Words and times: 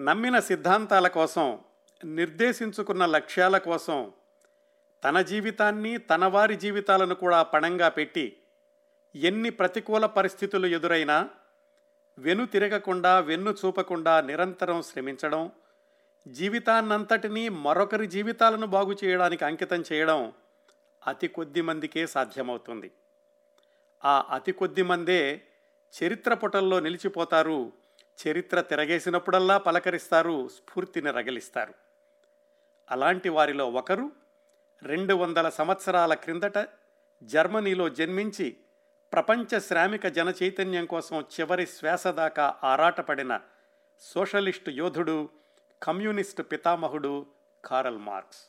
నమ్మిన 0.00 0.38
సిద్ధాంతాల 0.38 1.08
కోసం 1.08 1.58
నిర్దేశించుకున్న 2.04 3.06
లక్ష్యాల 3.06 3.58
కోసం 3.58 4.12
తన 5.04 5.20
జీవితాన్ని 5.20 5.98
తన 5.98 6.24
వారి 6.24 6.56
జీవితాలను 6.56 7.14
కూడా 7.14 7.42
పణంగా 7.42 7.88
పెట్టి 7.88 8.36
ఎన్ని 9.14 9.50
ప్రతికూల 9.50 10.06
పరిస్థితులు 10.06 10.66
ఎదురైనా 10.66 11.28
వెను 12.18 12.46
తిరగకుండా 12.46 13.18
వెన్ను 13.18 13.50
చూపకుండా 13.50 14.20
నిరంతరం 14.20 14.82
శ్రమించడం 14.82 15.52
జీవితాన్నంతటినీ 16.26 17.48
మరొకరి 17.48 18.06
జీవితాలను 18.06 18.66
బాగు 18.66 18.96
చేయడానికి 19.04 19.44
అంకితం 19.44 19.84
చేయడం 19.92 20.32
అతి 21.06 21.28
కొద్ది 21.28 21.62
మందికే 21.62 22.06
సాధ్యమవుతుంది. 22.06 22.90
ఆ 24.04 24.24
అతి 24.30 24.52
కొద్ది 24.52 24.82
మందే 24.82 25.42
చరిత్ర 25.94 26.34
పుటల్లో 26.34 26.80
నిలిచిపోతారు 26.80 27.72
చరిత్ర 28.26 28.60
తిరగేసినప్పుడల్లా 28.60 29.58
పలకరిస్తారు 29.58 30.48
స్ఫూర్తిని 30.48 31.10
రగిలిస్తారు 31.10 31.74
అలాంటి 32.90 33.28
వారిలో 33.28 33.70
ఒకరు 33.70 34.12
రెండు 34.82 35.14
వందల 35.14 35.48
సంవత్సరాల 35.48 36.14
క్రిందట 36.14 36.68
జర్మనీలో 37.22 37.88
జన్మించి 37.88 38.56
ప్రపంచ 39.12 39.58
శ్రామిక 39.58 40.06
జన 40.06 40.32
చైతన్యం 40.42 40.86
కోసం 40.86 41.20
చివరి 41.20 41.66
శ్వాస 41.66 42.06
దాకా 42.06 42.54
ఆరాటపడిన 42.64 43.40
సోషలిస్టు 44.00 44.70
యోధుడు 44.70 45.28
కమ్యూనిస్టు 45.82 46.42
పితామహుడు 46.42 47.26
కారల్ 47.64 47.98
మార్క్స్. 47.98 48.42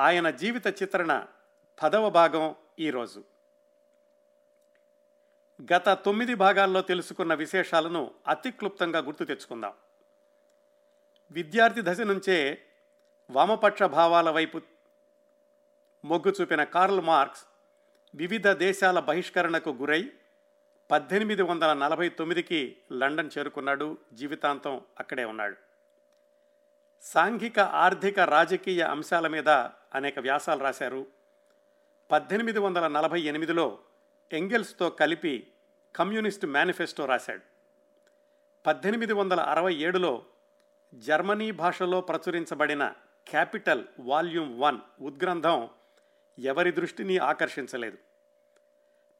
ఆయన 0.00 0.30
జీవిత 0.30 0.82
చిత్రణ 0.82 1.26
పదవ 1.82 2.10
భాగం 2.10 2.54
ఈరోజు. 2.78 3.24
గత 5.72 5.88
తొమ్మిది 5.88 6.34
భాగాల్లో 6.34 6.80
తెలుసుకున్న 6.80 7.34
విశేషాలను 7.34 8.10
అతి 8.28 8.50
క్లుప్తంగా 8.50 8.98
గుర్తు 8.98 9.24
తెచ్చుకుందాం. 9.24 9.72
విద్యార్థి 11.30 11.80
దశ 11.84 12.00
నుంచే 12.00 12.62
వామపక్ష 13.30 13.82
భావాల 13.82 14.30
వైపు 14.30 14.60
మొగ్గు 16.04 16.34
చూపిన 16.40 16.64
కార్ల్ 16.64 17.00
మార్క్స్ 17.00 17.44
వివిధ 18.14 18.48
దేశాల 18.48 19.00
బహిష్కరణకు 19.00 19.70
గురై 19.70 20.10
పద్దెనిమిది 20.90 21.42
వందల 21.42 21.72
నలభై 21.72 22.08
తొమ్మిదికి 22.08 22.76
లండన్ 22.92 23.30
చేరుకున్నాడు. 23.38 23.98
జీవితాంతం 24.12 24.80
అక్కడే 24.98 25.24
ఉన్నాడు. 25.24 25.56
సాంఘిక 27.02 27.58
ఆర్థిక 27.58 28.20
రాజకీయ 28.20 28.82
అంశాల 28.82 29.26
మీద 29.26 29.48
అనేక 29.94 30.18
వ్యాసాలు 30.18 30.62
రాశారు. 30.62 31.06
పద్దెనిమిది 32.10 32.58
వందల 32.58 32.88
నలభై 32.88 33.20
ఎనిమిదిలో 33.20 33.78
ఎంగెల్స్తో 34.32 34.90
కలిపి 34.90 35.50
కమ్యూనిస్ట్ 35.96 36.46
మేనిఫెస్టో 36.46 37.04
రాశాడు. 37.04 37.42
పద్దెనిమిది 38.66 39.12
వందల 39.12 39.40
అరవై 39.40 39.74
ఏడులో 39.74 40.24
జర్మనీ 40.94 41.50
భాషలో 41.50 42.00
ప్రచురించబడిన 42.00 42.94
క్యాపిటల్ 43.28 43.84
వాల్యూమ్ 44.00 44.60
వన్ 44.60 44.78
ఉద్గ్రంథం 45.00 45.68
ఎవరి 46.38 46.70
దృష్టిని 46.70 47.18
ఆకర్షించలేదు. 47.18 47.98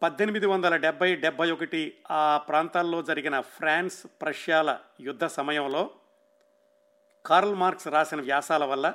పద్దెనిమిది 0.02 0.46
వందల 0.46 0.76
డెబ్బై 0.76 1.16
డెబ్బై 1.16 1.50
ఒకటి 1.50 2.02
ఆ 2.10 2.38
ప్రాంతాల్లో 2.48 3.02
జరిగిన 3.02 3.40
ఫ్రాన్స్ 3.40 4.06
ప్రష్యాల 4.22 4.78
యుద్ధ 5.00 5.24
సమయంలో 5.24 5.90
కార్ల్ 7.26 7.54
మార్క్స్ 7.54 7.88
రాసిన 7.88 8.20
వ్యాసాల 8.20 8.64
వల్ల 8.64 8.94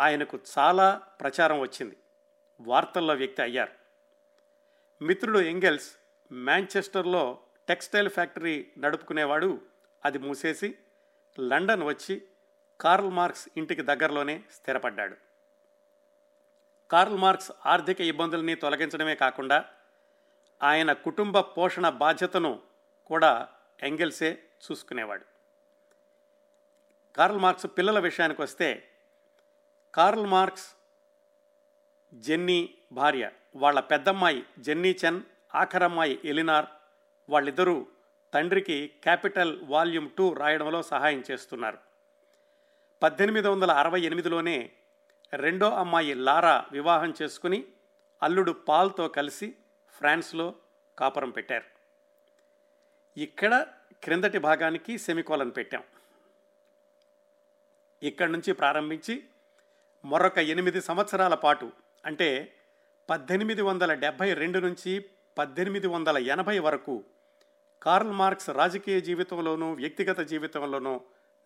ఆయనకు 0.00 0.38
చాలా 0.58 0.94
ప్రచారం 0.94 1.60
వచ్చింది. 1.60 1.96
వార్తల్లో 2.60 3.14
వ్యక్తి 3.14 3.42
అయ్యారు. 3.42 3.72
మిత్రుడు 5.04 5.38
ఎంగెల్స్ 5.38 5.97
మాంచెస్టర్లో 6.32 7.38
టెక్స్టైల్ 7.68 8.10
ఫ్యాక్టరీ 8.10 8.72
నడుపుకునేవాడు. 8.78 9.62
అది 10.04 10.18
మూసేసి 10.18 10.78
లండన్ 11.40 11.82
వచ్చి 11.82 12.22
కార్ల్ 12.80 13.10
మార్క్స్ 13.10 13.48
ఇంటికి 13.56 13.82
దగ్గరలోనే 13.82 14.44
స్థిరపడ్డాడు. 14.52 15.16
కార్ల్ 16.90 17.18
మార్క్స్ 17.18 17.52
ఆర్థిక 17.66 18.00
ఇబ్బందుల్ని 18.00 18.54
తొలగించడమే 18.54 19.14
కాకుండా 19.14 19.64
ఆయన 20.62 20.92
కుటుంబ 20.92 21.38
పోషణ 21.38 21.88
బాధ్యతను 21.88 22.62
కూడా 23.06 23.48
ఎంగెల్సే 23.82 24.42
చూసుకునేవాడు. 24.64 25.24
కార్ల్ 27.16 27.38
మార్క్స్ 27.38 27.66
పిల్లల 27.78 27.98
విషయానికి 27.98 28.42
వస్తే 28.42 28.88
కార్ల్ 29.94 30.26
మార్క్స్ 30.26 30.76
జెన్నీ 32.14 32.74
భార్య 32.92 33.30
వాళ్ళ 33.56 33.80
పెద్దమ్మాయి 33.80 34.46
జెన్నీ 34.58 34.96
చెన్ 35.04 35.22
ఆఖరమ్మాయి 35.54 36.20
ఎలినార్ 36.24 36.66
వాళ్ళిద్దరూ 37.28 37.86
తండ్రికి 38.34 38.92
క్యాపిటల్ 39.02 39.58
వాల్యూమ్ 39.62 40.10
టూ 40.10 40.32
రాయడంలో 40.32 40.82
సహాయం 40.82 41.24
చేస్తున్నారు. 41.30 41.78
పద్దెనిమిది 43.02 43.48
వందల 43.48 43.70
అరవై 43.70 44.00
ఎనిమిదిలోనే 44.00 44.70
రెండో 45.32 45.70
అమ్మాయి 45.70 46.14
లారా 46.14 46.66
వివాహం 46.72 47.14
చేసుకుని 47.22 47.64
అల్లుడు 48.22 48.52
పాల్తో 48.52 49.08
కలిసి 49.08 49.56
ఫ్రాన్స్లో 49.92 50.54
కాపురం 50.98 51.30
పెట్టారు. 51.30 51.64
ఇక్కడ 53.16 53.66
క్రిందటి 54.02 54.38
భాగానికి 54.38 54.98
సెమికోలన్ 54.98 55.52
పెట్టాం. 55.56 55.82
ఇక్కడి 58.02 58.32
నుంచి 58.32 58.52
ప్రారంభించి 58.52 59.24
మరొక 60.04 60.38
ఎనిమిది 60.38 60.80
సంవత్సరాల 60.80 61.34
పాటు 61.34 61.72
అంటే 62.04 62.54
పద్దెనిమిది 63.10 63.62
వందల 63.62 63.94
డెబ్భై 63.94 64.34
రెండు 64.34 64.58
నుంచి 64.58 65.10
పద్దెనిమిది 65.38 65.86
వందల 65.86 66.18
ఎనభై 66.18 66.58
వరకు 66.58 67.04
కార్ల్ 67.82 68.12
మార్క్స్ 68.12 68.50
రాజకీయ 68.50 69.00
జీవితంలోనూ 69.00 69.72
వ్యక్తిగత 69.72 70.20
జీవితంలోనూ 70.20 71.00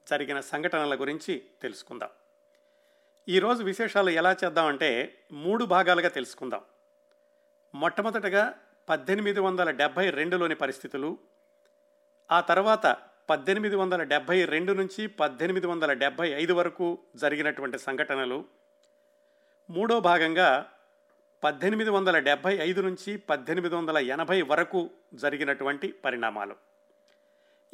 జరిగిన 0.09 0.41
సంఘటనల 0.41 0.95
గురించి 0.95 1.43
తెలుసుకుందాం. 1.63 2.09
ఈరోజు 3.29 3.63
విశేషాలు 3.63 4.11
ఎలా 4.11 4.37
చేద్దామంటే 4.45 5.15
మూడు 5.33 5.65
భాగాలుగా 5.65 6.09
తెలుసుకుందాం. 6.09 6.61
మొట్టమొదటగా 7.75 8.55
పద్దెనిమిది 8.89 9.41
వందల 9.41 9.71
డెబ్భై 9.71 10.11
రెండులోని 10.11 10.55
పరిస్థితులు 10.55 11.19
ఆ 12.31 12.41
తర్వాత 12.41 12.97
పద్దెనిమిది 13.31 13.77
వందల 13.77 14.03
డెబ్భై 14.03 14.45
రెండు 14.45 14.73
నుంచి 14.73 15.07
పద్దెనిమిది 15.07 15.67
వందల 15.67 15.93
డెబ్భై 15.93 16.29
ఐదు 16.29 16.53
వరకు 16.53 16.99
జరిగినటువంటి 17.17 17.79
సంఘటనలు 17.79 18.45
మూడో 19.71 20.01
భాగంగా 20.01 20.67
పద్దెనిమిది 21.43 21.91
వందల 21.91 22.19
డెబ్భై 22.19 22.59
ఐదు 22.59 22.81
నుంచి 22.81 23.17
పద్దెనిమిది 23.17 23.75
వందల 23.75 23.99
ఎనభై 23.99 24.43
వరకు 24.43 24.91
జరిగినటువంటి 25.15 25.93
పరిణామాలు. 25.93 26.57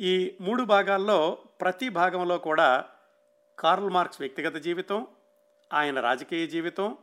ఈ 0.01 0.37
మూడు 0.41 0.63
భాగాల్లో 0.63 1.39
ప్రతి 1.61 1.89
భాగంలో 1.89 2.39
కూడా 2.39 2.85
కార్ల్ 3.59 3.91
మార్క్స్ 3.91 4.21
వ్యక్తిగత 4.21 4.57
జీవితం 4.57 5.07
ఆయన 5.73 6.01
రాజకీయ 6.01 6.47
జీవితం 6.47 6.97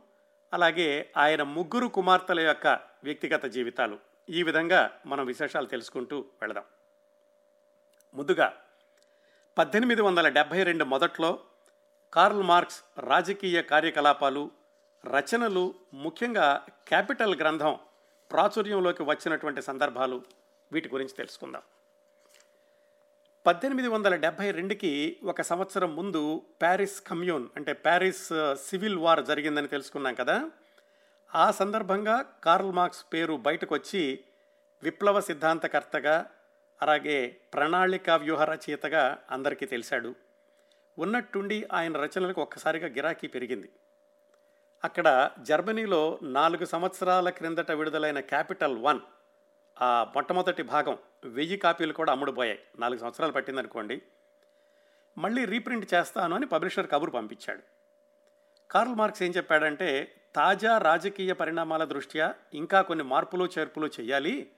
అలాగే 0.52 1.10
ఆయన 1.16 1.42
ముగ్గురు 1.42 1.88
కుమార్తెల 1.88 2.40
యొక్క 2.40 2.66
వ్యక్తిగత 3.04 3.46
జీవితాలు. 3.46 3.98
ఈ 4.28 4.42
విధంగా 4.42 4.90
మనం 5.06 5.26
విశేషాలు 5.26 5.66
తెలుసుకుంటూ 5.66 6.24
వెళదాం. 6.42 6.64
ముందుగా 8.14 8.52
పద్దెనిమిది 9.58 10.02
వందల 10.02 10.28
డెబ్భై 10.28 10.62
రెండు 10.62 10.84
మొదట్లో 10.84 11.40
కార్ల్ 12.12 12.42
మార్క్స్ 12.42 12.82
రాజకీయ 12.98 13.62
కార్యకలాపాలు 13.62 14.65
రచనలు 15.04 15.74
ముఖ్యంగా 15.94 16.66
క్యాపిటల్ 16.88 17.34
గ్రంథం 17.36 17.78
ప్రాచుర్యంలోకి 18.30 19.02
వచ్చినటువంటి 19.02 19.62
సందర్భాలు 19.62 20.22
వీటి 20.72 20.88
గురించి 20.88 21.14
తెలుసుకుందాం. 21.14 21.62
పద్దెనిమిది 23.46 23.88
వందల 23.88 24.14
డెబ్భై 24.16 24.50
రెండుకి 24.50 25.16
ఒక 25.24 25.42
సంవత్సరం 25.42 25.96
ముందు 25.96 26.42
ప్యారిస్ 26.62 27.00
కమ్యూన్ 27.00 27.48
అంటే 27.56 27.72
ప్యారిస్ 27.72 28.32
uh, 28.32 28.54
సివిల్ 28.54 28.98
వార్ 28.98 29.24
జరిగిందని 29.24 29.68
తెలుసుకున్నాం 29.68 30.14
కదా. 30.14 30.50
ఆ 31.34 31.50
సందర్భంగా 31.50 32.24
కార్ల్ 32.44 32.72
మార్క్స్ 32.72 33.06
పేరు 33.12 33.36
బయటకు 33.36 33.74
వచ్చి 33.74 34.24
విప్లవ 34.82 35.20
సిద్ధాంతకర్తగా 35.20 36.26
అలాగే 36.82 37.36
ప్రణాళిక 37.54 38.10
వ్యూహ 38.10 38.44
రచయితగా 38.44 39.18
అందరికీ 39.30 39.66
తెలిసాడు. 39.66 40.14
ఉన్నట్టుండి 40.98 41.68
ఆయన 41.72 41.96
రచనలకు 41.96 42.42
ఒక్కసారిగా 42.42 42.88
గిరాకీ 42.88 43.26
పెరిగింది. 43.26 43.70
అక్కడ 44.84 45.30
జర్మనీలో 45.42 46.18
నాలుగు 46.22 46.64
సంవత్సరాల 46.64 47.30
క్రిందట 47.30 47.70
విడుదలైన 47.70 48.20
క్యాపిటల్ 48.20 48.78
వన్ 48.78 49.00
ఆ 49.82 50.04
మొట్టమొదటి 50.14 50.62
భాగం 50.62 50.98
వెయ్యి 51.24 51.56
కాపీలు 51.56 51.92
కూడా 51.92 52.12
అమ్ముడుపోయాయి. 52.12 52.58
నాలుగు 52.78 52.98
సంవత్సరాలు 52.98 53.32
పట్టిందనుకోండి. 53.32 54.02
మళ్ళీ 55.18 55.44
రీప్రింట్ 55.44 55.94
చేస్తాను 55.94 56.36
అని 56.36 56.46
పబ్లిషర్ 56.46 56.90
కబురు 56.90 57.10
పంపించాడు. 57.10 57.62
కార్ల్ 58.70 58.94
మార్క్స్ 58.94 59.22
ఏం 59.22 59.30
చెప్పాడంటే 59.30 60.14
తాజా 60.34 60.78
రాజకీయ 60.78 61.32
పరిణామాల 61.32 61.84
దృష్ట్యా 61.84 62.34
ఇంకా 62.54 62.82
కొన్ని 62.82 63.04
మార్పులు 63.04 63.48
చేర్పులు 63.58 63.90
చేయాలి 64.00 64.50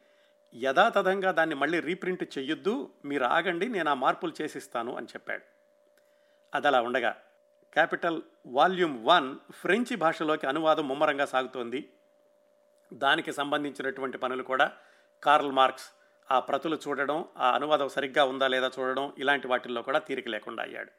యథాతథంగా 0.54 1.30
దాన్ని 1.30 1.54
మళ్ళీ 1.54 1.80
రీప్రింట్ 1.80 2.38
చెయ్యొద్దు. 2.38 2.90
మీరు 3.04 3.24
ఆగండి 3.24 3.68
నేను 3.68 3.90
ఆ 3.90 3.94
మార్పులు 3.94 4.32
చేసిస్తాను 4.42 4.96
అని 4.96 5.06
చెప్పాడు. 5.06 5.42
అది 6.54 6.66
అలా 6.66 6.80
ఉండగా 6.82 7.16
క్యాపిటల్ 7.72 8.22
వాల్యూమ్ 8.46 9.06
వన్ 9.06 9.52
ఫ్రెంచి 9.52 9.96
భాషలోకి 9.96 10.46
అనువాదం 10.46 10.88
ముమ్మరంగా 10.88 11.24
సాగుతోంది. 11.24 11.92
దానికి 12.92 13.32
సంబంధించినటువంటి 13.32 14.18
పనులు 14.18 14.42
కూడా 14.42 14.72
కార్ల్ 15.22 15.52
మార్క్స్ 15.52 15.90
ఆ 16.30 16.40
ప్రతులు 16.40 16.78
చూడడం 16.88 17.24
ఆ 17.38 17.54
అనువాదం 17.54 17.88
సరిగ్గా 17.88 18.24
ఉందా 18.24 18.48
లేదా 18.48 18.70
చూడడం 18.78 19.12
ఇలాంటి 19.18 19.48
వాటిల్లో 19.48 19.82
కూడా 19.82 19.98
తీరిక 19.98 20.28
లేకుండా 20.28 20.62
అయ్యాడు. 20.62 20.90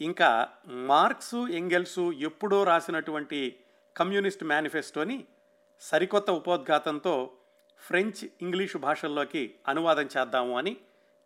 ఇంకా 0.00 0.48
మార్క్సు 0.68 1.48
ఎంగెల్సు 1.48 2.12
ఎప్పుడో 2.12 2.64
రాసినటువంటి 2.64 3.60
కమ్యూనిస్ట్ 3.96 4.44
మేనిఫెస్టోని 4.44 5.24
సరికొత్త 5.80 6.30
ఉపోద్ఘాతంతో 6.30 7.30
ఫ్రెంచ్ 7.78 8.28
ఇంగ్లీషు 8.42 8.78
భాషల్లోకి 8.78 9.54
అనువాదం 9.68 10.08
చేద్దాము 10.18 10.58
అని 10.58 10.76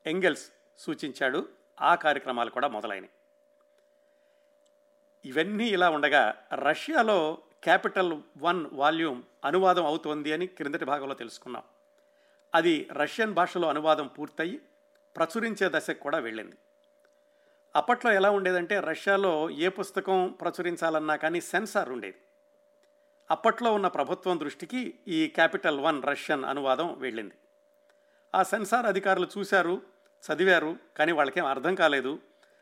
ఎంగెల్స్ 0.07 0.53
సూచించాడు. 0.79 1.49
ఆ 1.81 1.95
కార్యక్రమాలు 1.95 2.51
కూడా 2.51 2.69
మొదలైనవి. 2.69 3.09
ఇవన్నీ 5.25 5.69
ఇలా 5.69 5.91
ఉండగా 5.91 6.35
రష్యాలో 6.55 7.39
క్యాపిటల్ 7.63 8.21
వన్ 8.37 8.67
వాల్యూమ్ 8.73 9.23
అనువాదం 9.45 9.87
అవుతోంది 9.87 10.33
అని 10.33 10.47
క్రిందటి 10.47 10.85
భాగంలో 10.85 11.15
తెలుసుకున్నాం. 11.15 11.63
అది 12.55 12.89
రష్యన్ 12.93 13.35
భాషలో 13.35 13.69
అనువాదం 13.69 14.07
పూర్తయి 14.07 14.61
ప్రచురించే 15.17 15.71
దశకు 15.75 16.01
కూడా 16.01 16.19
వెళ్ళింది. 16.19 16.57
అప్పట్లో 17.77 18.13
ఎలా 18.13 18.31
ఉండేదంటే 18.31 18.81
రష్యాలో 18.81 19.51
ఏ 19.51 19.69
పుస్తకం 19.69 20.37
ప్రచురించాలన్నా 20.41 21.17
కానీ 21.17 21.41
సెన్సార్ 21.41 21.91
ఉండేది. 21.91 22.17
అప్పట్లో 23.31 23.75
ఉన్న 23.75 23.89
ప్రభుత్వం 23.89 24.41
దృష్టికి 24.41 24.99
ఈ 25.09 25.27
క్యాపిటల్ 25.27 25.81
వన్ 25.81 26.03
రష్యన్ 26.03 26.45
అనువాదం 26.45 26.95
వెళ్ళింది. 26.99 27.35
ఆ 28.35 28.43
సెన్సార్ 28.43 28.87
అధికారులు 28.87 29.29
చూశారు 29.39 29.83
చదివారు 30.33 30.77
కానీ 30.97 31.13
వాళ్ళకేం 31.13 31.47
అర్థం 31.47 31.75
కాలేదు. 31.75 32.19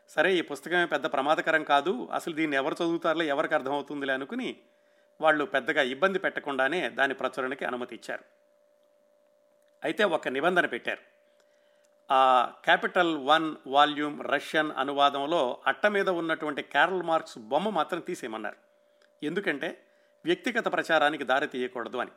సరే 0.09 0.35
ఈ 0.35 0.41
పుస్తకమే 0.41 0.85
పెద్ద 0.85 1.05
ప్రమాదకరం 1.05 1.63
కాదు. 1.63 2.09
అసలు 2.13 2.33
దీన్ని 2.33 2.57
ఎవరు 2.57 2.73
చదువుతారో 2.73 3.21
ఎవరికి 3.21 3.53
అర్థమవుతుందిలే 3.53 4.13
అనుకుని 4.13 4.59
వాళ్ళు 5.21 5.45
పెద్దగా 5.45 5.81
ఇబ్బంది 5.81 6.19
పెట్టకుండానే 6.19 6.89
దాని 6.89 7.13
ప్రచురణకి 7.13 7.65
అనుమతి 7.65 7.95
ఇచ్చారు. 7.95 8.23
అయితే 9.83 10.03
ఒక 10.03 10.27
నిబంధన 10.27 10.65
పెట్టారు. 10.65 10.99
ఆ 12.11 12.51
క్యాపిటల్ 12.63 13.17
వన్ 13.17 13.55
వాల్యూమ్ 13.67 14.23
రష్యన్ 14.23 14.71
అనువాదంలో 14.77 15.57
అట్ట 15.67 15.85
మీద 15.85 16.09
ఉన్నటువంటి 16.09 16.61
క్యారల్ 16.61 17.03
మార్క్స్ 17.03 17.37
బొమ్మ 17.37 17.69
మాత్రం 17.69 17.99
తీసేయమన్నారు. 17.99 18.55
ఎందుకంటే 19.23 19.83
వ్యక్తిగత 20.25 20.73
ప్రచారానికి 20.73 21.23
దారి 21.23 21.47
తీయకూడదు 21.47 21.97
అని. 21.97 22.11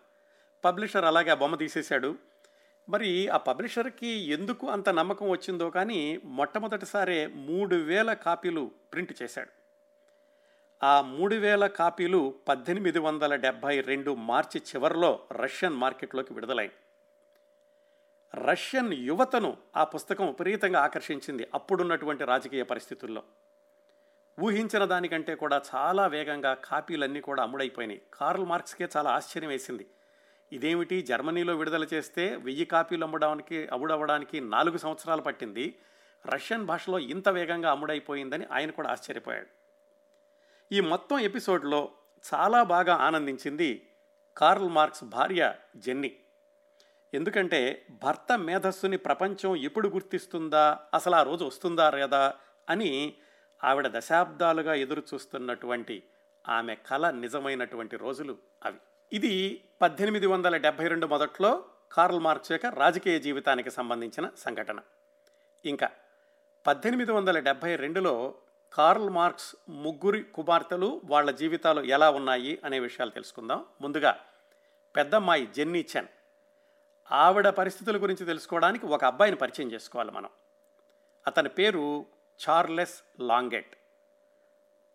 పబ్లిషర్ 0.64 1.04
అలాగే 1.04 1.31
ఆ 1.31 1.34
బొమ్మ 1.34 1.56
తీసేశాడు. 1.56 2.19
మరి 2.88 3.28
ఆ 3.28 3.36
పబ్లిషర్కి 3.36 4.06
ఎందుకు 4.06 4.66
అంత 4.66 4.88
నమ్మకం 4.88 5.28
వచ్చిందో 5.28 5.70
కానీ 5.70 6.20
మొట్టమొదటిసారే 6.24 7.26
మూడు 7.26 7.76
వేల 7.76 8.12
కాపీలు 8.12 8.70
ప్రింట్ 8.92 9.22
చేశాడు. 9.22 9.50
ఆ 10.84 11.00
మూడు 11.00 11.34
వేల 11.34 11.66
కాపీలు 11.66 12.34
పద్దెనిమిది 12.48 12.98
వందల 12.98 13.34
డెబ్భై 13.34 13.80
రెండు 13.80 14.14
మార్చి 14.14 14.60
చివరిలో 14.60 15.20
రష్యన్ 15.32 15.74
మార్కెట్లోకి 15.74 16.34
విడుదలైంది 16.34 16.74
రష్యన్ 18.44 18.94
యువతను 18.94 19.56
ఆ 19.76 19.84
పుస్తకం 19.84 20.26
విపరీతంగా 20.26 20.80
ఆకర్షించింది 20.80 21.48
అప్పుడున్నటువంటి 21.54 22.24
రాజకీయ 22.24 22.62
పరిస్థితుల్లో. 22.62 23.22
ఊహించిన 24.40 24.84
దానికంటే 24.84 25.34
కూడా 25.34 25.62
చాలా 25.74 26.06
వేగంగా 26.06 26.54
కాపీలన్నీ 26.54 27.20
కూడా 27.20 27.42
అమ్ముడైపోయినాయి. 27.42 28.02
కార్ల్ 28.14 28.46
మార్క్స్కే 28.46 28.88
చాలా 28.96 29.10
ఆశ్చర్యం 29.10 29.50
వేసింది. 29.50 29.86
ఇదేమిటి? 30.52 31.02
జర్మనీలో 31.02 31.56
విడుదల 31.56 31.87
చేస్తే 31.94 32.37
వెయ్యి 32.37 32.64
కాపీలు 32.64 33.05
అమ్మడానికి 33.05 33.67
అమ్ముడవడానికి 33.67 34.41
నాలుగు 34.41 34.79
సంవత్సరాలు 34.79 35.23
పట్టింది. 35.23 35.79
రష్యన్ 36.26 36.67
భాషలో 36.67 36.99
ఇంత 36.99 37.29
వేగంగా 37.29 37.70
అమ్ముడైపోయిందని 37.70 38.47
ఆయన 38.52 38.70
కూడా 38.70 38.91
ఆశ్చర్యపోయాడు. 38.91 39.47
ఈ 40.75 40.81
మొత్తం 40.81 41.19
ఎపిసోడ్లో 41.19 41.91
చాలా 42.35 42.62
బాగా 42.62 42.94
ఆనందించింది 42.94 43.91
కార్ల్ 44.37 44.69
మార్క్స్ 44.69 45.05
భార్య 45.05 45.55
జెన్నీ. 45.76 46.17
ఎందుకంటే 47.14 47.87
భర్త 48.05 48.38
మేధస్సుని 48.38 48.97
ప్రపంచం 48.97 49.56
ఎప్పుడు 49.56 49.88
గుర్తిస్తుందా 49.88 50.79
అసలు 50.94 51.14
ఆ 51.14 51.23
రోజు 51.23 51.44
వస్తుందా 51.44 51.91
లేదా 51.91 52.35
అని 52.69 53.14
ఆవిడ 53.64 53.88
దశాబ్దాలుగా 53.88 54.75
ఎదురు 54.75 55.02
చూస్తున్నటువంటి 55.14 56.02
ఆమె 56.49 56.75
కళ 56.75 57.11
నిజమైనటువంటి 57.11 57.97
రోజులు 57.97 58.38
అవి. 58.64 58.79
ఇది 59.12 59.64
పద్దెనిమిది 59.82 60.26
వందల 60.26 60.56
డెబ్భై 60.56 60.88
రెండు 60.88 61.06
మొదట్లో 61.06 61.64
కార్ల్ 61.92 62.20
మార్క్స్ 62.20 62.52
యొక్క 62.52 62.66
రాజకీయ 62.66 63.18
జీవితానికి 63.18 63.70
సంబంధించిన 63.70 64.30
సంఘటన. 64.38 64.80
ఇంకా 65.64 65.90
పద్దెనిమిది 66.66 67.12
వందల 67.12 67.38
డెబ్భై 67.38 67.76
రెండులో 67.76 68.34
కార్ల్ 68.72 69.10
మార్క్స్ 69.10 69.56
ముగ్గురి 69.68 70.22
కుమార్తెలు 70.22 71.00
వాళ్ళ 71.04 71.30
జీవితాలు 71.30 71.80
ఎలా 71.80 72.10
ఉన్నాయి 72.10 72.58
అనే 72.64 72.78
విషయాలు 72.78 73.10
తెలుసుకుందాం. 73.10 73.64
ముందుగా 73.80 74.18
పెద్దమ్మాయి 74.96 75.46
జెన్నీ 75.46 75.86
చెన్. 75.96 76.08
ఆవిడ 77.12 77.48
పరిస్థితుల 77.48 78.02
గురించి 78.02 78.26
తెలుసుకోవడానికి 78.26 78.86
ఒక 78.86 79.04
అబ్బాయిని 79.04 79.36
పరిచయం 79.36 79.72
చేసుకోవాలి 79.72 80.10
మనం. 80.10 80.28
అతని 81.26 81.48
పేరు 81.48 82.06
చార్లెస్ 82.48 83.02
లాంగెట్. 83.20 83.76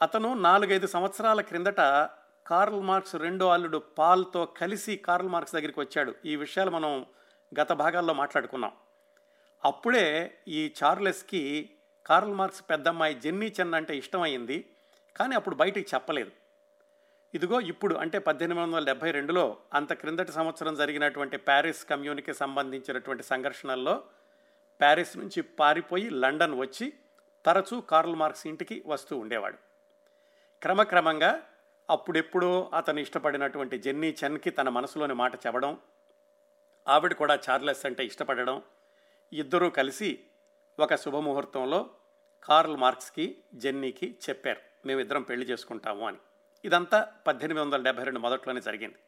అతను 0.02 0.34
నాలుగైదు 0.34 0.88
సంవత్సరాల 0.88 1.42
క్రిందట 1.42 2.10
కార్ల్ 2.48 2.82
మార్క్స్ 2.82 3.16
రెండో 3.16 3.50
అల్లుడు 3.50 3.78
పాల్తో 3.78 4.46
కలిసి 4.46 4.96
కార్ల్ 4.96 5.30
మార్క్స్ 5.30 5.56
దగ్గరికి 5.56 5.80
వచ్చాడు. 5.80 6.16
ఈ 6.26 6.36
విషయాలు 6.36 6.72
మనం 6.72 7.06
గత 7.62 7.72
భాగాల్లో 7.72 8.14
మాట్లాడుకున్నాం. 8.14 8.72
అప్పుడే 9.66 10.38
ఈ 10.48 10.74
చార్లెస్కి 10.84 11.70
కార్ల్ 12.06 12.34
మార్క్స్ 12.34 12.64
పెద్దమ్మాయి 12.70 13.16
జెన్నీ 13.16 13.54
చెన్ 13.60 13.74
అంటే 13.74 13.98
ఇష్టమైంది 13.98 14.66
కానీ 15.16 15.36
అప్పుడు 15.36 15.56
బయటికి 15.56 15.96
చెప్పలేదు. 15.96 16.32
ఇదిగో 17.34 17.62
ఇప్పుడు 17.62 17.96
అంటే 17.96 18.20
పద్దెనిమిది 18.20 18.68
వందల 18.68 18.86
డెబ్బై 18.86 19.12
రెండులో 19.12 19.58
అంత 19.74 19.94
క్రిందటి 19.94 20.32
సంవత్సరం 20.32 20.76
జరిగినటువంటి 20.76 21.38
ప్యారిస్ 21.38 21.86
కమ్యూనికి 21.86 22.34
సంబంధించినటువంటి 22.34 23.24
సంఘర్షణల్లో 23.24 24.04
ప్యారిస్ 24.80 25.18
నుంచి 25.18 25.42
పారిపోయి 25.42 26.10
లండన్ 26.10 26.60
వచ్చి 26.60 26.94
తరచూ 27.46 27.82
కార్ల్ 27.82 28.16
మార్క్స్ 28.16 28.48
ఇంటికి 28.48 28.84
వస్తూ 28.86 29.18
ఉండేవాడు. 29.18 29.58
క్రమక్రమంగా 30.62 31.44
అప్పుడెప్పుడో 31.90 32.72
అతను 32.74 33.00
ఇష్టపడినటువంటి 33.00 33.78
జెన్నీ 33.78 34.16
చెన్కి 34.24 34.50
తన 34.50 34.70
మనసులోని 34.70 35.14
మాట 35.14 35.36
చెప్పడం 35.36 35.78
ఆవిడ 36.88 37.14
కూడా 37.14 37.40
చార్లెస్ 37.50 37.86
అంటే 37.86 38.06
ఇష్టపడడం 38.06 38.62
ఇద్దరూ 39.34 39.70
కలిసి 39.70 40.20
ఒక 40.80 40.96
శుభముహూర్తంలో 40.96 41.90
కార్ల్ 42.44 42.78
మార్క్స్కి 42.78 43.38
జెన్నీకి 43.56 44.20
చెప్పారు 44.30 44.62
మేమిద్దరం 44.86 45.24
పెళ్ళి 45.24 45.46
చేసుకుంటాము 45.46 46.08
అని. 46.08 46.18
ఇదంతా 46.66 47.08
పద్దెనిమిది 47.28 47.66
వందల 47.66 47.82
డెబ్బై 47.82 48.04
రెండు 48.04 48.20
మొదట్లోనే 48.20 48.62
జరిగింది. 48.62 49.00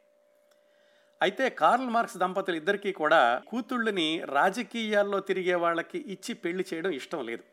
అయితే 1.22 1.50
కార్ల్ 1.50 1.90
మార్క్స్ 1.90 2.18
దంపతులు 2.18 2.56
ఇద్దరికీ 2.56 2.92
కూడా 2.92 3.42
కూతుళ్ళని 3.48 4.24
రాజకీయాల్లో 4.26 5.20
తిరిగే 5.20 5.56
వాళ్ళకి 5.56 5.98
ఇచ్చి 5.98 6.34
పెళ్ళి 6.34 6.66
చేయడం 6.74 6.92
ఇష్టం 6.92 7.26
లేదు. 7.26 7.44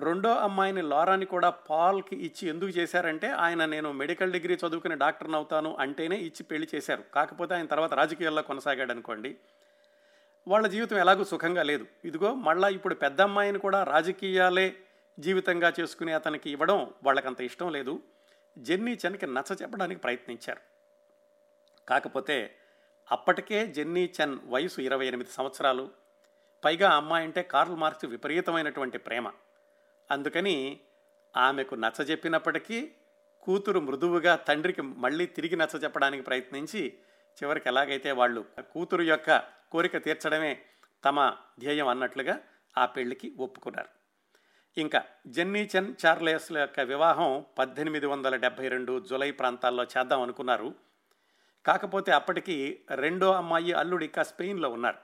రెండో 0.00 0.34
అమ్మాయిని 0.34 0.82
లారాని 0.82 1.26
కూడా 1.26 1.50
పాల్కి 1.50 2.16
ఇచ్చి 2.16 2.48
ఎందుకు 2.48 2.70
చేశారంటే 2.70 3.28
ఆయన 3.28 3.64
నేను 3.64 3.92
మెడికల్ 3.92 4.32
డిగ్రీ 4.32 4.54
చదువుకుని 4.54 4.94
డాక్టర్ని 4.94 5.36
అవుతాను 5.36 5.76
అంటేనే 5.76 6.16
ఇచ్చి 6.16 6.42
పెళ్ళి 6.42 6.68
చేశారు. 6.74 7.04
కాకపోతే 7.14 7.54
ఆయన 7.54 7.66
తర్వాత 7.66 7.94
రాజకీయాల్లో 7.94 8.42
కొనసాగాడు 8.42 8.92
అనుకోండి 8.92 9.36
వాళ్ళ 10.48 10.66
జీవితం 10.66 10.96
ఎలాగూ 10.96 11.24
సుఖంగా 11.24 11.62
లేదు. 11.62 11.86
ఇదిగో 12.04 12.34
మళ్ళీ 12.34 12.74
ఇప్పుడు 12.74 12.94
పెద్ద 12.94 13.20
అమ్మాయిని 13.20 13.58
కూడా 13.58 13.84
రాజకీయాలే 13.84 14.76
జీవితంగా 15.18 15.72
చేసుకుని 15.80 16.12
అతనికి 16.12 16.50
ఇవ్వడం 16.50 16.94
వాళ్ళకంత 17.04 17.40
ఇష్టం 17.40 17.72
లేదు. 17.72 18.02
జెన్నీ 18.58 18.98
చెన్కి 19.06 19.26
నచ్చ 19.26 19.56
చెప్పడానికి 19.62 20.00
ప్రయత్నించారు. 20.00 20.60
కాకపోతే 21.88 22.54
అప్పటికే 23.10 23.66
జెన్నీ 23.66 24.12
చెన్ 24.20 24.38
వయసు 24.44 24.80
ఇరవై 24.80 25.06
ఎనిమిది 25.06 25.30
సంవత్సరాలు. 25.30 25.90
పైగా 26.64 26.90
అమ్మాయి 26.90 27.24
అంటే 27.24 27.42
కార్ల్ 27.42 27.76
మార్క్స్ 27.76 28.04
విపరీతమైనటువంటి 28.04 28.98
ప్రేమ. 28.98 29.30
అందుకని 30.10 30.80
ఆమెకు 31.36 31.74
నచ్చ 31.74 32.02
చెప్పినప్పటికీ 32.02 32.92
కూతురు 33.42 33.80
మృదువుగా 33.80 34.36
తండ్రికి 34.36 34.82
మళ్ళీ 34.82 35.26
తిరిగి 35.26 35.56
నచ్చ 35.56 35.76
చెప్పడానికి 35.76 36.22
ప్రయత్నించి 36.22 36.98
చివరికి 37.34 37.68
ఎలాగైతే 37.68 38.12
వాళ్ళు 38.12 38.44
కూతురు 38.70 39.02
యొక్క 39.02 39.38
కోరిక 39.70 40.04
తీర్చడమే 40.04 40.62
తమ 41.04 41.36
ధ్యేయం 41.58 41.88
అన్నట్లుగా 41.88 42.40
ఆ 42.78 42.86
పెళ్ళికి 42.86 43.34
ఒప్పుకున్నారు. 43.38 43.88
ఇంకా 44.80 45.04
జెన్నీ 45.26 45.70
చెన్ 45.76 45.94
చార్లెస్ల 46.06 46.58
యొక్క 46.58 46.80
వివాహం 46.80 47.44
పద్దెనిమిది 47.58 48.06
వందల 48.06 48.36
డెబ్భై 48.36 48.68
రెండు 48.68 49.00
జులై 49.00 49.30
ప్రాంతాల్లో 49.30 49.84
చేద్దాం 49.84 50.22
అనుకున్నారు. 50.22 50.74
కాకపోతే 51.66 52.12
అప్పటికి 52.12 52.84
రెండో 52.94 53.32
అమ్మాయి 53.32 53.72
అల్లుడు 53.72 54.04
ఇంకా 54.04 54.22
స్పెయిన్లో 54.22 54.68
ఉన్నారు. 54.68 54.98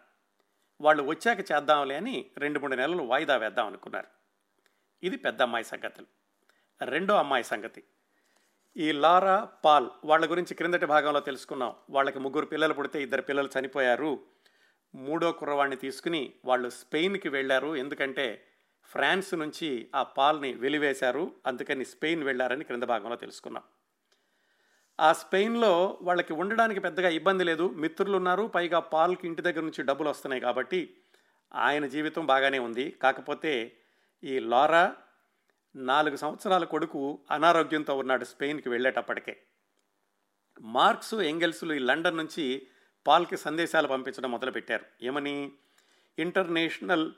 వాళ్ళు 0.80 1.02
వచ్చాక 1.02 1.52
చేద్దాంలే 1.52 1.97
అని 1.97 2.30
రెండు 2.37 2.61
మూడు 2.61 2.75
నెలలు 2.75 3.02
వాయిదా 3.02 3.37
వేద్దాం 3.37 3.66
అనుకున్నారు. 3.66 4.19
ఇది 5.02 5.16
పెద్ద 5.16 5.42
అమ్మాయి 5.42 5.64
సంగతులు 5.64 6.07
రెండో 6.85 7.14
అమ్మాయి 7.14 7.45
సంగతి. 7.45 7.85
ఈ 8.76 8.92
లారా 8.92 9.49
పాల్ 9.64 9.90
వాళ్ళ 10.04 10.30
గురించి 10.30 10.54
క్రిందటి 10.54 10.87
భాగంలో 10.87 11.21
తెలుసుకున్నాం. 11.21 11.75
వాళ్ళకి 11.90 12.19
ముగ్గురు 12.19 12.47
పిల్లలు 12.47 12.75
పుడితే 12.75 13.02
ఇద్దరు 13.02 13.23
పిల్లలు 13.23 13.49
చనిపోయారు. 13.59 14.21
మూడో 14.95 15.33
కుర్రవాడిని 15.33 15.76
తీసుకుని 15.76 16.33
వాళ్ళు 16.45 16.71
స్పెయిన్కి 16.71 17.28
వెళ్ళారు. 17.28 17.76
ఎందుకంటే 17.76 18.47
ఫ్రాన్స్ 18.85 19.35
నుంచి 19.35 19.88
ఆ 19.95 20.02
పాల్ని 20.02 20.54
వెలివేశారు. 20.54 21.33
అందుకని 21.47 21.85
స్పెయిన్ 21.85 22.25
వెళ్ళారని 22.25 22.64
క్రింద 22.64 22.83
భాగంలో 22.83 23.16
తెలుసుకున్నాం. 23.16 23.62
ఆ 25.00 25.12
స్పెయిన్లో 25.12 25.99
వాళ్ళకి 26.02 26.33
ఉండడానికి 26.33 26.80
పెద్దగా 26.80 27.09
ఇబ్బంది 27.09 27.45
లేదు. 27.45 27.69
మిత్రులు 27.69 28.16
ఉన్నారు 28.16 28.42
పైగా 28.42 28.78
పాల్కి 28.78 29.26
ఇంటి 29.26 29.42
దగ్గర 29.42 29.61
నుంచి 29.61 29.83
డబ్బులు 29.83 30.09
వస్తున్నాయి 30.09 30.40
కాబట్టి 30.40 30.97
ఆయన 31.54 31.87
జీవితం 31.87 32.26
బాగానే 32.26 32.59
ఉంది. 32.59 32.90
కాకపోతే 32.90 33.76
ఈ 34.24 34.38
లారా 34.38 34.96
నాలుగు 35.76 36.16
సంవత్సరాల 36.16 36.64
కొడుకు 36.64 37.18
అనారోగ్యంతో 37.30 37.98
ఉన్నాడు 37.98 38.24
స్పెయిన్కి 38.24 38.68
వెళ్ళేటప్పటికే. 38.68 39.42
మార్క్స్ 40.60 41.14
ఎంగెల్స్లు 41.14 41.74
ఈ 41.74 41.78
లండన్ 41.78 42.16
నుంచి 42.16 42.66
పాల్కి 43.06 43.36
సందేశాలు 43.36 43.88
పంపించడం 43.88 44.30
మొదలుపెట్టారు. 44.30 44.84
ఏమని? 45.02 45.52
International 46.18 47.12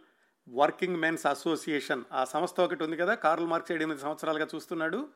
working 0.49 0.97
men's 0.97 1.27
association. 1.27 2.05
ఆ 2.13 2.25
సంస్థ 2.25 2.61
ఒకటి 2.61 2.85
ఉంది 2.85 2.97
కదా 2.97 3.15
కార్ల్ 3.15 3.47
మార్క్స్ 3.47 3.73
ఎనిమిది 3.73 4.01
సంవత్సరాలుగా 4.01 4.49
చూస్తున్నాడు. 4.55 5.09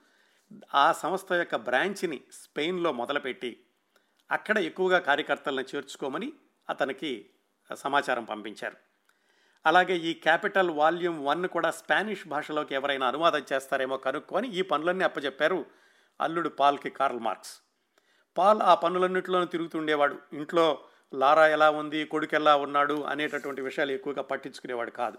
ఆ 0.74 0.92
సంస్థ 0.92 1.32
యొక్క 1.32 1.56
బ్రాంచ్ని 1.56 2.20
స్పెయిన్లో 2.32 2.92
మొదలుపెట్టి 2.92 3.66
అక్కడ 4.30 4.58
ఎక్కువగా 4.58 4.98
కార్యకర్తలను 4.98 5.76
చేర్చుకోమని 5.76 6.32
అతనికి 6.70 7.30
సమాచారం 7.74 8.24
పంపించారు. 8.24 8.85
అలాగే 9.66 9.96
ఈ 9.96 10.14
క్యాపిటల్ 10.14 10.70
వాల్యూమ్ 10.70 11.26
వన్ 11.26 11.46
కూడా 11.46 11.70
స్పానిష్ 11.70 12.28
భాషలోకి 12.28 12.74
ఎవరైనా 12.74 13.06
అనువాదం 13.08 13.42
చేస్తారేమో 13.52 13.96
కనుక్కొని 13.96 14.48
ఈ 14.48 14.62
పనులన్నీ 14.62 15.04
అప్పచెప్పారు 15.04 15.66
అల్లుడు 16.20 16.48
పాల్కి 16.48 16.90
కార్ల్ 16.90 17.20
మార్క్స్. 17.20 17.54
పాల్ 18.38 18.60
ఆ 18.62 18.74
పనులన్నింటిలోనూ 18.74 19.46
తిరుగుతుండేవాడు. 19.46 20.18
ఇంట్లో 20.32 20.78
లారా 21.14 21.48
ఎలా 21.48 21.70
ఉంది 21.70 22.04
కొడుకు 22.04 22.34
ఎలా 22.34 22.56
ఉన్నాడు 22.56 23.02
అనేటటువంటి 23.02 23.62
విషయాలు 23.62 23.92
ఎక్కువగా 23.92 24.22
పట్టించుకునేవాడు 24.22 24.90
కాదు. 24.90 25.18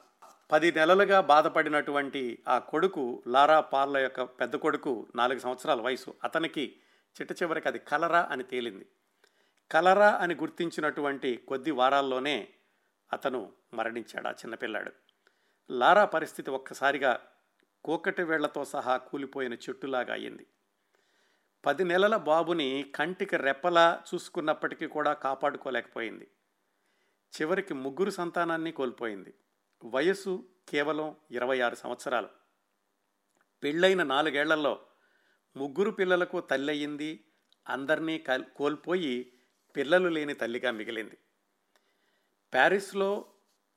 పది 0.52 0.72
నెలలుగా 0.72 1.22
బాధపడినటువంటి 1.22 2.44
ఆ 2.48 2.60
కొడుకు 2.60 3.24
లారా 3.28 3.60
పాల్ల 3.62 3.98
యొక్క 3.98 4.22
పెద్ద 4.22 4.56
కొడుకు 4.56 5.08
నాలుగు 5.16 5.40
సంవత్సరాల 5.40 5.82
వయసు. 5.82 6.14
అతనికి 6.24 6.76
చిట్ట 7.22 7.44
చివరికి 7.44 7.68
అది 7.68 7.80
కలరా 7.80 8.28
అని 8.32 8.44
తేలింది. 8.44 8.86
కలరా 9.72 10.10
అని 10.10 10.36
గుర్తించినటువంటి 10.36 11.36
కొద్ది 11.48 11.72
వారాల్లోనే 11.72 12.48
అతను 13.14 13.54
మరణించాడు 13.74 14.28
ఆ 14.28 14.32
చిన్నపిల్లాడు 14.32 14.92
లారా 15.72 16.06
పరిస్థితి 16.06 16.52
ఒక్కసారిగా 16.52 17.20
కోకటి 17.84 18.24
వేళ్ళతో 18.24 18.66
సహా 18.66 18.98
కూలిపోయిన 18.98 19.54
చెట్టులాగా 19.54 20.14
అయింది 20.14 20.48
పది 21.66 21.84
నెలల 21.84 22.16
బాబుని 22.16 22.92
కంటికి 22.96 23.38
రెప్పలా 23.38 24.04
చూసుకున్నప్పటికీ 24.14 24.88
కూడా 24.88 25.14
కాపాడుకోలేకపోయింది. 25.14 26.28
చివరికి 27.34 27.74
ముగ్గురు 27.74 28.10
సంతానాన్ని 28.10 28.72
కోల్పోయింది. 28.72 29.34
వయసు 29.86 30.50
కేవలం 30.70 31.16
ఇరవై 31.32 31.60
ఆరు 31.60 31.76
సంవత్సరాలు. 31.76 32.30
పెళ్ళైన 33.64 34.04
నాలుగేళ్ళలో 34.04 34.86
ముగ్గురు 35.58 35.92
పిల్లలకు 35.92 36.40
తల్లయింది 36.40 37.24
అందరినీ 37.70 38.24
కోల్పోయి 38.56 39.34
పిల్లలు 39.76 40.10
లేని 40.10 40.34
తల్లిగా 40.34 40.72
మిగిలింది. 40.72 41.18
ప్యారిస్లో 42.54 43.26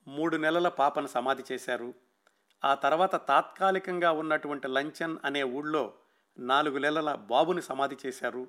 మూడు 0.08 0.36
నెలల 0.36 0.68
పాపను 0.68 1.06
సమాధి 1.06 1.42
చేశారు. 1.52 1.94
ఆ 2.64 2.74
తర్వాత 2.74 3.28
తాత్కాలికంగా 3.28 4.12
ఉన్నటువంటి 4.12 4.68
లంచన్ 4.68 5.16
అనే 5.24 5.42
ఊళ్ళో 5.42 5.94
నాలుగు 6.38 6.78
నెలల 6.78 7.14
బాబుని 7.14 7.62
సమాధి 7.62 7.96
చేశారు. 8.06 8.48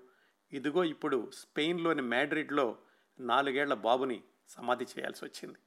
ఇదిగో 0.54 0.84
ఇప్పుడు 0.84 1.32
స్పెయిన్లోని 1.34 2.02
మ్యాడ్రిడ్లో 2.02 2.78
నాలుగేళ్ళ 3.20 3.74
బాబుని 3.74 4.24
సమాధి 4.50 4.84
చేయాల్సి 4.84 5.26
వచ్చింది. 5.26 5.60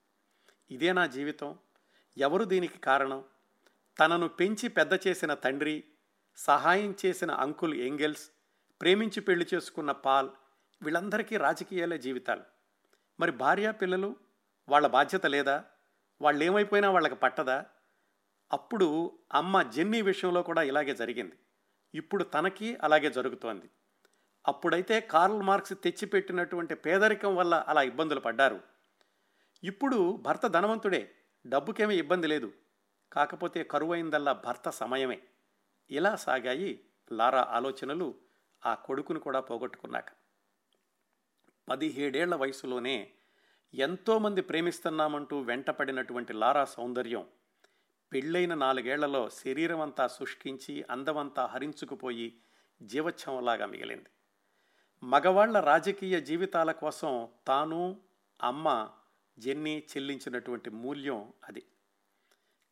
ఇదే 0.71 0.93
నా 0.93 1.07
జీవితం. 1.07 1.59
ఎవరు 2.19 2.45
దీనికి 2.45 2.79
కారణం? 2.79 3.25
తనను 3.99 4.29
పెంచి 4.29 4.69
పెద్ద 4.69 5.07
చేసిన 5.07 5.35
తండ్రి 5.35 5.85
సహాయం 6.37 6.95
చేసిన 7.07 7.31
అంకుల్ 7.31 7.75
ఎంగెల్స్ 7.75 8.31
ప్రేమించి 8.81 9.21
పెళ్ళి 9.21 9.47
చేసుకున్న 9.55 9.93
పాల్ 9.93 10.31
వీళ్ళందరికీ 10.83 11.37
రాజకీయాలే 11.37 11.99
జీవితాలు. 11.99 12.43
మరి 13.21 13.33
భార్య 13.33 13.73
పిల్లలు? 13.73 14.17
వాళ్ళ 14.68 14.87
బాధ్యత 14.87 15.26
లేదా? 15.26 15.64
వాళ్ళు 16.21 16.44
ఏమైపోయినా 16.44 16.90
వాళ్ళకి 16.90 17.14
పట్టదా? 17.14 17.64
అప్పుడు 18.52 19.18
అమ్మ 19.33 19.62
జెన్నీ 19.62 20.02
విషయంలో 20.02 20.42
కూడా 20.42 20.62
ఇలాగే 20.62 20.94
జరిగింది. 20.94 21.38
ఇప్పుడు 21.94 22.25
తనకి 22.25 22.76
అలాగే 22.76 23.11
జరుగుతోంది. 23.11 23.71
అప్పుడైతే 24.49 25.00
కార్ల్ 25.00 25.42
మార్క్స్ 25.42 25.73
తెచ్చిపెట్టినటువంటి 25.85 26.75
పేదరికం 26.75 27.37
వల్ల 27.37 27.64
అలా 27.68 27.83
ఇబ్బందులు 27.83 28.21
పడ్డారు. 28.21 28.61
ఇప్పుడు 29.64 30.16
భర్త 30.16 30.47
ధనవంతుడే 30.47 31.14
డబ్బుకేమీ 31.47 31.97
ఇబ్బంది 31.97 32.26
లేదు. 32.26 32.52
కాకపోతే 33.12 33.64
కరువైందల్లా 33.64 34.33
భర్త 34.33 34.71
సమయమే. 34.71 35.23
ఇలా 35.90 36.16
సాగాయి 36.16 36.80
లారా 37.12 37.47
ఆలోచనలు 37.50 38.14
ఆ 38.66 38.75
కొడుకును 38.75 39.21
కూడా 39.21 39.40
పోగొట్టుకున్నాక. 39.40 40.06
పదిహేడేళ్ళ 41.68 42.35
వయసులోనే 42.35 43.12
ఎంతోమంది 43.75 44.43
ప్రేమిస్తున్నామంటూ 44.43 45.40
వెంటపడినటువంటి 45.40 46.33
లారా 46.33 46.64
సౌందర్యం 46.64 47.26
పెళ్ళైన 48.12 48.54
నాలుగేళ్ళలో 48.54 49.31
శరీరం 49.31 49.81
అంతా 49.81 50.07
శుష్కించి 50.07 50.85
అందమంతా 50.90 51.47
హరించుకుపోయి 51.47 52.38
జీవచ్ఛవంలాగా 52.83 53.66
మిగిలింది. 53.66 54.04
మగవాళ్ళ 55.02 55.61
రాజకీయ 55.61 56.21
జీవితాల 56.21 56.73
కోసం 56.73 57.28
తాను 57.47 58.00
అమ్మ 58.43 58.90
జెన్నీ 59.38 59.78
చెల్లించినటువంటి 59.78 60.71
మూల్యం 60.71 61.33
అది. 61.49 61.62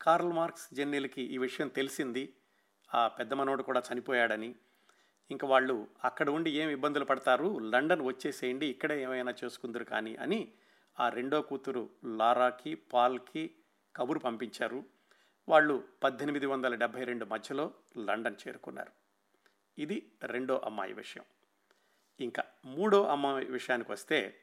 కార్ల్ 0.02 0.32
మార్క్స్ 0.32 0.74
జెన్నీలకి 0.74 1.22
ఈ 1.22 1.38
విషయం 1.38 1.68
తెలిసింది. 1.68 2.34
ఆ 2.94 3.08
పెద్ద 3.08 3.32
మనోడు 3.32 3.62
కూడా 3.62 3.82
చనిపోయాడని. 3.92 4.54
ఇంకా 5.30 5.48
వాళ్ళు 5.48 5.86
అక్కడ 6.04 6.30
ఉండి 6.30 6.50
ఏం 6.50 6.68
ఇబ్బందులు 6.68 7.04
పడతారు? 7.04 7.58
లండన్ 7.58 8.02
వచ్చేసేయండి 8.02 8.66
ఇక్కడే 8.66 9.02
ఏమైనా 9.02 9.34
చేసుకుందరు 9.44 9.84
కానీ 9.84 10.16
అని 10.16 10.52
ఆ 11.00 11.08
రెండో 11.08 11.42
కూతురు 11.42 11.90
లారాకి 12.04 12.74
పాల్కి 12.74 13.54
కబురు 13.96 14.18
పంపించారు. 14.18 14.84
వాళ్ళు 15.48 15.88
పద్దెనిమిది 16.02 16.46
వందల 16.46 16.74
డెబ్భై 16.74 17.04
రెండు 17.04 17.24
మధ్యలో 17.24 17.74
లండన్ 17.98 18.36
చేరుకున్నారు. 18.48 18.92
ఇది 19.78 20.12
రెండో 20.22 20.58
అమ్మాయి 20.64 20.92
విషయం. 20.92 21.24
ఇంకా 22.20 22.44
మూడో 22.64 23.06
అమ్మాయి 23.06 23.46
విషయానికి 23.46 23.92
వస్తే 23.92 24.38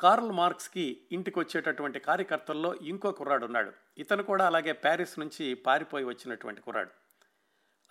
కార్ల్ 0.00 0.32
మార్క్స్కి 0.32 1.06
ఇంటికి 1.12 1.38
వచ్చేటటువంటి 1.38 1.98
కార్యకర్తల్లో 1.98 2.74
ఇంకో 2.74 3.12
కుర్రాడు 3.12 3.44
ఉన్నాడు. 3.44 3.72
ఇతను 3.98 4.22
కూడా 4.22 4.46
అలాగే 4.46 4.72
ప్యారిస్ 4.72 5.18
నుంచి 5.18 5.54
పారిపోయి 5.54 6.04
వచ్చినటువంటి 6.04 6.60
కుర్రాడు. 6.60 6.90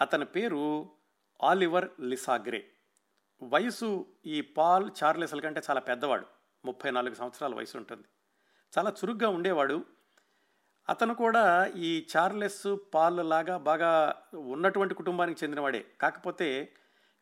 అతని 0.02 0.26
పేరు 0.26 0.90
ఆలివర్ 1.44 1.90
లిసాగ్రే. 2.00 2.72
వయసు 3.44 4.06
ఈ 4.26 4.42
పాల్ 4.42 4.92
చార్లెస్ల 5.04 5.40
కంటే 5.40 5.62
చాలా 5.70 5.80
పెద్దవాడు. 5.80 6.39
ముప్పై 6.66 6.92
నాలుగు 6.92 7.16
సంవత్సరాల 7.16 7.56
వయసు 7.56 7.78
ఉంటుంది 7.78 8.04
చాలా 8.78 8.90
చురుగ్గా 8.90 9.30
ఉండేవాడు. 9.30 9.86
అతను 10.90 11.16
కూడా 11.16 11.66
ఈ 11.66 12.08
చార్లెస్ 12.18 12.78
పాల్ 12.94 13.30
లాగా 13.30 13.58
బాగా 13.58 14.22
ఉన్నటువంటి 14.34 14.94
కుటుంబానికి 14.94 15.46
చెందినవాడే. 15.46 15.86
కాకపోతే 16.02 16.74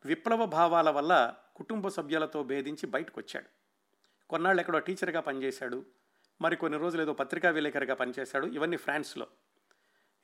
విప్లవ 0.06 0.46
భావాల 0.46 0.90
వల్ల 0.90 1.36
కుటుంబ 1.56 1.88
సభ్యులతో 1.88 2.44
భేదించి 2.44 2.88
బయటకు 2.88 3.20
వచ్చాడు 3.20 3.46
కొన్నాళ్ళు 4.30 4.60
ఎక్కడో 4.60 4.80
టీచర్గా 4.80 5.20
పనిచేశాడు. 5.20 5.86
మరి 6.42 6.56
కొన్ని 6.56 6.80
రోజులు 6.80 7.02
ఏదో 7.02 7.14
పత్రికా 7.14 7.50
విలేకరిగా 7.50 7.94
పనిచేశాడు. 7.94 8.48
ఇవన్నీ 8.48 8.78
ఫ్రాన్స్లో. 8.78 9.28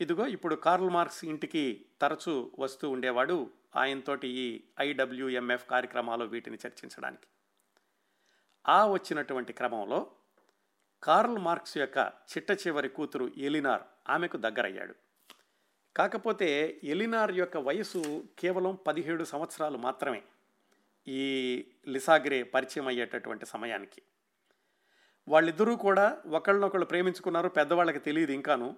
ఇదిగో 0.02 0.28
ఇప్పుడు 0.28 0.56
కార్ల్ 0.56 0.90
మార్క్స్ 0.90 1.26
ఇంటికి 1.26 1.86
తరచూ 2.02 2.52
వస్తూ 2.60 2.90
ఉండేవాడు. 2.90 3.50
ఆయనతోటి 3.76 4.28
ఈ 4.28 4.64
ఐడబ్ల్యూఎంఎఫ్ 4.80 5.70
కార్యక్రమాలు 5.70 6.26
వీటిని 6.26 6.58
చర్చించడానికి. 6.68 7.28
ఆ 8.68 8.86
వచ్చినటువంటి 8.86 9.54
క్రమంలో 9.54 10.12
కార్ల్ 11.04 11.38
మార్క్స్ 11.38 11.78
యొక్క 11.78 11.98
చిట్ట 11.98 12.52
చివరి 12.52 12.90
కూతురు 12.90 13.32
ఎలినార్ 13.38 13.82
ఆమెకు 14.10 14.38
దగ్గరయ్యాడు. 14.38 14.96
కాకపోతే 15.96 16.80
ఎలినార్ 16.84 17.32
యొక్క 17.32 17.58
వయసు 17.58 18.24
కేవలం 18.40 18.78
పదిహేడు 18.88 19.24
సంవత్సరాలు 19.24 19.78
మాత్రమే 19.78 20.24
ఈ 21.08 21.24
లిసాగ్రే 21.88 22.44
పరిచయం 22.44 22.88
అయ్యేటటువంటి 22.88 23.46
సమయానికి. 23.46 24.02
వాళ్ళిద్దరూ 25.28 25.76
కూడా 25.76 26.18
ఒకళ్ళనొకళ్ళు 26.28 26.86
ప్రేమించుకున్నారు 26.86 27.50
పెద్దవాళ్ళకి 27.50 28.00
తెలియదు 28.00 28.32
ఇంకాను. 28.32 28.78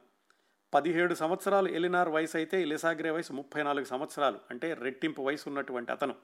పదిహేడు 0.74 1.13
సంవత్సరాలు 1.13 1.68
ఎలినార్ 1.68 2.10
వయసు 2.10 2.38
అయితే 2.38 2.65
లిసాగ్రే 2.65 3.10
వయసు 3.10 3.34
ముప్పై 3.34 3.63
నాలుగు 3.63 3.86
సంవత్సరాలు 3.86 4.39
అంటే 4.51 4.74
రెట్టింపు 4.74 5.22
వయసు 5.22 5.50
ఉన్నటువంటి 5.50 5.92
అతను. 5.92 6.15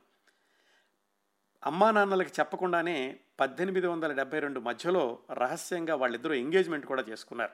అమ్మా 1.64 1.92
నాన్నలకి 1.92 2.32
చెప్పకుండానే 2.40 3.20
పద్దెనిమిది 3.40 3.88
వందల 3.88 4.12
డెబ్బై 4.14 4.40
రెండు 4.40 4.60
మధ్యలో 4.60 5.20
రహస్యంగా 5.32 5.96
వాళ్ళిద్దరూ 5.96 6.34
ఎంగేజ్మెంట్ 6.34 6.86
కూడా 6.86 7.04
చేసుకున్నారు. 7.10 7.54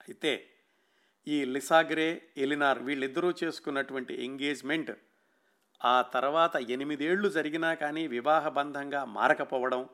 అయితే 0.00 0.32
ఈ 1.26 1.44
లిసాగ్రే 1.44 2.22
ఎలినార్ 2.36 2.78
వీళ్ళిద్దరూ 2.78 3.30
చేసుకున్నటువంటి 3.30 4.14
ఎంగేజ్మెంట్ 4.24 4.92
ఆ 5.80 6.02
తర్వాత 6.02 6.56
ఎనిమిదేళ్ళు 6.56 7.28
జరిగినా 7.28 7.74
కానీ 7.74 8.06
వివాహ 8.06 8.48
బంధంగా 8.48 9.04
మారకపోవడం 9.04 9.88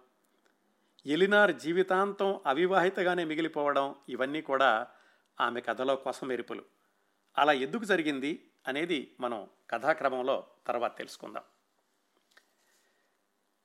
ఎలినార్ 1.06 1.52
జీవితాంతం 1.52 2.40
అవివాహితగానే 2.46 3.24
మిగిలిపోవడం 3.24 3.94
ఇవన్నీ 4.08 4.40
కూడా 4.40 4.86
ఆమె 5.40 5.60
కథలో 5.60 5.96
కొసమెరుపులు 5.96 6.64
అలా 7.36 7.52
ఎందుకు 7.52 7.84
జరిగింది 7.84 8.32
అనేది 8.66 9.14
మనం 9.20 9.46
కథాక్రమంలో 9.70 10.46
తర్వాత 10.66 10.98
తెలుసుకుందాం. 10.98 11.44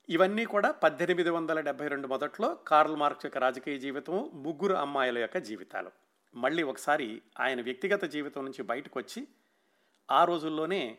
ఇవన్నీ 0.08 0.44
కూడా 0.44 0.70
పద్దెనిమిది 0.70 1.30
వందల 1.30 1.60
డెబ్బై 1.60 1.88
రెండు 1.88 2.08
మొదట్లో 2.08 2.54
కార్ల్ 2.54 2.96
మార్క్స్ 2.96 3.26
యొక్క 3.26 3.38
రాజకీయ 3.38 3.78
జీవితం 3.78 4.30
ముగ్గురు 4.34 4.74
అమ్మాయిల 4.74 5.18
యొక్క 5.18 5.38
జీవితాలు. 5.38 5.90
మళ్ళీ 6.34 6.62
ఒకసారి 6.62 7.22
ఆయన 7.40 7.62
వ్యక్తిగత 7.62 8.04
జీవితం 8.04 8.44
నుంచి 8.44 8.62
బయటకు 8.62 8.98
వచ్చి 8.98 9.28
ఆ 10.10 10.24
రోజుల్లోనే 10.24 10.98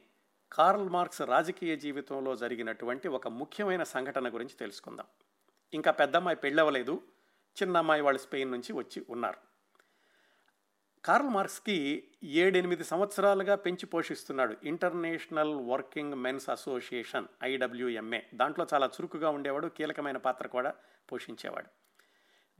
కార్ల్ 0.51 0.89
మార్క్స్ 0.89 1.21
రాజకీయ 1.21 1.75
జీవితంలో 1.75 2.35
జరిగినటువంటి 2.35 3.07
ఒక 3.07 3.27
ముఖ్యమైన 3.27 3.83
సంఘటన 3.83 4.33
గురించి 4.33 4.53
తెలుసుకుందాం. 4.53 5.05
ఇంకా 5.73 5.91
పెద్దమ్మాయి 5.91 6.37
పెళ్ళవలేదు 6.37 7.01
చిన్న 7.63 7.77
అమ్మాయి 7.77 8.01
వాళ్ళు 8.01 8.21
స్పెయిన్ 8.21 8.51
నుంచి 8.51 8.73
వచ్చి 8.73 9.05
ఉన్నారు. 9.09 9.54
కార్ల్ 11.05 11.29
మార్క్స్కి 11.29 12.03
ఏడెనిమిది 12.23 12.83
సంవత్సరాలుగా 12.83 13.55
పెంచి 13.55 13.85
పోషిస్తున్నాడు. 13.85 14.57
International 14.63 15.55
working 15.55 16.13
men's 16.13 16.49
association 16.49 17.25
IWMA. 17.43 18.19
దాంట్లో 18.33 18.67
చాలా 18.73 18.87
చురుకుగా 18.87 19.29
ఉండేవాడు 19.29 19.67
కీలకమైన 19.67 20.17
పాత్ర 20.17 20.47
కూడా 20.47 20.73
పోషించేవాడు. 21.11 21.67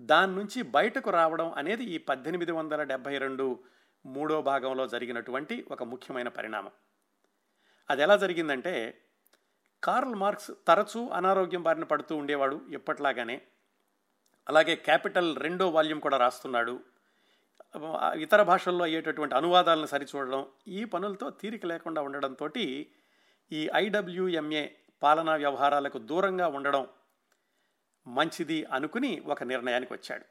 దాని 0.02 0.36
నుంచి 0.36 0.62
బయటకు 0.62 1.10
రావడం 1.10 1.52
అనేది 1.52 1.84
ఈ 1.84 1.98
పద్దెనిమిది 1.98 2.52
వందల 2.52 2.84
డెబ్భై 2.84 3.18
రెండు 3.18 3.60
మూడో 4.06 4.42
భాగంలో 4.42 4.88
జరిగినటువంటి 4.88 5.66
ఒక 5.72 5.84
ముఖ్యమైన 5.84 6.28
పరిణామం. 6.28 6.72
అది 7.90 8.02
ఎలా 8.02 8.18
జరిగిందంటే 8.18 9.02
కార్ల్ 9.84 10.16
మార్క్స్ 10.16 10.52
తరచూ 10.68 11.10
అనారోగ్యం 11.10 11.64
బారిన 11.64 11.84
పడుతూ 11.84 12.16
ఉండేవాడు 12.16 12.62
ఎప్పట్లాగానే. 12.72 13.42
అలాగే 14.50 14.76
క్యాపిటల్ 14.76 15.38
రెండో 15.38 15.70
వాల్యూమ్ 15.70 16.02
కూడా 16.02 16.18
రాస్తున్నాడు. 16.18 16.95
ఇతర 18.18 18.44
భాషల్లో 18.44 18.84
అయ్యేటటువంటి 18.84 19.36
అనువాదాలను 19.36 19.86
సరిచూడడం 19.86 20.46
ఈ 20.68 20.86
పనులతో 20.86 21.30
తీరిక 21.30 21.66
లేకుండా 21.66 22.02
ఉండడంతో 22.02 22.48
ఈ 23.52 23.70
ఐడబ్ల్యూఎంఏ 23.76 24.68
పాలనా 25.04 25.36
వ్యవహారాలకు 25.36 25.98
దూరంగా 25.98 26.48
ఉండడం 26.48 26.88
మంచిది 28.08 28.66
అనుకుని 28.72 29.22
ఒక 29.26 29.44
నిర్ణయానికి 29.44 29.94
వచ్చాడు. 29.94 30.26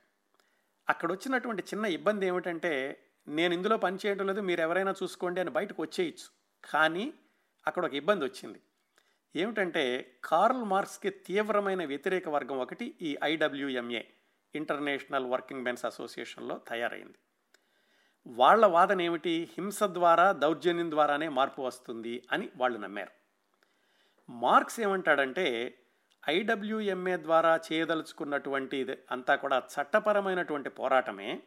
అక్కడ 0.88 1.12
వచ్చినటువంటి 1.12 1.62
చిన్న 1.62 1.84
ఇబ్బంది 1.86 2.26
ఏమిటంటే 2.26 2.98
నేను 3.28 3.54
ఇందులో 3.54 3.76
పని 3.76 3.98
చేయడం 4.06 4.26
లేదు 4.26 4.40
మీరు 4.40 4.60
ఎవరైనా 4.60 4.94
చూసుకోండి 5.02 5.40
అని 5.40 5.50
బయటకు 5.50 5.82
వచ్చేయచ్చు. 5.82 6.26
కానీ 6.64 7.14
అక్కడ 7.66 7.84
ఒక 7.84 7.94
ఇబ్బంది 7.94 8.24
వచ్చింది. 8.24 8.60
ఏమిటంటే 9.36 9.84
కార్ల్ 10.24 10.64
మార్క్స్కి 10.64 11.10
తీవ్రమైన 11.10 11.84
వ్యతిరేక 11.84 12.28
వర్గం 12.28 12.58
ఒకటి 12.58 12.94
ఈ 13.02 13.16
ఐడబ్ల్యూఎంఏ 13.24 14.02
ఇంటర్నేషనల్ 14.54 15.26
వర్కింగ్ 15.26 15.62
మెన్స్ 15.62 15.84
అసోసియేషన్లో 15.84 16.58
తయారైంది. 16.68 17.18
వాళ్ళ 18.26 18.66
వాదన 18.66 19.00
ఏమిటి? 19.00 19.48
హింస 19.54 19.82
ద్వారా 19.82 20.32
దౌర్జన్యం 20.32 20.90
ద్వారానే 20.90 21.28
మార్పు 21.28 21.62
వస్తుంది 21.62 22.22
అని 22.32 22.48
వాళ్ళు 22.56 22.78
నమ్మారు. 22.78 23.10
మార్క్స్ 24.30 24.80
ఏమంటాడంటే 24.80 25.78
ఐడబ్ల్యూఎంఏ 26.28 27.16
ద్వారా 27.16 27.60
చేయదలుచుకున్నటువంటి 27.72 28.96
అంతా 29.10 29.34
కూడా 29.34 29.58
చట్టపరమైనటువంటి 29.58 30.70
పోరాటమే. 30.70 31.42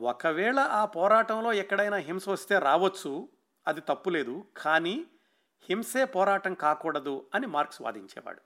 ఒకవేళ 0.00 0.58
ఆ 0.58 0.84
పోరాటంలో 0.84 1.52
ఎక్కడైనా 1.52 1.96
హింస 1.96 2.28
వస్తే 2.28 2.58
రావచ్చు 2.58 3.28
అది 3.68 3.80
తప్పులేదు 3.80 4.44
కానీ 4.56 5.06
హింసే 5.68 6.04
పోరాటం 6.04 6.54
కాకూడదు 6.54 7.26
అని 7.34 7.46
మార్క్స్ 7.46 7.82
వాదించేవాడు. 7.82 8.40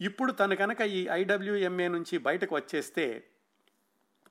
ఇప్పుడు 0.00 0.32
తను 0.32 0.56
కనుక 0.56 0.80
ఈ 0.80 1.08
ఐడబ్ల్యూఎంఏ 1.12 1.88
నుంచి 1.88 2.18
బయటకు 2.18 2.54
వచ్చేస్తే 2.54 3.30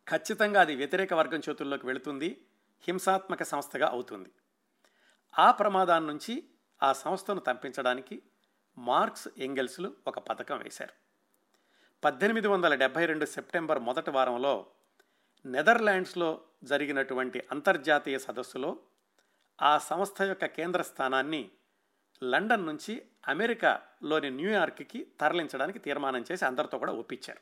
ఖచ్చితంగా 0.07 0.61
అది 0.61 0.75
వ్యతిరేక 0.75 1.13
వర్గం 1.13 1.41
చేతుల్లోకి 1.49 1.85
వెళుతుంది 1.85 2.45
హింసాత్మక 2.81 3.43
సంస్థగా 3.43 3.87
అవుతుంది. 3.87 4.29
ఆ 5.39 5.51
ప్రమాదాన్ని 5.51 6.07
నుంచి 6.07 6.49
ఆ 6.81 6.93
సంస్థను 6.93 7.39
తప్పించడానికి 7.39 8.21
మార్క్స్ 8.77 9.27
ఎంగెల్స్లు 9.37 9.95
ఒక 10.07 10.19
పథకం 10.19 10.57
వేశారు. 10.57 10.93
పద్దెనిమిది 12.03 12.47
వందల 12.47 12.75
డెబ్భై 12.75 13.05
రెండు 13.05 13.25
సెప్టెంబర్ 13.25 13.79
మొదటి 13.79 14.11
వారంలో 14.11 14.67
నెదర్లాండ్స్లో 15.45 16.41
జరిగినటువంటి 16.63 17.39
అంతర్జాతీయ 17.51 18.17
సదస్సులో 18.17 18.79
ఆ 19.61 19.77
సంస్థ 19.77 20.21
యొక్క 20.21 20.45
కేంద్ర 20.45 20.81
స్థానాన్ని 20.81 21.51
లండన్ 22.23 22.65
నుంచి 22.65 23.01
అమెరికాలోని 23.27 24.29
న్యూయార్క్కి 24.29 25.07
తరలించడానికి 25.19 25.79
తీర్మానం 25.79 26.25
చేసి 26.31 26.45
అందరితో 26.45 26.77
కూడా 26.77 26.93
ఒప్పించారు. 26.93 27.41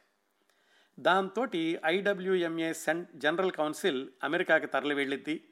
దాంతో 1.00 1.48
ఐడబ్ల్యూఎంఏ 1.86 2.74
సెన్ 2.74 3.06
జనరల్ 3.16 3.52
కౌన్సిల్ 3.52 4.08
అమెరికాకి 4.24 4.68
తరలి 4.68 4.96
వెళ్ళిద్ది 4.96 5.44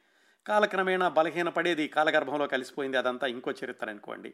కాలక్రమేణా 0.48 1.10
బలహీనపడేది 1.10 1.88
కాలగర్భంలో 1.88 2.48
కలిసిపోయింది. 2.48 2.98
అదంతా 2.98 3.28
ఇంకో 3.28 3.52
చరిత్ర 3.52 3.90
అనుకోండి. 3.90 4.34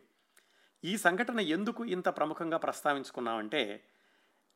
ఈ 0.83 0.97
సంఘటన 0.97 1.39
ఎందుకు 1.39 1.85
ఇంత 1.85 2.09
ప్రముఖంగా 2.17 2.57
ప్రస్తావించుకున్నామంటే 2.57 3.83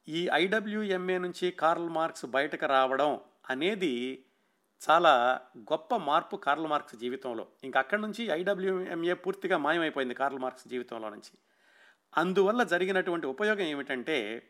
ఈ 0.08 0.30
ఐడబ్ల్యూఎంఏ 0.34 1.18
నుంచి 1.18 1.52
కార్ల్ 1.52 1.90
మార్క్స్ 1.90 2.26
బయటకు 2.26 2.66
రావడం 2.66 3.20
అనేది 3.50 4.26
చాలా 4.90 5.40
గొప్ప 5.58 5.96
మార్పు 5.96 6.36
కార్ల్ 6.36 6.68
మార్క్స్ 6.68 6.96
జీవితంలో. 6.96 7.48
ఇంకా 7.64 7.80
అక్కడి 7.80 8.02
నుంచి 8.02 8.26
ఐడబ్ల్యూఎంఏ 8.26 9.14
పూర్తిగా 9.14 9.58
మాయమైపోయింది 9.58 10.14
కార్ల్ 10.14 10.40
మార్క్స్ 10.40 10.68
జీవితంలో 10.68 11.10
నుంచి. 11.10 11.38
అందువల్ల 12.18 12.64
జరిగినటువంటి 12.64 13.28
ఉపయోగం 13.28 13.66
ఏమిటంటే 13.66 14.48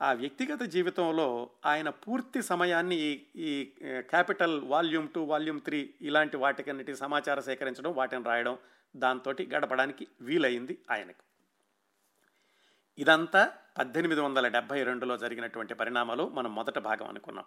ఆ 0.00 0.12
వ్యక్తిగత 0.12 0.62
జీవితంలో 0.62 1.50
ఆయన 1.66 1.88
పూర్తి 1.88 2.42
సమయాన్ని 2.42 2.96
ఈ 2.96 3.32
ఈ 3.36 3.70
Capital 4.00 4.64
volume 4.64 5.08
two 5.08 5.24
volume 5.24 5.60
three 5.60 5.94
ఇలాంటి 6.02 6.36
వాటికన్నిటి 6.36 6.96
సమాచారం 6.96 7.42
సేకరించడం 7.42 7.92
వాటిని 7.92 8.24
రాయడం 8.24 8.58
దాంతో 8.96 9.32
గడపడానికి 9.32 10.08
వీలైంది 10.20 10.78
ఆయనకు. 10.90 11.24
ఇదంతా 12.98 13.52
పద్దెనిమిది 13.78 14.20
వందల 14.20 14.48
డెబ్భై 14.48 14.82
రెండులో 14.82 15.16
జరిగినటువంటి 15.16 15.74
పరిణామాలు 15.74 16.28
మనం 16.28 16.54
మొదట 16.54 16.78
భాగం 16.78 17.06
అనుకున్నాం. 17.06 17.44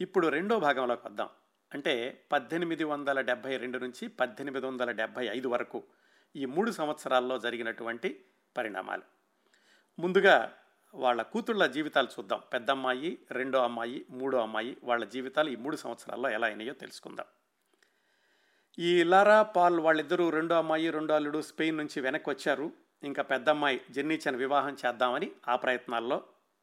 ఇప్పుడు 0.00 0.28
రెండో 0.28 0.60
భాగంలోకి 0.60 1.06
వద్దాం. 1.06 1.28
అంటే 1.74 2.24
పద్దెనిమిది 2.32 2.84
వందల 2.84 3.20
డెబ్భై 3.20 3.56
రెండు 3.56 3.78
నుంచి 3.78 4.08
పద్దెనిమిది 4.08 4.66
వందల 4.66 4.90
డెబ్భై 4.90 5.26
ఐదు 5.26 5.48
వరకు 5.48 5.84
ఈ 6.36 6.44
మూడు 6.44 6.70
సంవత్సరాల్లో 6.70 7.38
జరిగినటువంటి 7.38 8.24
పరిణామాలు. 8.56 9.02
ముందుగా 9.98 10.54
వాళ్ళ 10.94 11.22
కూతుళ్ళ 11.22 11.66
జీవితాలు 11.66 12.06
చూద్దాం. 12.06 12.40
పెద్ద 12.52 12.70
అమ్మాయి 12.70 13.18
రెండో 13.30 13.58
అమ్మాయి 13.62 14.06
మూడో 14.10 14.38
అమ్మాయి 14.38 14.76
వాళ్ళ 14.84 15.04
జీవితాలు 15.04 15.50
ఈ 15.50 15.56
మూడు 15.56 15.76
సంవత్సరాల్లో 15.76 16.30
ఎలా 16.30 16.46
అయినాయో 16.46 16.74
తెలుసుకుందాం. 16.74 17.26
ఈ 18.78 19.02
లారా 19.02 19.42
పాల్ 19.42 19.80
వాళ్ళిద్దరూ 19.80 20.30
రెండో 20.30 20.54
అమ్మాయి 20.54 20.90
రెండో 20.90 21.14
అల్లుడు 21.14 21.42
స్పెయిన్ 21.42 21.76
నుంచి 21.76 22.00
వెనక్కి 22.00 22.30
వచ్చారు 22.30 22.72
ఇంకా 23.02 23.22
పెద్ద 23.22 23.48
అమ్మాయి 23.48 23.80
జెన్నీచన్ 23.90 24.36
వివాహం 24.36 24.76
చేద్దామని 24.86 25.32
ఆ 25.48 25.56
ప్రయత్నాల్లో 25.56 26.22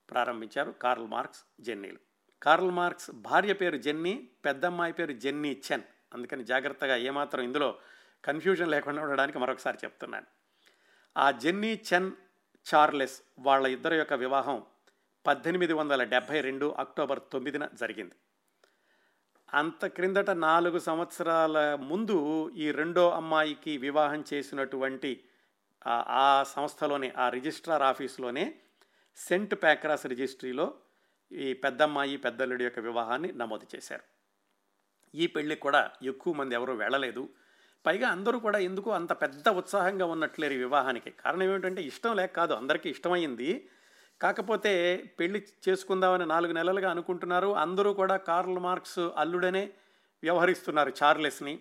ప్రారంభించారు 0.09 0.71
కార్ల్ 0.71 1.07
మార్క్స్ 1.07 1.43
జెన్నీలు. 1.61 1.97
కార్ల్ 2.43 2.71
మార్క్స్ 2.71 3.11
భార్య 3.11 3.53
పేరు 3.53 3.77
జెన్నీ 3.77 4.29
పెద్దమ్మాయి 4.45 4.93
పేరు 4.93 5.13
జెన్నీ 5.13 5.61
చెన్ 5.71 5.81
అందుకని 6.13 6.43
జాగ్రత్తగా 6.43 6.95
ఏమాత్రం 6.95 7.43
ఇందులో 7.43 7.75
కన్ఫ్యూజన్ 8.25 8.71
లేకుండా 8.71 9.03
ఉండడానికి 9.03 9.39
మరొకసారి 9.39 9.77
చెప్తున్నాను. 9.83 10.25
ఆ 11.17 11.31
జెన్నీ 11.31 11.81
చెన్ 11.93 12.11
చార్లెస్ 12.65 13.21
వాళ్ళ 13.39 13.67
ఇద్దరు 13.67 13.93
యొక్క 13.93 14.13
వివాహం 14.13 14.65
పద్దెనిమిది 15.26 15.74
వందల 15.74 16.04
డెబ్భై 16.04 16.41
రెండు 16.41 16.76
అక్టోబర్ 16.80 17.19
తొమ్మిదిన 17.32 17.67
జరిగింది. 17.74 18.15
అంత 19.54 19.86
క్రిందట 19.86 20.30
నాలుగు 20.30 20.80
సంవత్సరాల 20.80 21.76
ముందు 21.76 22.50
ఈ 22.50 22.71
రెండో 22.71 23.10
అమ్మాయికి 23.10 23.78
వివాహం 23.78 24.24
చేసినటువంటి 24.34 25.24
ఆ 25.88 26.43
సంస్థలోనే 26.47 27.13
ఆ 27.17 27.30
రిజిస్ట్రార్ 27.30 27.82
ఆఫీసులోనే 27.82 28.60
సెంట్ 29.15 29.56
ప్యాక్రాస్ 29.62 30.06
రిజిస్ట్రీలో 30.06 30.74
ఈ 31.32 31.54
పెద్దమ్మాయి 31.54 32.17
పెద్దల్లుడి 32.17 32.63
యొక్క 32.63 32.80
వివాహాన్ని 32.80 33.32
నమోదు 33.32 33.67
చేశారు. 33.76 34.04
ఈ 35.15 35.28
పెళ్ళి 35.28 35.56
కూడా 35.56 35.91
ఎక్కువ 36.02 36.34
మంది 36.34 36.56
ఎవరూ 36.56 36.74
వెళ్ళలేదు. 36.74 37.30
పైగా 37.85 38.09
అందరూ 38.09 38.39
కూడా 38.39 38.59
ఎందుకు 38.59 38.91
అంత 38.91 39.11
పెద్ద 39.13 39.49
ఉత్సాహంగా 39.49 40.05
ఉన్నట్లేరు 40.05 40.53
ఈ 40.53 40.57
వివాహానికి? 40.57 41.11
కారణం 41.11 41.43
ఏమిటంటే 41.43 41.81
ఇష్టం 41.81 42.15
లేక 42.15 42.35
కాదు 42.35 42.53
అందరికీ 42.53 42.89
ఇష్టమైంది 42.89 43.67
కాకపోతే 44.21 45.03
పెళ్ళి 45.19 45.43
చేసుకుందామని 45.69 46.25
నాలుగు 46.25 46.51
నెలలుగా 46.51 46.91
అనుకుంటున్నారు. 46.91 47.55
అందరూ 47.55 47.93
కూడా 47.93 48.17
కార్ల్ 48.17 48.59
మార్క్స్ 48.59 48.99
అల్లుడనే 48.99 49.69
వ్యవహరిస్తున్నారు 50.23 50.93
చార్లెస్ని. 51.03 51.59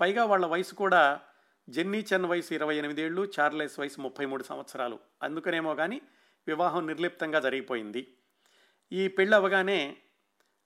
పైగా 0.00 0.24
వాళ్ళ 0.24 0.46
వయసు 0.46 0.74
కూడా 0.74 1.20
జెన్నీ 1.70 2.04
చెన్ 2.12 2.24
వయసు 2.24 2.54
ఇరవై 2.54 2.76
ఎనిమిదేళ్ళు 2.76 3.32
చార్లెస్ 3.40 3.80
వయసు 3.80 4.00
ముప్పై 4.00 4.26
మూడు 4.26 4.42
సంవత్సరాలు. 4.42 4.98
అందుకనేమో 5.22 5.74
కానీ 5.74 6.00
వివాహం 6.46 6.86
నిర్లిప్తంగా 6.86 7.40
జరిగిపోయింది. 7.40 8.14
ఈ 8.92 9.08
పెళ్ళి 9.08 9.36
అవగానే 9.36 9.96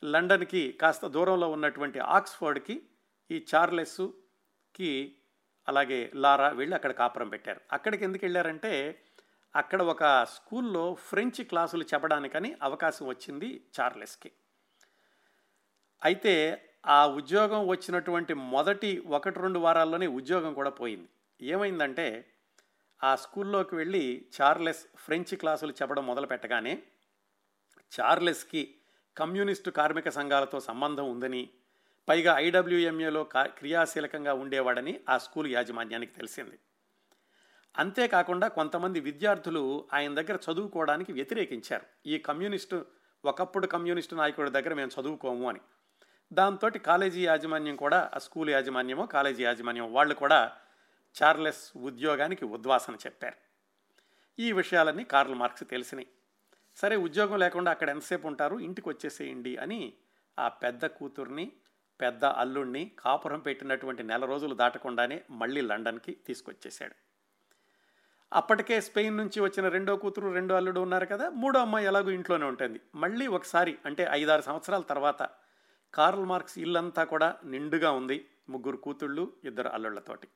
లండన్కి 0.05 0.73
కాస్త 0.73 1.07
దూరంలో 1.07 1.51
ఉన్నటువంటి 1.51 1.99
ఆక్స్ఫర్డ్కి 1.99 2.83
ఈ 3.31 3.47
చార్లెస్ 3.55 4.09
కి 4.75 5.17
అలాగే 5.69 6.11
లారా 6.15 6.49
వెళ్ళి 6.49 6.75
అక్కడ 6.75 6.93
కాపురం 6.93 7.29
పెట్టారు. 7.29 7.61
అక్కడికి 7.73 8.05
ఎందుకు 8.05 8.25
వెళ్ళారంటే 8.25 8.73
అక్కడ 9.55 9.83
ఒక 9.83 10.25
స్కూల్లో 10.25 10.95
ఫ్రెంచ్ 10.95 11.41
క్లాసులు 11.45 11.85
చెప్పడానికని 11.95 12.57
అవకాశం 12.63 13.07
వచ్చింది 13.07 13.69
చార్లెస్కి. 13.81 14.31
అయితే 16.05 16.35
ఆ 16.87 17.07
ఉద్యోగం 17.07 17.69
వచ్చినటువంటి 17.69 18.35
మొదటి 18.35 19.03
ఒకటి 19.07 19.41
రెండు 19.41 19.59
వారాల్లోనే 19.59 20.07
ఉద్యోగం 20.07 20.55
కూడా 20.55 20.71
పోయింది. 20.71 21.09
ఏమైందంటే 21.41 22.27
ఆ 23.03 23.15
స్కూల్లోకి 23.15 23.75
వెళ్ళి 23.77 24.27
చార్లెస్ 24.35 24.87
ఫ్రెంచ్ 24.97 25.35
క్లాసులు 25.35 25.73
చెప్పడం 25.73 26.07
మొదలు 26.07 26.27
పెట్టగానే 26.27 26.83
చార్లెస్కి 27.93 28.75
కమ్యూనిస్టు 29.17 29.71
కార్మిక 29.71 30.09
సంఘాలతో 30.09 30.61
సంబంధం 30.61 31.11
ఉందని 31.11 31.51
పైగా 32.09 32.39
ఐడబ్ల్యూఎంఏలో 32.39 33.25
క్రియాశీలకంగా 33.39 34.35
ఉండేవాడని 34.35 35.01
ఆ 35.09 35.19
స్కూల్ 35.19 35.51
యాజమాన్యానికి 35.51 36.13
తెలిసింది. 36.13 36.59
అంతేకాకుండా 37.79 38.49
కొంతమంది 38.49 39.01
విద్యార్థులు 39.01 39.89
ఆయన 39.93 40.15
దగ్గర 40.15 40.39
చదువుకోవడానికి 40.51 41.13
వ్యతిరేకించారు. 41.13 41.87
ఈ 42.07 42.19
కమ్యూనిస్టు 42.19 42.87
ఒకప్పుడు 43.25 43.67
కమ్యూనిస్టు 43.67 44.15
నాయకుడి 44.15 44.51
దగ్గర 44.51 44.75
మేము 44.75 44.91
చదువుకోము 45.01 45.49
అని. 45.49 45.61
దాంతో 46.33 46.71
కాలేజీ 46.71 47.27
యాజమాన్యం 47.27 47.77
కూడా 47.77 48.11
ఆ 48.15 48.19
స్కూల్ 48.19 48.51
యాజమాన్యమో 48.51 49.07
కాలేజీ 49.07 49.45
యాజమాన్యం 49.45 49.93
వాళ్ళు 49.93 50.15
కూడా 50.15 50.57
చార్లెస్ 51.23 51.77
ఉద్యోగానికి 51.77 52.45
ఉద్వాసన 52.45 52.95
చెప్పారు. 52.95 53.37
ఈ 54.39 54.53
విషయాలన్నీ 54.53 55.05
కార్ల్ 55.05 55.35
మార్క్స్ 55.35 55.65
తెలిసినాయి. 55.71 56.09
సరే 56.77 56.97
ఉద్యోగం 56.97 57.39
లేకుండా 57.39 57.71
అక్కడ 57.71 57.89
ఎంతసేపు 57.89 58.27
ఉంటారు? 58.27 58.57
ఇంటికి 58.57 58.89
వచ్చేసేయండి 58.89 59.57
అని 59.57 59.93
ఆ 60.39 60.49
పెద్ద 60.49 60.87
కూతుర్ని 60.87 61.53
పెద్ద 62.01 62.25
అల్లుణ్ణి 62.25 62.93
కాపురం 62.99 63.41
పెట్టినటువంటి 63.41 64.03
నెల 64.03 64.25
రోజులు 64.25 64.55
దాటకుండానే 64.55 65.23
మళ్ళీ 65.31 65.61
లండన్కి 65.61 66.17
తీసుకొచ్చేశాడు. 66.27 66.95
అప్పటికే 68.33 68.81
స్పెయిన్ 68.81 69.17
నుంచి 69.17 69.41
వచ్చిన 69.41 69.69
రెండో 69.69 69.97
కూతురు 69.97 70.33
రెండో 70.33 70.55
అల్లుడు 70.57 70.81
ఉన్నారు 70.81 71.07
కదా 71.07 71.31
మూడో 71.31 71.61
అమ్మాయి 71.61 71.87
ఎలాగో 71.87 72.11
ఇంట్లోనే 72.11 72.47
ఉంటుంది. 72.47 72.81
మళ్ళీ 72.95 73.27
ఒకసారి 73.27 73.79
అంటే 73.87 74.09
ఐదారు 74.11 74.43
సంవత్సరాల 74.43 74.81
తర్వాత 74.83 75.31
కార్ల్ 75.95 76.25
మార్క్స్ 76.25 76.59
ఇల్లంతా 76.59 77.05
కూడా 77.05 77.37
నిండుగా 77.45 77.91
ఉంది 77.91 78.29
ముగ్గురు 78.49 78.77
కూతుళ్ళు 78.77 79.33
ఇద్దరు 79.45 79.69
అల్లుళ్ళతోటి. 79.69 80.29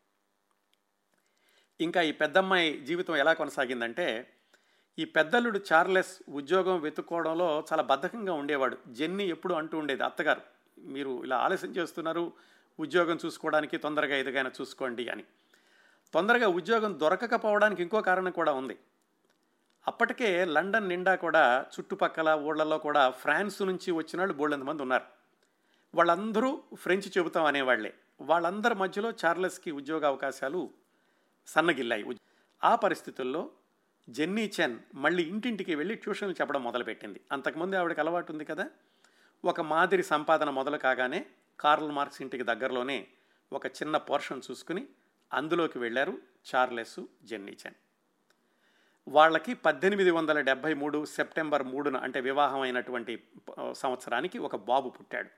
ఇంకా 1.80 2.02
ఈ 2.02 2.12
పెద్దమ్మాయి 2.12 2.80
జీవితం 2.80 3.16
ఎలా 3.16 3.32
కొనసాగిందంటే 3.32 4.28
ఈ 4.98 5.04
పెద్దల్లుడు 5.04 5.60
చార్లెస్ 5.72 6.22
ఉద్యోగం 6.28 6.80
వెతుక్కోవడంలో 6.80 7.64
చాలా 7.72 7.82
బద్ధకంగా 7.82 8.32
ఉండేవాడు. 8.32 8.76
జెన్నీ 8.88 9.24
ఎప్పుడు 9.24 9.54
అంటూ 9.54 9.78
ఉండేది 9.78 10.04
అత్తగారు 10.04 10.55
మీరు 10.86 11.24
ఇలా 11.24 11.36
ఆలస్యం 11.36 11.70
చేస్తున్నారు 11.70 12.32
ఉద్యోగం 12.80 13.18
చూసుకోవడానికి 13.26 13.76
తొందరగా 13.76 14.16
ఎదుగైనా 14.16 14.50
చూసుకోండి 14.60 15.08
అని. 15.08 15.24
తొందరగా 16.14 16.48
ఉద్యోగం 16.48 17.00
దొరకకపోవడానికి 17.00 17.82
ఇంకో 17.82 18.00
కారణం 18.00 18.30
కూడా 18.30 18.52
ఉంది. 18.52 18.78
అప్పటికే 19.86 20.44
లండన్ 20.44 20.88
నిండా 20.88 21.14
కూడా 21.14 21.66
చుట్టుపక్కల 21.80 22.38
ఊళ్ళల్లో 22.42 22.78
కూడా 22.78 23.10
ఫ్రాన్స్ 23.10 23.62
నుంచి 23.62 23.90
వచ్చిన 23.90 24.18
వాళ్ళు 24.18 24.34
బోళ్ళంత 24.34 24.62
మంది 24.62 24.82
ఉన్నారు. 24.82 25.04
వాళ్ళందరూ 25.94 26.62
ఫ్రెంచ్ 26.74 27.18
చెబుతాం 27.18 27.44
అనేవాళ్ళే 27.44 27.94
వాళ్ళందరి 28.20 28.74
మధ్యలో 28.74 29.10
చార్లెస్కి 29.10 29.70
ఉద్యోగ 29.70 30.06
అవకాశాలు 30.06 30.70
సన్నగిల్లాయి. 31.46 32.04
ఆ 32.64 32.74
పరిస్థితుల్లో 32.74 33.50
జెన్నీ 34.10 34.52
చెన్ 34.60 34.78
మళ్ళీ 34.94 35.22
ఇంటింటికి 35.22 35.74
వెళ్ళి 35.74 35.94
ట్యూషన్లు 35.94 36.34
చెప్పడం 36.34 36.64
మొదలుపెట్టింది. 36.64 37.20
అంతకుముందు 37.32 37.76
ఆవిడకి 37.76 38.00
అలవాటు 38.00 38.32
ఉంది 38.32 38.44
కదా? 38.44 38.70
ఒక 39.44 39.60
మాదిరి 39.60 40.02
సంపాదన 40.02 40.50
మొదలు 40.50 40.76
కాగానే 40.76 41.26
కార్ల్ 41.60 41.92
మార్క్స్ 41.92 42.22
ఇంటికి 42.22 42.42
దగ్గరలోనే 42.42 43.06
ఒక 43.52 43.66
చిన్న 43.66 43.96
పోర్షన్ 43.96 44.42
చూసుకుని 44.50 44.88
అందులోకి 45.32 45.78
వెళ్ళారు 45.78 46.18
చార్లెస్ 46.48 47.00
జెన్నీచెన్. 47.24 47.74
వాళ్ళకి 49.08 49.54
పద్దెనిమిది 49.54 50.10
వందల 50.10 50.40
డెబ్భై 50.40 50.74
మూడు 50.74 51.04
సెప్టెంబర్ 51.04 51.62
మూడున 51.62 51.96
అంటే 51.96 52.20
వివాహం 52.20 52.60
అయినటువంటి 52.60 53.26
సంవత్సరానికి 53.72 54.38
ఒక 54.38 54.56
బాబు 54.56 54.88
పుట్టాడు. 54.88 55.28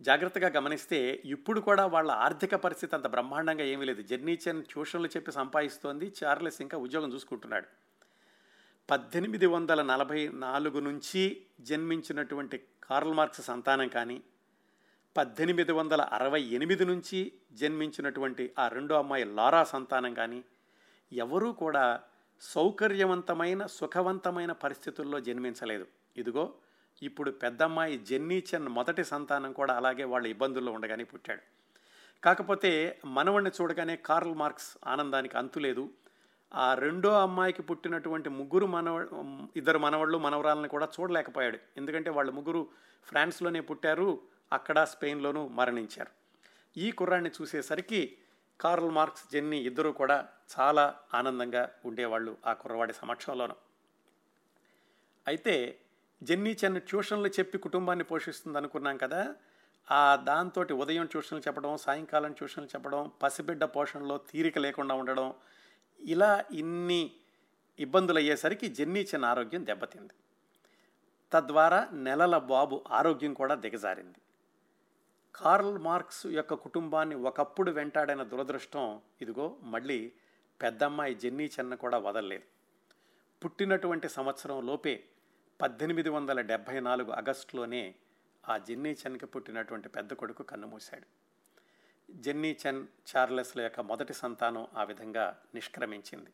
జాగ్రత్తగా 0.00 0.48
గమనిస్తే 0.48 1.22
ఇప్పుడు 1.24 1.60
కూడా 1.60 1.86
వాళ్ళ 1.86 2.10
ఆర్థిక 2.10 2.54
పరిస్థితి 2.54 2.96
అంత 2.96 3.06
బ్రహ్మాండంగా 3.06 3.64
ఏమీ 3.64 3.84
లేదు. 3.84 4.02
జెర్నీచెన్ 4.02 4.64
ట్యూషన్లు 4.64 5.08
చెప్పి 5.08 5.32
సంపాదిస్తోంది 5.32 6.12
చార్లెస్ 6.24 6.60
ఇంకా 6.60 6.78
ఉద్యోగం 6.78 7.12
చూసుకుంటున్నాడు. 7.12 7.91
పద్దెనిమిది 8.88 9.46
వందల 9.46 9.82
నలభై 9.82 10.28
నాలుగు 10.28 10.80
నుంచి 10.80 11.46
జన్మించినటువంటి 11.60 12.56
కార్ల్ 12.82 13.14
మార్క్స్ 13.14 13.40
సంతానం 13.40 13.88
కానీ 13.88 14.22
పద్దెనిమిది 15.16 15.72
వందల 15.72 16.00
అరవై 16.00 16.42
ఎనిమిది 16.42 16.84
నుంచి 16.84 17.32
జన్మించినటువంటి 17.52 18.54
ఆ 18.58 18.68
రెండో 18.68 18.94
అమ్మాయి 18.98 19.24
లారా 19.24 19.64
సంతానం 19.64 20.14
కానీ 20.14 20.44
ఎవరూ 21.12 21.52
కూడా 21.52 22.00
సౌకర్యవంతమైన 22.40 23.66
సుఖవంతమైన 23.66 24.52
పరిస్థితుల్లో 24.52 25.20
జన్మించలేదు. 25.20 25.86
ఇదిగో 26.16 26.54
ఇప్పుడు 27.02 27.30
పెద్దమ్మాయి 27.30 27.98
జెన్నీచన్ 27.98 28.68
మొదటి 28.68 29.04
సంతానం 29.04 29.52
కూడా 29.52 29.76
అలాగే 29.76 30.04
వాళ్ళ 30.04 30.26
ఇబ్బందుల్లో 30.26 30.72
ఉండగానే 30.72 31.04
పుట్టాడు. 31.04 31.42
కాకపోతే 32.22 33.00
మనవణ్ణి 33.06 33.50
చూడగానే 33.62 33.96
కార్ల్ 33.96 34.34
మార్క్స్ 34.34 34.78
ఆనందానికి 34.86 35.38
అంతులేదు. 35.38 35.90
ఆ 36.54 36.74
రెండో 36.74 37.10
అమ్మాయికి 37.10 37.62
పుట్టినటువంటి 37.62 38.28
ముగ్గురు 38.28 38.66
మనవ 38.66 38.96
ఇద్దరు 39.56 39.78
మనవళ్ళు 39.78 40.18
మనవరాలను 40.18 40.68
కూడా 40.68 40.88
చూడలేకపోయాడు. 41.00 41.58
ఎందుకంటే 41.76 42.10
వాళ్ళు 42.10 42.32
ముగ్గురు 42.32 42.68
ఫ్రాన్స్లోనే 43.08 43.60
పుట్టారు 43.60 44.20
అక్కడ 44.52 44.84
స్పెయిన్లోనూ 44.84 45.48
మరణించారు. 45.48 46.10
ఈ 46.76 46.90
కుర్రాన్ని 46.90 47.30
చూసేసరికి 47.40 48.16
కార్ల్ 48.60 48.90
మార్క్స్ 48.90 49.32
జెన్నీ 49.32 49.58
ఇద్దరూ 49.58 49.92
కూడా 49.92 50.28
చాలా 50.58 50.94
ఆనందంగా 51.14 51.68
ఉండేవాళ్ళు 51.84 52.36
ఆ 52.46 52.52
కుర్రవాడి 52.52 52.92
సమక్షంలోనూ. 52.92 53.54
అయితే 55.26 55.78
జెన్నీ 56.22 56.50
చిన్న 56.50 56.78
ట్యూషన్లు 56.78 57.28
చెప్పి 57.28 57.58
కుటుంబాన్ని 57.58 58.04
పోషిస్తుంది 58.04 58.58
అనుకున్నాం 58.58 58.96
కదా 58.96 59.34
ఆ 59.90 60.16
దాంతో 60.16 60.60
ఉదయం 60.74 61.06
ట్యూషన్లు 61.06 61.42
చెప్పడం 61.48 61.76
సాయంకాలం 61.76 62.32
ట్యూషన్లు 62.32 62.68
చెప్పడం 62.68 63.10
పసిబిడ్డ 63.22 63.64
పోషణలో 63.64 64.18
తీరిక 64.18 64.58
లేకుండా 64.58 64.94
ఉండడం 64.94 65.34
ఇలా 66.02 66.44
ఇన్ని 66.50 67.12
ఇబ్బందులు 67.78 68.18
అయ్యేసరికి 68.18 68.68
జెన్నీ 68.68 69.00
చెన్న 69.00 69.24
ఆరోగ్యం 69.24 69.66
దెబ్బతింది. 69.66 70.14
తద్వారా 71.32 71.88
నెలల 71.92 72.38
బాబు 72.38 72.84
ఆరోగ్యం 72.90 73.34
కూడా 73.34 73.54
దిగజారింది. 73.54 74.18
కార్ల్ 75.34 75.78
మార్క్స్ 75.78 76.26
యొక్క 76.26 76.54
కుటుంబాన్ని 76.54 77.14
ఒకప్పుడు 77.14 77.70
వెంటాడైన 77.70 78.22
దురదృష్టం 78.22 79.00
ఇదిగో 79.22 79.56
మళ్ళీ 79.62 80.12
పెద్దమ్మాయి 80.62 81.14
జెన్నీ 81.14 81.44
చెన్న 81.44 81.74
కూడా 81.74 81.98
వదలలేదు. 81.98 82.44
పుట్టినటువంటి 83.44 84.08
సంవత్సరం 84.08 84.66
లోపే 84.66 85.04
పద్దెనిమిది 85.60 86.08
వందల 86.08 86.40
డెబ్భై 86.40 86.80
నాలుగు 86.80 87.12
ఆగస్టులోనే 87.12 87.94
ఆ 88.48 88.58
జెన్నీ 88.58 88.92
చెన్కి 88.92 89.26
పుట్టినటువంటి 89.26 89.88
పెద్ద 89.88 90.12
కొడుకు 90.12 90.42
కన్నుమూశాడు. 90.42 91.21
జెన్నీ 92.10 92.56
చెన్ 92.66 92.86
చార్లెస్ల 93.10 93.60
యొక్క 93.60 93.80
మొదటి 93.80 94.14
సంతానం 94.14 94.66
ఆ 94.76 94.84
విధంగా 94.84 95.38
నిష్క్రమించింది. 95.54 96.30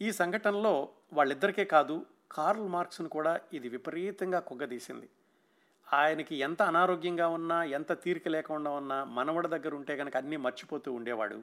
ఈ 0.00 0.12
సంఘటనలో 0.12 0.88
వాళ్ళిద్దరికే 1.12 1.64
కాదు 1.64 2.06
కార్ల్ 2.32 2.68
మార్క్స్ను 2.68 3.08
కూడా 3.08 3.40
ఇది 3.52 3.68
విపరీతంగా 3.68 4.40
కుగ్గదీసింది. 4.40 5.08
ఆయనకి 5.92 6.36
ఎంత 6.36 6.62
అనారోగ్యంగా 6.62 7.28
ఉన్నా 7.28 7.64
ఎంత 7.64 8.02
తీరిక 8.02 8.28
లేకుండా 8.28 8.70
ఉన్నా 8.70 9.04
మనవడి 9.04 9.48
దగ్గర 9.48 9.74
ఉంటే 9.74 9.96
కనుక 9.96 10.16
అన్నీ 10.16 10.36
మర్చిపోతూ 10.36 10.92
ఉండేవాడు. 10.92 11.42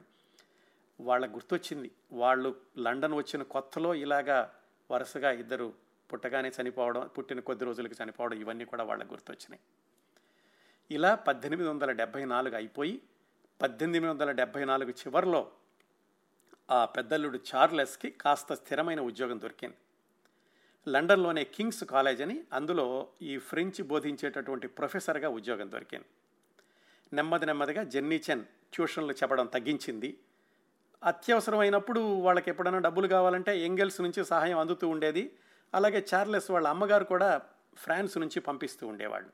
వాళ్ళకు 1.00 1.32
గుర్తొచ్చింది. 1.32 1.90
వాళ్ళు 2.12 2.56
లండన్ 2.78 3.14
వచ్చిన 3.14 3.42
కొత్తలో 3.42 3.94
ఇలాగా 3.94 4.54
వరుసగా 4.90 5.30
ఇద్దరు 5.30 5.74
పుట్టగానే 6.12 6.52
చనిపోవడం 6.62 7.06
పుట్టిన 7.18 7.40
కొద్ది 7.40 7.64
రోజులకి 7.64 7.94
చనిపోవడం 8.04 8.40
ఇవన్నీ 8.40 8.64
కూడా 8.64 8.84
వాళ్ళకు 8.84 9.08
గుర్తొచ్చినాయి. 9.08 9.60
ఇలా 10.90 11.14
పద్దెనిమిది 11.14 11.68
వందల 11.68 11.92
డెబ్భై 11.92 12.24
నాలుగు 12.24 12.54
అయిపోయి 12.54 13.02
పద్దెనిమిది 13.62 14.06
వందల 14.06 14.30
డెబ్భై 14.30 14.64
నాలుగు 14.64 14.90
చివరిలో 14.90 15.50
ఆ 16.70 16.84
పెద్దల్లుడు 16.84 17.38
చార్లెస్కి 17.38 18.10
కాస్త 18.10 18.54
స్థిరమైన 18.54 19.00
ఉద్యోగం 19.00 19.40
దొరికింది. 19.40 19.76
లండన్లోనే 20.88 21.44
కింగ్స్ 21.44 21.84
కాలేజ్ 21.84 22.22
అని 22.22 22.44
అందులో 22.52 23.08
ఈ 23.22 23.38
ఫ్రెంచ్ 23.38 23.82
బోధించేటటువంటి 23.82 24.68
ప్రొఫెసర్గా 24.68 25.28
ఉద్యోగం 25.28 25.72
దొరికింది. 25.72 26.04
నెమ్మది 27.12 27.46
నెమ్మదిగా 27.46 27.82
జెన్నీచెన్ 27.82 28.44
ట్యూషన్లు 28.72 29.12
చెప్పడం 29.12 29.46
తగ్గించింది. 29.46 30.18
అత్యవసరమైనప్పుడు 31.04 32.00
వాళ్ళకి 32.00 32.50
ఎప్పుడైనా 32.50 32.78
డబ్బులు 32.78 33.08
కావాలంటే 33.08 33.60
ఎంగెల్స్ 33.60 34.00
నుంచి 34.00 34.24
సహాయం 34.24 34.58
అందుతూ 34.58 34.88
ఉండేది. 34.88 35.32
అలాగే 35.74 36.06
చార్లెస్ 36.14 36.50
వాళ్ళ 36.50 36.68
అమ్మగారు 36.68 37.04
కూడా 37.04 37.40
ఫ్రాన్స్ 37.76 38.18
నుంచి 38.18 38.40
పంపిస్తూ 38.40 38.86
ఉండేవాళ్ళు. 38.86 39.30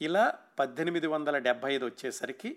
ఇలా 0.00 0.38
పద్దెనిమిది 0.58 1.06
వందల 1.06 1.38
డెబ్భై 1.38 1.74
ఐదు 1.74 1.84
వచ్చేసరికి 1.84 2.56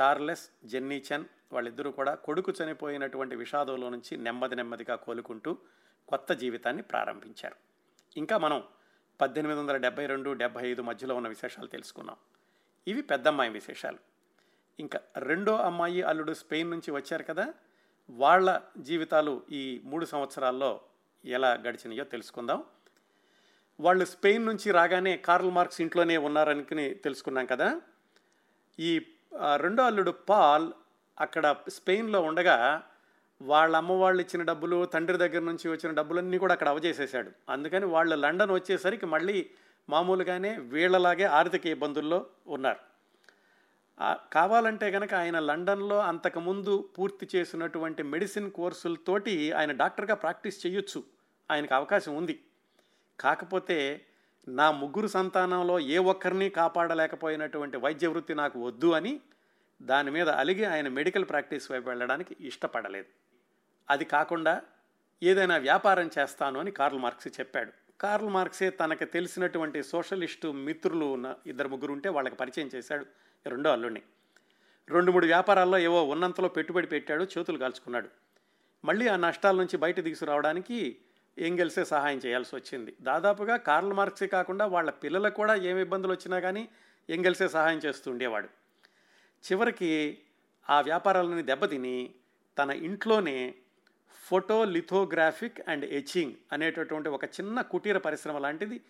చార్లెస్ 0.00 0.50
జెన్నీచెన్ 0.64 1.24
వాళ్ళిద్దరూ 1.52 1.90
కూడా 1.90 2.14
కొడుకు 2.14 2.52
చనిపోయినటువంటి 2.52 3.36
విషాదంలో 3.36 3.88
నుంచి 3.88 4.16
నెమ్మది 4.16 4.56
నెమ్మదిగా 4.56 4.96
కోలుకుంటూ 4.96 5.58
కొత్త 6.08 6.32
జీవితాన్ని 6.32 6.82
ప్రారంభించారు. 6.82 7.56
ఇంకా 8.16 8.38
మనం 8.38 8.64
పద్దెనిమిది 9.20 9.60
వందల 9.60 9.76
డెబ్బై 9.76 10.06
రెండు 10.06 10.32
డెబ్బై 10.32 10.68
ఐదు 10.68 10.82
మధ్యలో 10.82 11.16
ఉన్న 11.16 11.28
విశేషాలు 11.28 11.66
తెలుసుకున్నాం 11.66 12.16
ఇవి 12.88 13.02
పెద్దమ్మాయి 13.02 13.50
విశేషాలు. 13.50 13.98
ఇంకా 14.80 15.00
రెండో 15.16 15.56
అమ్మాయి 15.56 16.02
అల్లుడు 16.02 16.32
స్పెయిన్ 16.32 16.70
నుంచి 16.70 16.90
వచ్చారు 16.90 17.22
కదా 17.22 17.54
వాళ్ళ 18.10 18.60
జీవితాలు 18.78 19.42
ఈ 19.52 19.80
మూడు 19.84 20.04
సంవత్సరాల్లో 20.04 20.80
ఎలా 21.24 21.52
గడిచినాయో 21.52 22.04
తెలుసుకుందాం. 22.04 22.64
వాళ్ళు 23.80 24.04
స్పెయిన్ 24.04 24.46
నుంచి 24.46 24.70
రాగానే 24.70 25.16
కార్ల్ 25.16 25.50
మార్క్స్ 25.50 25.80
ఇంట్లోనే 25.80 26.16
ఉన్నారనుకుని 26.16 26.94
తెలుసుకున్నాం 26.94 27.46
కదా 27.46 27.80
ఈ 28.78 29.13
రెండో 29.56 29.82
అల్లుడు 29.82 30.10
పాల్ 30.10 30.72
అక్కడ 31.20 31.56
స్పెయిన్లో 31.68 32.22
ఉండగా 32.22 32.82
వాళ్ళ 33.42 33.76
అమ్మ 33.76 33.92
వాళ్ళు 33.92 34.22
ఇచ్చిన 34.22 34.42
డబ్బులు 34.42 34.84
తండ్రి 34.84 35.16
దగ్గర 35.16 35.38
నుంచి 35.38 35.70
వచ్చిన 35.70 35.92
డబ్బులన్నీ 35.94 36.38
కూడా 36.38 36.52
అక్కడ 36.52 36.68
అవజేసేసాడు 36.68 37.30
అందుకని 37.48 37.86
వాళ్ళు 37.86 38.16
లండన్ 38.16 38.50
వచ్చేసరికి 38.50 39.06
మళ్ళీ 39.06 39.50
మామూలుగానే 39.88 40.56
వీళ్ళలాగే 40.58 41.24
ఆర్థిక 41.24 41.66
ఇబ్బందుల్లో 41.66 42.26
ఉన్నారు. 42.48 42.78
కావాలంటే 44.32 44.90
కనుక 44.90 45.14
ఆయన 45.14 45.38
లండన్లో 45.38 45.98
అంతకుముందు 45.98 46.88
పూర్తి 46.98 47.28
చేసినటువంటి 47.36 48.02
మెడిసిన్ 48.02 48.50
కోర్సులతోటి 48.50 49.52
ఆయన 49.52 49.72
డాక్టర్గా 49.72 50.14
ప్రాక్టీస్ 50.14 50.66
చేయొచ్చు. 50.66 51.04
ఆయనకు 51.50 51.74
అవకాశం 51.74 52.16
ఉంది. 52.16 52.40
కాకపోతే 53.20 54.06
నా 54.48 54.70
ముగ్గురు 54.70 55.06
సంతానంలో 55.06 55.80
ఏ 55.80 55.98
ఒక్కరిని 55.98 56.48
కాపాడలేకపోయినటువంటి 56.48 57.76
వైద్య 57.76 58.06
వృత్తి 58.06 58.34
నాకు 58.34 58.66
వద్దు 58.66 58.92
అని 58.92 59.20
దాని 59.82 60.10
మీద 60.10 60.28
అలిగి 60.28 60.64
ఆయన 60.64 60.88
మెడికల్ 60.88 61.24
ప్రాక్టీస్ 61.24 61.70
వైపు 61.70 61.88
వెళ్ళడానికి 61.88 62.36
ఇష్టపడలేదు. 62.40 63.06
అది 63.90 64.04
కాకుండా 64.04 64.62
ఏదైనా 65.22 65.56
వ్యాపారం 65.56 66.10
చేస్తాను 66.18 66.60
అని 66.60 66.70
కార్ల్ 66.70 66.98
మార్క్స్ 66.98 67.28
చెప్పాడు. 67.28 67.72
కార్ల్ 68.00 68.28
మార్క్సే 68.28 68.70
తనకు 68.70 69.04
తెలిసినటువంటి 69.04 69.82
సోషలిస్టు 69.82 70.48
మిత్రులు 70.48 71.06
ఉన్న 71.06 71.34
ఇద్దరు 71.46 71.68
ముగ్గురు 71.68 71.92
ఉంటే 71.92 72.08
వాళ్ళకి 72.08 72.36
పరిచయం 72.36 72.70
చేశాడు 72.74 73.06
రెండో 73.46 73.70
అల్లుడిని 73.70 74.02
రెండు 74.88 75.12
మూడు 75.12 75.26
వ్యాపారాల్లో 75.26 75.78
ఏవో 75.78 76.04
ఉన్నంతలో 76.04 76.48
పెట్టుబడి 76.48 76.86
పెట్టాడు 76.86 77.24
చేతులు 77.24 77.58
కాల్చుకున్నాడు. 77.58 78.08
మళ్ళీ 78.84 79.08
ఆ 79.08 79.16
నష్టాల 79.16 79.56
నుంచి 79.56 79.76
బయట 79.76 80.04
తీసుకురావడానికి 80.04 80.96
ఎంగెల్సే 81.38 81.84
సహాయం 81.84 82.20
చేయాల్సి 82.26 82.56
వచ్చింది 82.56 82.96
దాదాపుగా 83.00 83.56
కార్ల్ 83.56 83.92
మార్క్సే 83.92 84.26
కాకుండా 84.26 84.66
వాళ్ళ 84.66 84.90
పిల్లలకు 84.90 85.34
కూడా 85.34 85.54
ఏమి 85.54 85.80
ఇబ్బందులు 85.80 86.12
వచ్చినా 86.12 86.40
కానీ 86.40 86.68
ఎంగెల్సే 87.10 87.48
సహాయం 87.48 87.78
చేస్తూ 87.78 88.10
ఉండేవాడు. 88.10 88.48
చివరికి 89.44 90.18
ఆ 90.70 90.80
వ్యాపారాలని 90.80 91.42
దెబ్బతిని 91.42 92.14
తన 92.58 92.70
ఇంట్లోనే 92.70 93.54
ఫోటో 94.24 94.64
లిథోగ్రాఫిక్ 94.64 95.60
అండ్ 95.68 95.84
ఎచింగ్ 95.84 96.34
అనేటటువంటి 96.52 97.08
ఒక 97.08 97.24
చిన్న 97.24 97.60
కుటీర 97.60 97.98
పరిశ్రమ 97.98 98.38
లాంటిది 98.38 98.80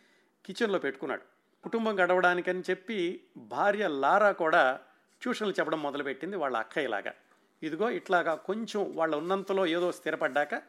కిచెన్లో 0.44 0.78
పెట్టుకున్నాడు. 0.78 1.22
కుటుంబం 1.62 1.98
గడవడానికని 1.98 2.62
చెప్పి 2.70 3.20
భార్య 3.36 3.88
లారా 3.88 4.32
కూడా 4.32 4.80
ట్యూషన్లు 5.22 5.54
చెప్పడం 5.58 5.82
మొదలుపెట్టింది 5.82 6.36
వాళ్ళ 6.36 6.56
అక్కయ్యలాగా. 6.56 7.14
ఇదిగో 7.62 7.90
ఇట్లాగా 7.90 8.34
కొంచెం 8.34 8.92
వాళ్ళ 8.96 9.16
ఉన్నంతలో 9.16 9.66
ఏదో 9.66 9.92
స్థిరపడ్డాక 9.92 10.62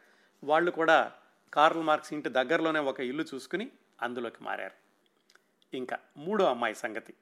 వాళ్ళు 0.44 0.70
కూడా 0.70 1.12
కార్ల్ 1.54 1.82
మార్క్స్ 1.82 2.12
ఇంటి 2.12 2.28
దగ్గరలోనే 2.28 2.80
ఒక 2.80 3.00
ఇల్లు 3.00 3.24
చూసుకుని 3.34 3.70
అందులోకి 4.02 4.44
మారారు. 4.44 4.86
ఇంకా 5.76 5.98
మూడో 6.16 6.44
అమ్మాయి 6.44 6.74
సంగతి. 6.74 7.14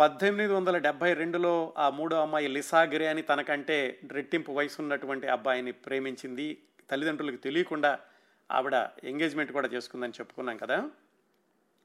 పద్దెనిమిది 0.00 0.52
వందల 0.52 0.78
డెబ్భై 0.78 1.12
రెండులో 1.12 1.74
ఆ 1.78 1.90
మూడో 1.90 2.22
అమ్మాయి 2.22 2.48
లిసాగిరే 2.48 3.06
అని 3.06 3.22
తనకంటే 3.22 4.00
రెట్టింపు 4.12 4.52
వయసు 4.52 4.82
ఉన్నటువంటి 4.82 5.26
అబ్బాయిని 5.26 5.72
ప్రేమించింది. 5.72 6.62
తల్లిదండ్రులకు 6.90 7.36
తెలియకుండా 7.36 8.00
ఆవిడ 8.52 8.72
ఎంగేజ్మెంట్ 9.04 9.52
కూడా 9.52 9.68
చేసుకుందని 9.68 10.12
చెప్పుకున్నాం 10.20 10.56
కదా. 10.56 10.76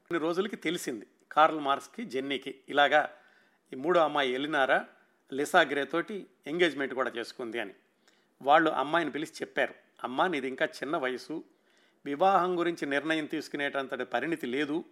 కొన్ని 0.08 0.18
రోజులకి 0.18 0.56
తెలిసింది 0.56 1.06
కార్ల్ 1.32 1.60
మార్క్స్కి 1.60 2.04
జెన్నీకి. 2.04 2.60
ఇలాగా 2.68 3.10
ఈ 3.72 3.76
మూడో 3.76 4.00
అమ్మాయి 4.00 4.32
ఎలినారా 4.32 4.86
లిసాగ్రే 5.32 5.84
తోటి 5.84 6.26
ఎంగేజ్మెంట్ 6.46 6.94
కూడా 6.94 7.10
చేసుకుంది 7.10 7.58
అని. 7.58 7.74
వాళ్ళు 8.42 8.70
అమ్మాయిని 8.70 9.12
పిలిచి 9.12 9.30
చెప్పారు. 9.30 9.87
అమ్మ 10.04 10.26
నీది 10.26 10.48
ఇంకా 10.48 10.66
చిన్న 10.66 10.96
వయసు. 10.96 11.44
వివాహం 12.04 12.58
గురించి 12.58 12.86
నిర్ణయం 12.86 13.26
తీసుకునేటంతటి 13.26 14.04
పరిణితి 14.04 14.46
లేదు. 14.46 14.84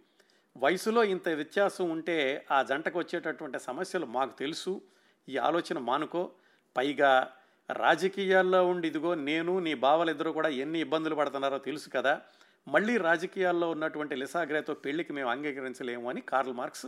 వయసులో 0.56 1.04
ఇంత 1.04 1.28
వ్యత్యాసం 1.28 1.90
ఉంటే 1.90 2.46
ఆ 2.50 2.62
జంటకు 2.62 2.98
వచ్చేటటువంటి 2.98 3.58
సమస్యలు 3.58 4.06
మాకు 4.06 4.38
తెలుసు. 4.38 4.82
ఈ 5.28 5.36
ఆలోచన 5.36 5.78
మానుకో. 5.78 6.30
పైగా 6.76 7.32
రాజకీయాల్లో 7.72 8.66
ఉండి 8.66 8.88
ఇదిగో 8.88 9.14
నేను 9.14 9.58
నీ 9.58 9.74
బావలిద్దరూ 9.74 10.32
కూడా 10.32 10.48
ఎన్ని 10.48 10.80
ఇబ్బందులు 10.80 11.14
పడుతున్నారో 11.14 11.58
తెలుసు 11.58 11.90
కదా. 11.90 12.20
మళ్ళీ 12.68 12.96
రాజకీయాల్లో 12.96 13.70
ఉన్నటువంటి 13.70 14.16
లిసాగ్రేతో 14.16 14.74
పెళ్ళికి 14.74 15.12
మేము 15.12 15.30
అంగీకరించలేము 15.30 16.08
అని 16.08 16.20
కార్ల్ 16.20 16.52
మార్క్స్ 16.52 16.86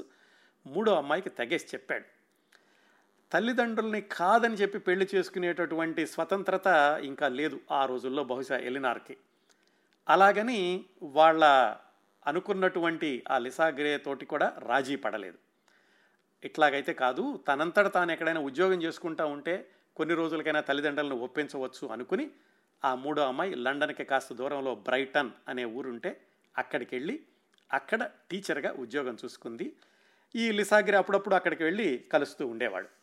మూడో 0.67 0.95
అమ్మాయికి 0.95 1.29
తెగేసి 1.29 1.67
చెప్పాడు. 1.75 2.18
తల్లిదండ్రుల్ని 3.33 4.01
కాదని 4.01 4.55
చెప్పి 4.55 4.79
పెళ్ళి 4.79 5.09
చేసుకునేటటువంటి 5.15 6.07
స్వతంత్రత 6.07 7.01
ఇంకా 7.03 7.29
లేదు 7.29 7.61
ఆ 7.71 7.87
రోజుల్లో 7.87 8.25
బహుశా 8.25 8.59
ఎలినార్కి. 8.59 9.17
అలాగని 10.09 10.85
వాళ్ళ 11.03 11.45
అనుకున్నటువంటి 12.27 13.25
ఆ 13.31 13.39
లిసాగ్రే 13.39 13.99
తోటి 13.99 14.27
కూడా 14.27 14.55
రాజీ 14.59 14.97
పడలేదు. 14.97 15.39
ఇట్లాగైతే 16.45 16.93
కాదు 16.93 17.41
తనంతట 17.49 17.95
తాను 17.95 18.13
ఎక్కడైనా 18.13 18.41
ఉద్యోగం 18.41 18.83
చేసుకుంటా 18.83 19.27
ఉంటే 19.27 19.69
కొన్ని 19.97 20.15
రోజులకైనా 20.15 20.61
తల్లిదండ్రులను 20.61 21.17
ఒప్పించవచ్చు 21.17 21.89
అనుకుని 21.89 22.31
ఆ 22.85 22.95
మూడో 22.95 23.23
అమ్మాయి 23.23 23.55
లండన్కి 23.55 24.05
కాస్త 24.05 24.35
దూరంలో 24.35 24.75
బ్రైటన్ 24.75 25.31
అనే 25.49 25.65
ఊరుంటే 25.65 26.21
అక్కడికి 26.59 26.97
వెళ్ళి 26.97 27.21
అక్కడ 27.73 28.11
టీచర్గా 28.31 28.73
ఉద్యోగం 28.73 29.17
చూసుకుంది. 29.25 29.73
ఈ 30.37 30.51
లిసాగిరి 30.51 30.97
అప్పుడప్పుడు 30.97 31.35
అక్కడికి 31.35 31.65
వెళ్ళి 31.65 32.05
కలుస్తూ 32.13 32.47
ఉండేవాడు. 32.47 32.98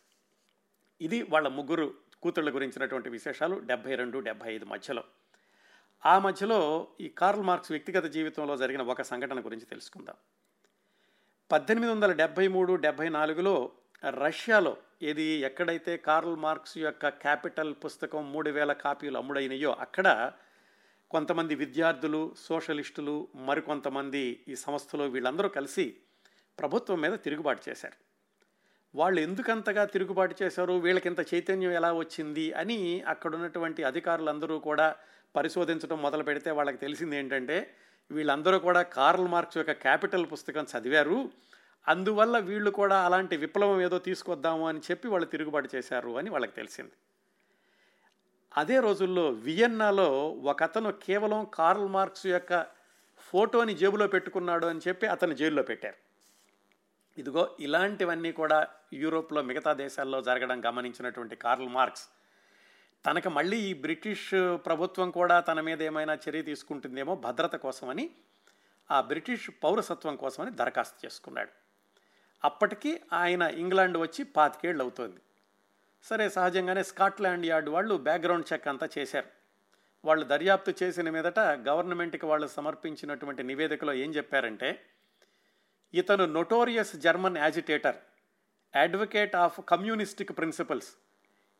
ఇది 1.00 1.22
వాళ్ళ 1.22 1.48
ముగ్గురు 1.48 1.94
కూతుళ్ళ 2.22 2.50
గురించినటువంటి 2.50 3.08
విశేషాలు 3.08 3.56
డెబ్బై 3.58 3.94
రెండు 3.94 4.18
డెబ్బై 4.18 4.54
ఐదు 4.54 4.64
మధ్యలో. 4.64 5.04
ఆ 6.04 6.18
మధ్యలో 6.18 6.88
ఈ 7.00 7.08
కార్ల్ 7.08 7.42
మార్క్స్ 7.42 7.72
వ్యక్తిగత 7.72 8.04
జీవితంలో 8.04 8.56
జరిగిన 8.56 8.82
ఒక 8.82 9.02
సంఘటన 9.02 9.40
గురించి 9.40 9.66
తెలుసుకుందాం. 9.66 10.16
పద్దెనిమిది 11.50 11.92
వందల 11.92 12.12
డెబ్భై 12.12 12.48
మూడు 12.48 12.74
డెబ్భై 12.74 13.08
నాలుగులో 13.08 13.72
రష్యాలో 14.04 14.76
ఇది 15.02 15.22
ఎక్కడైతే 15.22 15.96
కార్ల్ 15.96 16.36
మార్క్స్ 16.36 16.78
యొక్క 16.78 17.08
క్యాపిటల్ 17.08 17.74
పుస్తకం 17.84 18.32
మూడు 18.32 18.50
వేల 18.50 18.72
కాపీలు 18.72 19.18
అమ్ముడైనయో 19.18 19.72
అక్కడ 19.72 20.32
కొంతమంది 21.10 21.54
విద్యార్థులు 21.54 22.34
సోషలిస్టులు 22.38 23.28
మరికొంతమంది 23.34 24.44
ఈ 24.48 24.54
సంస్థలో 24.54 25.06
వీళ్ళందరూ 25.06 25.48
కలిసి 25.48 26.00
ప్రభుత్వం 26.58 27.00
మీద 27.00 27.12
తిరుగుబాటు 27.12 27.62
చేశారు. 27.68 28.05
వాళ్ళు 28.96 29.20
ఎందుకంతగా 29.20 29.84
తిరుగుబాటు 29.84 30.34
చేశారు? 30.42 30.72
వీళ్ళకింత 30.72 31.34
చైతన్యం 31.34 31.72
ఎలా 31.72 31.92
వచ్చింది? 31.92 32.52
అని 32.52 33.02
అక్కడున్నటువంటి 33.02 33.84
అధికారులందరూ 33.84 34.58
కూడా 34.58 34.96
పరిశోధించడం 35.36 36.02
మొదలు 36.02 36.22
పెడితే 36.22 36.50
వాళ్ళకి 36.50 36.76
తెలిసింది 36.76 37.16
ఏంటంటే 37.16 37.74
వీళ్ళందరూ 38.10 38.58
కూడా 38.58 38.82
కార్ల్ 38.82 39.28
మార్క్స్ 39.28 39.56
యొక్క 39.58 39.72
క్యాపిటల్ 39.72 40.26
పుస్తకం 40.32 40.66
చదివారు. 40.78 41.30
అందువల్ల 41.88 42.38
వీళ్ళు 42.38 42.70
కూడా 42.70 43.04
అలాంటి 43.04 43.36
విప్లవం 43.36 43.80
ఏదో 43.80 43.98
తీసుకొద్దాము 43.98 44.68
అని 44.68 44.78
చెప్పి 44.78 45.08
వాళ్ళు 45.08 45.26
తిరుగుబాటు 45.26 45.68
చేశారు 45.74 46.18
అని 46.18 46.30
వాళ్ళకి 46.30 46.52
తెలిసింది. 46.52 46.92
అదే 48.56 48.80
రోజుల్లో 48.80 49.28
వియన్నాలో 49.30 50.30
ఒక 50.30 50.62
అతను 50.62 50.92
కేవలం 50.92 51.46
కార్ల్ 51.54 51.88
మార్క్స్ 51.88 52.26
యొక్క 52.26 52.66
ఫోటోని 53.18 53.74
జేబులో 53.74 54.06
పెట్టుకున్నాడు 54.06 54.66
అని 54.66 54.80
చెప్పి 54.88 55.06
అతను 55.06 55.34
జైల్లో 55.34 55.62
పెట్టారు. 55.62 56.05
ఇదిగో 57.18 57.56
ఇలాంటివన్నీ 57.60 58.32
కూడా 58.32 58.68
యూరోప్లో 58.92 59.42
మిగతా 59.42 59.72
దేశాల్లో 59.72 60.22
జరగడం 60.22 60.64
గమనించినటువంటి 60.64 61.36
కార్ల్ 61.36 61.68
మార్క్స్. 61.68 62.08
తనకు 63.06 63.28
మళ్ళీ 63.28 63.56
ఈ 63.56 63.74
బ్రిటిష్ 63.74 64.30
ప్రభుత్వం 64.54 65.10
కూడా 65.10 65.40
తన 65.40 65.60
మీద 65.60 65.82
ఏమైనా 65.82 66.18
చర్య 66.28 66.42
తీసుకుంటుందేమో 66.42 67.14
భద్రత 67.14 67.56
కోసమని 67.56 68.10
ఆ 68.90 69.00
బ్రిటిష్ 69.00 69.50
పౌరసత్వం 69.64 70.16
కోసమని 70.16 70.50
దరఖాస్తు 70.50 71.06
చేసుకున్నాడు. 71.06 71.50
అప్పటికి 72.44 73.02
ఆయన 73.12 73.42
ఇంగ్లాండ్ 73.42 73.98
వచ్చి 73.98 74.24
పాతికేళ్ళు 74.24 74.82
అవుతోంది. 74.82 75.20
సరే 76.02 76.28
సహజంగానే 76.28 76.82
స్కాట్లాండ్ 76.82 77.46
యార్డ్ 77.46 77.68
వాళ్ళు 77.68 77.94
బ్యాక్గ్రౌండ్ 77.94 78.52
చెక్ 78.52 78.68
అంతా 78.68 78.88
చేశారు. 78.98 79.26
వాళ్ళు 80.04 80.24
దర్యాప్తు 80.24 80.74
చేసిన 80.82 81.10
మీదట 81.10 81.38
గవర్నమెంట్కి 81.38 82.26
వాళ్ళు 82.26 82.46
సమర్పించినటువంటి 82.46 83.42
నివేదికలో 83.42 83.92
ఏం 83.92 84.10
చెప్పారంటే 84.10 84.84
ఇతను 85.96 86.24
notorious 86.24 86.96
German 86.96 87.36
agitator 87.36 87.96
advocate 88.76 89.36
of 89.36 89.60
communistic 89.68 90.36
principles. 90.36 90.88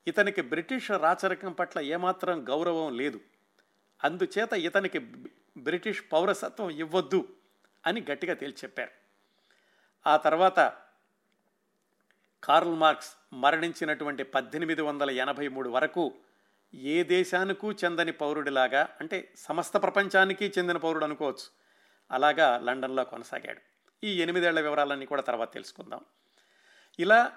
ఇతనికి 0.09 0.41
బ్రిటిష్ 0.41 0.91
రాచరికం 0.91 1.53
పట్ల 1.53 1.81
ఏమాత్రం 1.81 2.49
గౌరవం 2.49 2.97
లేదు. 2.97 3.21
అందుచేత 4.05 4.53
ఇతనికి 4.53 4.99
బ్రిటిష్ 5.57 6.03
పౌరసత్వం 6.13 6.71
ఇవ్వద్దు 6.71 7.29
అని 7.87 8.07
గట్టిగా 8.11 8.35
తేల్చి 8.35 8.57
చెప్పారు 8.65 8.91
ఆ 10.07 10.17
తర్వాత 10.17 10.73
కార్ల్ 12.45 12.75
మార్క్స్ 12.75 13.13
మరణించినటువంటి 13.33 14.23
పద్దెనిమిది 14.23 14.83
వందల 14.83 15.11
ఎనభై 15.11 15.49
మూడు 15.49 15.69
వరకు 15.69 16.15
ఏ 16.75 17.03
దేశానికూ 17.03 17.73
చెందని 17.73 18.13
పౌరుడిలాగా 18.13 18.89
అంటే 19.01 19.33
సమస్త 19.37 19.77
ప్రపంచానికి 19.77 20.53
చెందిన 20.59 20.77
పౌరుడు 20.77 21.05
అనుకోవచ్చు 21.05 21.49
అలాగా 22.11 22.59
లండన్లో 22.59 23.05
కొనసాగాడు. 23.05 23.76
ఈ 24.05 24.23
ఎనిమిదేళ్ళ 24.23 24.61
వివరాలన్నీ 24.61 25.07
కూడా 25.07 25.23
తర్వాత 25.23 25.53
తెలుసుకుందాం. 25.53 26.01
ఇలా 26.99 27.33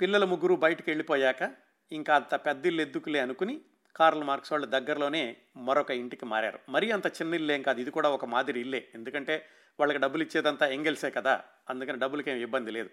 పిల్లల 0.00 0.24
ముగ్గురు 0.24 0.54
బయటికి 0.54 0.90
వెళ్ళిపోయాక 0.90 1.54
ఇంకా 1.92 2.14
అంత 2.14 2.34
పెద్దిల్లు 2.34 2.82
ఎద్దుకులే 2.82 3.18
అనుకుని 3.18 3.60
కార్ల్ 3.96 4.24
మార్క్స్ 4.24 4.52
వాళ్ళు 4.52 4.66
దగ్గరలోనే 4.66 5.36
మరొక 5.56 5.90
ఇంటికి 5.90 6.24
మారారు. 6.24 6.58
మరీ 6.68 6.90
అంత 6.90 7.06
చిన్న 7.06 7.34
ఇల్లేం 7.34 7.62
కాదు. 7.62 7.80
ఇది 7.80 7.90
కూడా 7.90 8.10
ఒక 8.10 8.24
మాదిరి 8.24 8.60
ఇల్లే. 8.60 8.88
ఎందుకంటే 8.94 9.46
వాళ్ళకి 9.80 9.98
డబ్బులు 9.98 10.22
ఇచ్చేదంతా 10.22 10.66
ఎంగెల్సే 10.66 11.10
కదా. 11.10 11.44
అందుకని 11.70 11.98
డబ్బులకి 11.98 12.30
ఏం 12.30 12.36
ఇబ్బంది 12.36 12.70
లేదు. 12.70 12.90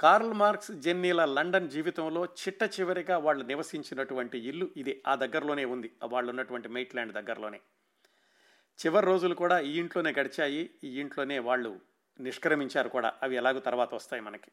కార్ల్ 0.00 0.32
మార్క్స్ 0.32 0.70
జెన్నీల 0.70 1.24
లండన్ 1.24 1.70
జీవితంలో 1.70 2.24
చిట్ట 2.24 2.80
చివరిగా 2.80 3.18
వాళ్ళు 3.18 3.44
నివసించినటువంటి 3.44 4.38
ఇల్లు 4.38 4.70
ఇది. 4.76 5.02
ఆ 5.06 5.14
దగ్గరలోనే 5.14 5.64
ఉంది. 5.64 5.90
వాళ్ళు 6.04 6.30
ఉన్నటువంటి 6.30 6.68
మెయిట్లాండ్ 6.68 7.12
దగ్గరలోనే. 7.12 7.60
చివరి 8.86 9.06
రోజులు 9.06 9.34
కూడా 9.34 9.58
ఈ 9.58 9.78
ఇంట్లోనే 9.78 10.10
గడిచాయి. 10.10 10.70
ఈ 10.84 11.00
ఇంట్లోనే 11.00 11.38
వాళ్ళు 11.38 11.89
నిష్క్రమించారు 12.20 12.88
కూడా. 12.88 13.12
అవి 13.22 13.36
ఎలాగో 13.36 13.60
తర్వాత 13.60 13.94
వస్తాయి 13.94 14.22
మనకి. 14.22 14.50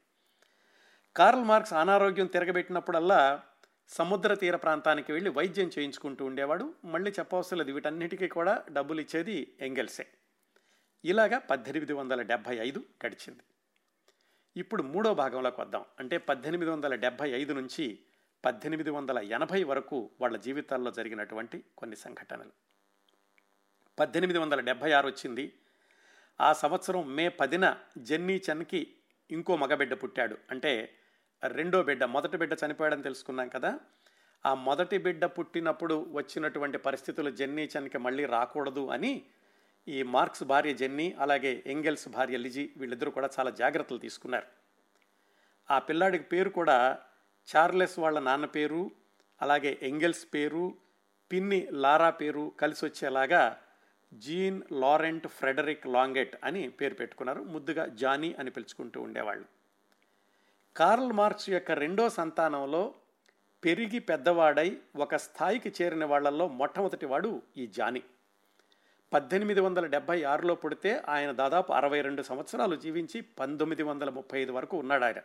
కార్ల్ 1.15 1.43
మార్క్స్ 1.43 1.73
అనారోగ్యం 1.73 2.25
తిరగబెట్టినప్పుడల్లా 2.25 3.43
సముద్ర 3.87 4.33
తీర 4.33 4.55
ప్రాంతానికి 4.55 5.11
వెళ్ళి 5.11 5.29
వైద్యం 5.29 5.71
చేయించుకుంటూ 5.79 6.25
ఉండేవాడు. 6.25 6.73
మళ్ళీ 6.85 7.11
చెప్పవలసిన 7.11 7.57
లేదు 7.57 7.71
వీటన్నిటికీ 7.71 8.27
కూడా 8.27 8.65
డబ్బులు 8.69 9.01
ఇచ్చేది 9.01 9.57
ఎంగెల్సే. 9.61 10.07
ఇలాగా 11.05 11.37
పద్దెనిమిది 11.37 11.93
వందల 11.93 12.21
డెబ్భై 12.21 12.57
ఐదు 12.57 12.83
గడిచింది. 13.05 13.39
ఇప్పుడు 14.57 14.83
మూడో 14.83 15.13
భాగంలోకి 15.13 15.61
వద్దాం. 15.61 15.85
అంటే 15.99 16.17
పద్దెనిమిది 16.17 16.71
వందల 16.71 16.95
డెబ్భై 16.95 17.29
ఐదు 17.29 17.53
నుంచి 17.53 17.99
పద్దెనిమిది 18.45 18.89
వందల 18.89 19.19
ఎనభై 19.19 19.63
వరకు 19.63 20.11
వాళ్ళ 20.21 20.37
జీవితాల్లో 20.37 20.91
జరిగినటువంటి 20.91 21.63
కొన్ని 21.77 21.95
సంఘటనలు. 21.95 22.51
పద్దెనిమిది 23.99 24.39
వందల 24.39 24.59
డెబ్భై 24.59 24.91
ఆరు 24.91 25.07
వచ్చింది. 25.07 25.53
ఆ 26.41 26.53
సంవత్సరం 26.53 27.15
మే 27.15 27.29
పదిన 27.29 27.77
జెన్నీ 27.97 28.41
చన్కి 28.51 28.93
ఇంకో 29.31 29.55
మగబిడ్డ 29.57 29.93
పుట్టాడు. 29.93 30.37
అంటే 30.51 30.93
రెండో 31.47 31.83
బిడ్డ 31.83 32.03
మొదటి 32.03 32.37
బిడ్డ 32.37 32.53
చనిపోయాడని 32.65 33.03
తెలుసుకున్నాం 33.03 33.49
కదా. 33.49 33.79
ఆ 34.45 34.53
మొదటి 34.53 34.97
బిడ్డ 34.97 35.25
పుట్టినప్పుడు 35.25 36.05
వచ్చినటువంటి 36.09 36.77
పరిస్థితులు 36.77 37.29
జెన్నీ 37.29 37.69
చన్కి 37.77 37.97
మళ్ళీ 37.97 38.25
రాకూడదు 38.25 38.87
అని 38.87 39.25
ఈ 39.87 40.03
మార్క్స్ 40.03 40.43
భార్య 40.43 40.73
జెన్నీ 40.73 41.15
అలాగే 41.19 41.63
ఎంగెల్స్ 41.65 42.09
భార్య 42.09 42.37
లిజీ 42.37 42.69
వీళ్ళిద్దరూ 42.77 43.11
కూడా 43.11 43.29
చాలా 43.39 43.49
జాగ్రత్తలు 43.49 43.97
తీసుకున్నారు. 43.97 44.45
ఆ 45.71 45.79
పిల్లాడికి 45.79 46.23
పేరు 46.23 46.49
కూడా 46.49 46.99
చార్లెస్ 47.55 47.99
వాళ్ళ 47.99 48.19
నాన్న 48.19 48.45
పేరు 48.45 48.91
అలాగే 49.41 49.79
ఎంగెల్స్ 49.81 50.27
పేరు 50.33 50.75
పిన్ని 51.31 51.67
లారా 51.71 52.09
పేరు 52.09 52.51
కలిసి 52.59 52.85
వచ్చేలాగా 52.85 53.61
జీన్ 54.13 54.61
లారెంట్ 54.71 55.27
ఫ్రెడరిక్ 55.27 55.87
లాంగెట్ 55.87 56.37
అని 56.43 56.69
పేరు 56.69 56.93
పెట్టుకున్నారు. 56.93 57.41
ముద్దుగా 57.41 57.85
జానీ 57.85 58.35
అని 58.39 58.51
పిలుచుకుంటూ 58.51 59.01
ఉండేవాళ్ళు. 59.01 59.45
కార్ల్ 60.77 61.11
మార్క్స్ 61.11 61.49
యొక్క 61.49 61.71
రెండో 61.71 62.09
సంతానంలో 62.09 62.93
పెరిగి 63.65 63.99
పెద్దవాడై 63.99 64.77
ఒక 64.95 65.15
స్థాయికి 65.15 65.73
చేరిన 65.81 66.05
వాళ్ళలో 66.05 66.47
మొట్టమొదటి 66.47 67.05
వాడు 67.05 67.41
ఈ 67.57 67.67
జానీ. 67.67 68.03
పద్దెనిమిది 69.13 69.59
వందల 69.59 69.85
డెబ్భై 69.85 70.23
ఆరులో 70.23 70.55
పుడితే 70.55 71.01
ఆయన 71.09 71.31
దాదాపు 71.31 71.73
అరవై 71.73 72.01
రెండు 72.01 72.21
సంవత్సరాలు 72.21 72.75
జీవించి 72.75 73.21
పంతొమ్మిది 73.21 73.83
వందల 73.83 74.09
ముప్పై 74.09 74.41
ఐదు 74.41 74.51
వరకు 74.51 74.77
ఉన్నాడు 74.77 75.03
ఆయన 75.03 75.21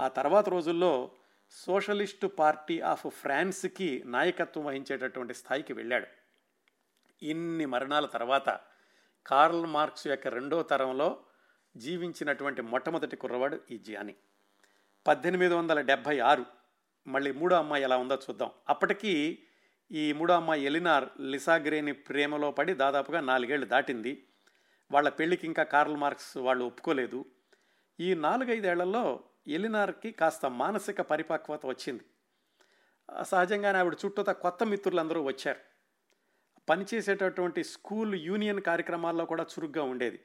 ఆ 0.00 0.08
తర్వాత 0.08 0.48
రోజుల్లో 0.48 1.10
సోషలిస్టు 1.50 2.26
పార్టీ 2.26 2.80
ఆఫ్ 2.80 3.06
ఫ్రాన్స్కి 3.06 4.02
నాయకత్వం 4.06 4.64
వహించేటటువంటి 4.64 5.34
స్థాయికి 5.34 5.72
వెళ్ళాడు. 5.72 6.25
ఇన్ని 7.22 7.66
మరణాల 7.66 8.06
తర్వాత 8.06 8.60
కార్ల్ 9.26 9.66
మార్క్స్ 9.66 10.06
యొక్క 10.06 10.26
రెండో 10.28 10.62
తరంలో 10.62 11.24
జీవించినటువంటి 11.76 12.62
మొట్టమొదటి 12.62 13.16
కుర్రవాడు 13.16 13.60
ఈ 13.70 13.78
జియాని. 13.78 14.14
పద్దెనిమిది 15.06 15.54
వందల 15.54 15.80
డెబ్భై 15.80 16.18
ఆరు 16.18 16.44
మళ్ళీ 17.06 17.32
మూడో 17.32 17.56
అమ్మాయి 17.56 17.82
ఎలా 17.82 17.96
ఉందో 17.96 18.14
చూద్దాం. 18.14 18.50
అప్పటికీ 18.68 19.38
ఈ 19.92 20.12
మూడో 20.12 20.34
అమ్మాయి 20.34 20.62
ఎలినార్ 20.62 21.08
లిసాగ్రేని 21.20 21.92
ప్రేమలో 21.92 22.50
పడి 22.50 22.74
దాదాపుగా 22.74 23.20
నాలుగేళ్ళు 23.20 23.66
దాటింది. 23.66 24.26
వాళ్ళ 24.90 25.08
పెళ్ళికి 25.08 25.46
ఇంకా 25.46 25.62
కార్ల్ 25.62 25.96
మార్క్స్ 25.96 26.36
వాళ్ళు 26.36 26.64
ఒప్పుకోలేదు. 26.64 27.24
ఈ 28.00 28.14
నాలుగైదేళ్ళలో 28.14 29.20
ఎలినార్కి 29.46 30.10
కాస్త 30.12 30.46
మానసిక 30.46 31.00
పరిపక్వత 31.00 31.66
వచ్చింది. 31.66 32.04
సహజంగానే 33.22 33.78
ఆవిడ 33.78 33.96
చుట్టూత 34.04 34.26
కొత్త 34.26 34.64
మిత్రులందరూ 34.64 35.22
వచ్చారు. 35.22 35.75
పనిచేసేటటువంటి 36.68 37.64
స్కూల్ 37.64 38.14
యూనియన్ 38.14 38.60
కార్యక్రమాల్లో 38.60 39.24
కూడా 39.24 39.46
చురుగ్గా 39.52 39.82
ఉండేది. 39.82 40.20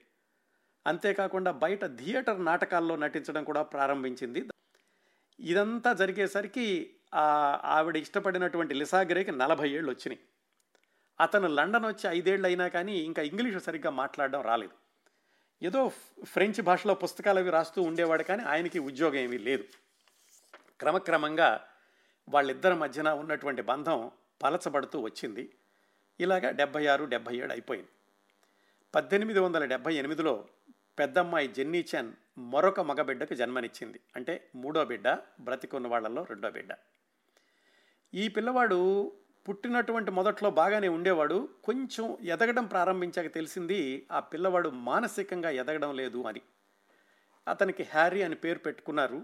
అంతేకాకుండా 0.88 1.52
బయట 1.52 1.86
థియేటర్ 1.86 2.46
నాటకాల్లో 2.46 2.96
నటించడం 2.96 3.44
కూడా 3.44 3.62
ప్రారంభించింది. 3.64 4.42
ఇదంతా 5.40 5.94
జరిగేసరికి 5.94 6.96
ఆవిడ 7.76 7.98
ఇష్టపడినటువంటి 7.98 8.74
లిసాగ్రేకి 8.74 9.32
నలభై 9.32 9.70
ఏళ్ళు 9.70 9.90
వచ్చినాయి 9.90 10.22
అతను 11.20 11.48
లండన్ 11.48 11.86
వచ్చి 11.86 12.10
ఐదేళ్ళు 12.10 12.48
అయినా 12.48 12.68
కానీ 12.68 12.96
ఇంకా 12.98 13.22
ఇంగ్లీష్ 13.22 13.64
సరిగ్గా 13.64 13.92
మాట్లాడడం 13.92 14.42
రాలేదు. 14.42 14.76
ఏదో 15.64 15.92
ఫ్రెంచ్ 16.24 16.62
భాషలో 16.62 16.94
పుస్తకాలు 16.94 17.40
అవి 17.40 17.50
రాస్తూ 17.50 17.82
ఉండేవాడు 17.82 18.24
కానీ 18.24 18.44
ఆయనకి 18.44 18.80
ఉద్యోగం 18.80 19.20
ఏమీ 19.20 19.38
లేదు. 19.38 19.66
క్రమక్రమంగా 20.80 21.66
వాళ్ళిద్దరి 22.30 22.76
మధ్యన 22.76 23.10
ఉన్నటువంటి 23.10 23.62
బంధం 23.62 24.12
పలచబడుతూ 24.44 25.00
వచ్చింది. 25.00 25.44
ఇలాగా 26.22 26.52
డెబ్బై 26.52 26.88
ఆరు 26.88 27.06
డెబ్బై 27.06 27.36
ఏడు 27.36 27.52
అయిపోయింది. 27.52 27.90
పద్దెనిమిది 28.96 29.40
వందల 29.40 29.66
డెబ్బై 29.66 29.96
ఎనిమిదిలో 29.96 30.48
పెద్దమ్మాయి 31.00 31.48
జెన్నీ 31.48 31.86
చెన్ 31.96 32.14
మరొక 32.38 32.80
మగబిడ్డకు 32.80 33.36
జన్మనిచ్చింది. 33.36 34.00
అంటే 34.16 34.50
మూడో 34.56 34.86
బిడ్డ 34.86 35.10
బ్రతికున్న 35.40 35.88
వాళ్ళల్లో 35.88 36.24
రెండో 36.24 36.52
బిడ్డ. 36.52 36.70
ఈ 38.14 38.28
పిల్లవాడు 38.28 39.12
పుట్టినటువంటి 39.50 40.12
మొదట్లో 40.12 40.50
బాగానే 40.50 40.88
ఉండేవాడు. 40.88 41.50
కొంచెం 41.64 42.18
ఎదగడం 42.22 42.66
ప్రారంభించాక 42.66 43.34
తెలిసింది 43.34 44.08
ఆ 44.12 44.20
పిల్లవాడు 44.20 44.70
మానసికంగా 44.70 45.50
ఎదగడం 45.50 45.96
లేదు 45.96 46.24
అని. 46.24 46.42
అతనికి 47.48 47.84
హ్యారీ 47.84 48.22
అని 48.22 48.36
పేరు 48.36 48.60
పెట్టుకున్నారు. 48.60 49.22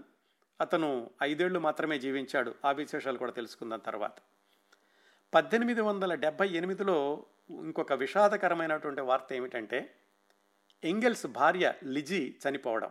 అతను 0.60 1.10
ఐదేళ్ళు 1.22 1.58
మాత్రమే 1.58 1.98
జీవించాడు. 1.98 2.54
ఆ 2.64 2.72
విశేషాలు 2.72 3.18
కూడా 3.18 3.32
తెలుసుకుందాం 3.32 3.78
తర్వాత. 3.78 4.12
పద్దెనిమిది 5.34 5.80
వందల 5.80 6.14
డెబ్భై 6.14 6.48
ఎనిమిదిలో 6.48 7.26
ఇంకొక 7.50 7.92
విషాదకరమైనటువంటి 7.92 9.00
వార్త 9.00 9.32
ఏమిటంటే 9.32 9.94
ఎంగెల్స్ 10.84 11.26
భార్య 11.26 11.74
లిజీ 11.84 12.36
చనిపోవడం. 12.48 12.90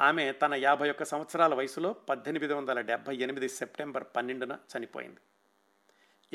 ఆమె 0.00 0.32
తన 0.32 0.54
యాభై 0.54 0.90
ఒక్క 0.90 1.04
సంవత్సరాల 1.04 1.54
వయసులో 1.54 1.92
పద్దెనిమిది 1.92 2.54
వందల 2.54 2.80
డెబ్భై 2.80 3.16
ఎనిమిది 3.16 3.48
సెప్టెంబర్ 3.48 4.04
పన్నెండున 4.16 4.58
చనిపోయింది. 4.78 5.20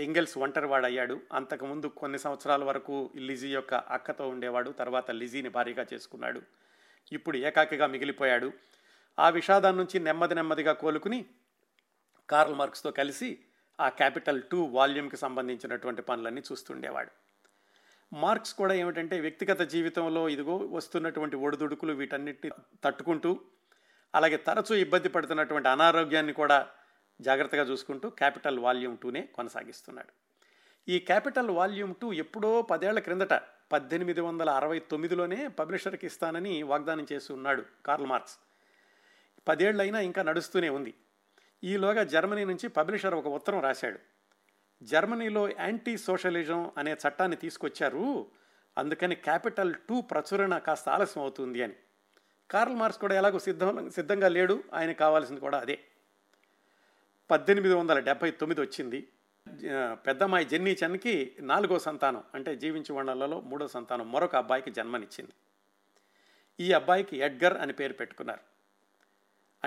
ఎంగెల్స్ 0.03 0.37
ఒంటరివాడయ్యాడు. 0.37 1.21
అంతకుముందు 1.33 1.87
కొన్ని 1.87 2.19
సంవత్సరాల 2.19 2.63
వరకు 2.63 3.11
లిజీ 3.15 3.49
యొక్క 3.49 3.73
అక్కతో 3.73 4.29
ఉండేవాడు. 4.29 4.69
తర్వాత 4.69 5.11
లిజీని 5.11 5.49
భారీగా 5.49 5.85
చేసుకున్నాడు. 5.93 6.41
ఇప్పుడు 7.11 7.37
ఏకాకిగా 7.37 7.87
మిగిలిపోయాడు. 7.87 8.51
ఆ 9.19 9.29
విషాదం 9.29 9.77
నుంచి 9.77 9.99
నెమ్మది 9.99 10.35
నెమ్మదిగా 10.35 10.73
కోలుకుని 10.73 11.25
కార్ల్ 12.29 12.55
మార్క్స్తో 12.55 12.91
కలిసి 12.91 13.39
ఆ 13.79 13.89
క్యాపిటల్ 13.89 14.43
టూ 14.43 14.63
వాల్యూమ్కి 14.63 15.17
సంబంధించినటువంటి 15.17 16.01
పనులన్నీ 16.01 16.41
చూస్తుండేవాడు. 16.51 17.11
మార్క్స్ 18.13 18.53
కూడా 18.53 18.73
ఏమిటంటే 18.73 19.19
వ్యక్తిగత 19.19 19.61
జీవితంలో 19.61 20.29
ఇదిగో 20.29 20.57
వస్తున్నటువంటి 20.57 21.35
ఒడిదుడుకులు 21.35 21.93
వీటన్నిటిని 21.93 22.51
తట్టుకుంటూ 22.83 23.39
అలాగే 24.15 24.37
తరచూ 24.37 24.75
ఇబ్బంది 24.75 25.09
పడుతున్నటువంటి 25.09 25.69
అనారోగ్యాన్ని 25.69 26.33
కూడా 26.33 26.67
జాగ్రత్తగా 27.21 27.63
చూసుకుంటూ 27.63 28.09
క్యాపిటల్ 28.09 28.59
వాల్యూమ్ 28.59 28.97
టూనే 28.97 29.21
కొనసాగిస్తున్నాడు. 29.21 30.11
ఈ 30.89 30.99
క్యాపిటల్ 30.99 31.49
వాల్యూమ్ 31.49 31.95
టూ 32.01 32.13
ఎప్పుడో 32.13 32.61
పదేళ్ళ 32.61 32.99
క్రిందట 32.99 33.33
పద్దెనిమిది 33.71 34.21
వందల 34.21 34.49
అరవై 34.49 34.79
తొమ్మిదిలోనే 34.79 35.47
పబ్లిషర్కి 35.47 36.05
ఇస్తానని 36.05 36.63
వాగ్దానం 36.63 37.07
చేసి 37.13 37.33
ఉన్నాడు 37.33 37.63
కార్ల్ 37.85 38.07
మార్క్స్. 38.07 38.37
పదేళ్ళైనా 39.47 39.99
ఇంకా 39.99 40.23
నడుస్తూనే 40.23 40.69
ఉంది. 40.69 40.93
ఈలోగా 41.63 42.03
జర్మనీ 42.03 42.45
నుంచి 42.45 42.69
పబ్లిషర్ 42.69 43.13
ఒక 43.13 43.27
ఉత్తరం 43.27 43.61
రాశాడు. 43.61 43.99
జర్మనీలో 44.83 45.49
యాంటీ 45.49 45.97
సోషలిజం 45.97 46.71
అనే 46.77 46.93
చట్టాన్ని 46.93 47.37
తీసుకొచ్చారు. 47.37 48.27
అందుకని 48.77 49.15
క్యాపిటల్ 49.15 49.75
టూ 49.89 50.01
ప్రచురణ 50.01 50.57
కాస్త 50.57 50.89
ఆలస్యం 50.89 51.23
అవుతుంది 51.23 51.63
అని. 51.63 51.73
కార్ల్ 52.51 52.75
మార్క్స్ 52.75 53.01
కూడా 53.01 53.15
ఎలాగో 53.15 53.39
సిద్ధం 53.39 53.89
సిద్ధంగా 53.89 54.27
లేడు. 54.27 54.63
ఆయన 54.73 54.91
కావాల్సింది 54.91 55.41
కూడా 55.41 55.59
అదే. 55.59 55.79
పద్దెనిమిది 57.31 57.73
వందల 57.73 57.99
డెబ్భై 57.99 58.31
తొమ్మిది 58.31 58.61
వచ్చింది. 58.61 59.07
పెద్దమ్మాయి 59.91 60.45
జెన్నీ 60.45 60.77
చెన్కి 60.83 61.35
నాలుగో 61.39 61.79
సంతానం 61.79 62.23
అంటే 62.33 62.55
జీవించి 62.55 62.93
వాళ్ళలో 62.93 63.41
మూడో 63.41 63.67
సంతానం. 63.67 64.11
మరొక 64.11 64.35
అబ్బాయికి 64.35 64.71
జన్మనిచ్చింది. 64.71 65.31
ఈ 66.59 66.71
అబ్బాయికి 66.71 67.17
ఎడ్గర్ 67.17 67.57
అని 67.57 67.73
పేరు 67.73 67.93
పెట్టుకున్నారు. 67.93 68.56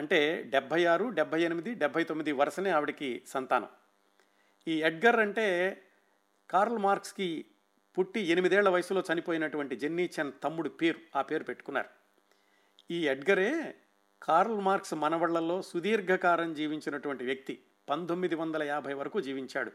అంటే 0.00 0.42
డెబ్భై 0.42 0.84
ఆరు 0.84 1.04
డెబ్భై 1.08 1.42
ఎనిమిది 1.42 1.74
డెబ్భై 1.74 2.04
తొమ్మిది 2.04 2.32
వరుసనే 2.32 2.70
ఆవిడకి 2.70 3.22
సంతానం. 3.26 3.68
ఈ 4.68 4.82
ఎడ్గర్ 4.82 5.16
అంటే 5.16 5.46
కార్ల్ 6.50 6.78
మార్క్స్కి 6.78 7.44
పుట్టి 7.98 8.20
ఎనిమిదేళ్ళ 8.20 8.68
వయసులో 8.68 9.02
చనిపోయినటువంటి 9.12 9.76
జెన్నీ 9.76 10.10
చెన్ 10.18 10.32
తమ్ముడు 10.44 10.68
పేరు 10.68 10.98
ఆ 11.16 11.22
పేరు 11.22 11.44
పెట్టుకున్నారు. 11.44 11.88
ఈ 12.90 13.08
ఎడ్గరే 13.08 13.74
కార్ల్ 14.22 14.60
మార్క్స్ 14.60 14.94
మనవళ్ళలో 14.94 15.62
సుదీర్ఘకాలం 15.62 16.54
జీవించినటువంటి 16.54 17.24
వ్యక్తి. 17.24 17.62
పంతొమ్మిది 17.88 18.34
వందల 18.34 18.62
యాభై 18.62 18.92
వరకు 18.92 19.20
జీవించాడు. 19.20 19.72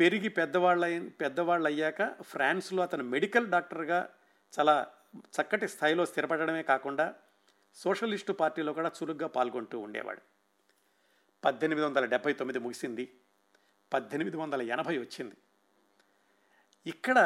పెరిగి 0.00 0.28
పెద్దవాళ్ళ 0.28 1.08
పెద్దవాళ్ళు 1.08 1.68
అయ్యాక 1.68 2.22
ఫ్రాన్స్లో 2.22 2.82
అతను 2.82 3.04
మెడికల్ 3.04 3.48
డాక్టర్గా 3.48 4.08
చాలా 4.58 4.86
చక్కటి 5.16 5.68
స్థాయిలో 5.68 6.06
స్థిరపడమే 6.06 6.62
కాకుండా 6.62 7.14
సోషలిస్టు 7.76 8.32
పార్టీలో 8.32 8.72
కూడా 8.72 8.92
చురుగ్గా 9.02 9.28
పాల్గొంటూ 9.28 9.78
ఉండేవాడు. 9.78 10.20
పద్దెనిమిది 11.44 11.86
వందల 11.86 12.04
డెబ్బై 12.04 12.32
తొమ్మిది 12.32 12.58
ముగిసింది. 12.58 13.20
పద్దెనిమిది 13.92 14.36
వందల 14.36 14.62
ఎనభై 14.62 14.98
వచ్చింది. 14.98 15.34
ఇక్కడ 16.86 17.18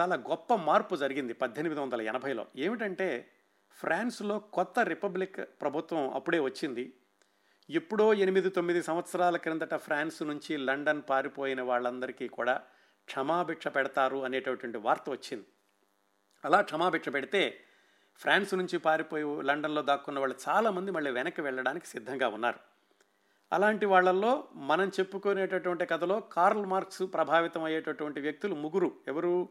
చాలా 0.00 0.16
గొప్ప 0.16 0.54
మార్పు 0.54 0.96
జరిగింది 0.96 1.32
పద్దెనిమిది 1.32 1.80
వందల 1.80 2.02
ఎనభైలో. 2.02 2.46
ఏమిటంటే 2.56 3.30
ఫ్రాన్స్లో 3.70 4.38
కొత్త 4.38 4.80
రిపబ్లిక్ 4.80 5.36
ప్రభుత్వం 5.36 6.10
అప్పుడే 6.10 6.38
వచ్చింది. 6.38 6.96
ఎప్పుడో 7.70 8.14
ఎనిమిది 8.14 8.50
తొమ్మిది 8.50 8.82
సంవత్సరాల 8.82 9.36
క్రిందట 9.36 9.74
ఫ్రాన్స్ 9.74 10.22
నుంచి 10.22 10.56
లండన్ 10.56 11.02
పారిపోయిన 11.08 11.62
వాళ్ళందరికీ 11.62 12.28
కూడా 12.28 12.62
క్షమాభిక్ష 13.04 13.68
పెడతారు 13.68 14.24
అనేటటువంటి 14.24 14.78
వార్త 14.78 15.10
వచ్చింది. 15.10 15.46
అలా 16.44 16.60
క్షమాభిక్ష 16.60 17.08
పెడితే 17.08 17.64
ఫ్రాన్స్ 18.22 18.54
నుంచి 18.54 18.78
పారిపోయి 18.78 19.42
లండన్లో 19.42 19.82
దాక్కున్న 19.82 20.18
వాళ్ళు 20.18 20.36
చాలామంది 20.48 20.90
మళ్ళీ 20.90 21.10
వెనక్కి 21.10 21.40
వెళ్ళడానికి 21.40 21.86
సిద్ధంగా 21.86 22.28
ఉన్నారు. 22.28 22.58
అలాంటి 23.52 23.86
వాళ్ళల్లో 23.86 24.44
మనం 24.54 24.88
చెప్పుకునేటటువంటి 24.88 25.86
కథలో 25.86 26.20
కార్ల్ 26.20 26.66
మార్క్స్ 26.66 27.02
ప్రభావితం 27.14 27.64
అయ్యేటటువంటి 27.64 28.20
వ్యక్తులు 28.20 28.54
ముగ్గురు. 28.54 28.92
ఎవరు? 29.08 29.48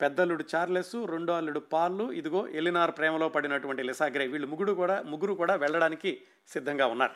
పెద్దల్లుడు 0.00 0.44
చార్లెస్ 0.54 1.06
రెండో 1.06 1.32
అల్లుడు 1.32 1.60
పాళ్ళు 1.60 2.12
ఇదిగో 2.12 2.48
ఎలినార్ 2.48 2.90
ప్రేమలో 2.90 3.28
పడినటువంటి 3.28 3.82
లిసాగ్రే 3.82 4.26
వీళ్ళు 4.26 4.48
ముగ్గురు 4.48 4.74
కూడా 4.74 5.02
ముగ్గురు 5.02 5.34
కూడా 5.34 5.54
వెళ్ళడానికి 5.54 6.22
సిద్ధంగా 6.48 6.86
ఉన్నారు. 6.86 7.12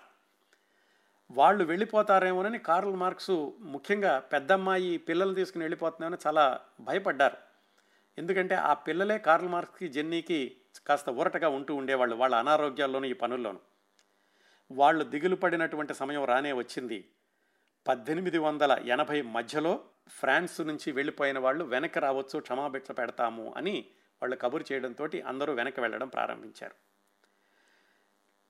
వాళ్ళు 1.31 1.65
వెళ్ళిపోతారేమోనని 1.65 2.59
కార్ల్ 2.59 2.97
మార్క్స్ 2.97 3.51
ముఖ్యంగా 3.61 4.19
పెద్దమ్మాయి 4.19 4.99
పిల్లలు 4.99 5.35
తీసుకుని 5.35 5.65
వెళ్ళిపోతున్నామని 5.65 6.17
చాలా 6.27 6.61
భయపడ్డారు. 6.81 7.37
ఎందుకంటే 8.19 8.55
ఆ 8.55 8.75
పిల్లలే 8.75 9.19
కార్ల్ 9.19 9.49
మార్క్స్కి 9.49 9.89
జెన్నీకి 9.89 10.57
కాస్త 10.81 11.09
ఊరటగా 11.09 11.49
ఉంటూ 11.49 11.75
ఉండేవాళ్ళు 11.75 12.17
వాళ్ళ 12.17 12.35
అనారోగ్యాల్లోనూ 12.35 13.07
ఈ 13.07 13.13
పనుల్లోనూ. 13.13 13.59
వాళ్ళు 14.71 15.05
దిగులు 15.05 15.37
పడినటువంటి 15.37 15.95
సమయం 15.95 16.25
రానే 16.25 16.53
వచ్చింది. 16.53 17.09
పద్దెనిమిది 17.89 18.39
వందల 18.39 18.83
ఎనభై 18.85 19.23
మధ్యలో 19.23 19.85
ఫ్రాన్స్ 20.09 20.61
నుంచి 20.61 20.93
వెళ్ళిపోయిన 20.93 21.39
వాళ్ళు 21.39 21.65
వెనక్కి 21.65 22.01
రావచ్చు 22.01 22.41
క్షమాభిక్ష 22.41 22.91
పెడతాము 22.91 23.55
అని 23.57 23.85
వాళ్ళు 24.23 24.37
కబురు 24.37 24.65
చేయడంతో 24.73 25.09
అందరూ 25.27 25.55
వెనక్కి 25.55 25.81
వెళ్ళడం 25.81 26.09
ప్రారంభించారు. 26.09 26.75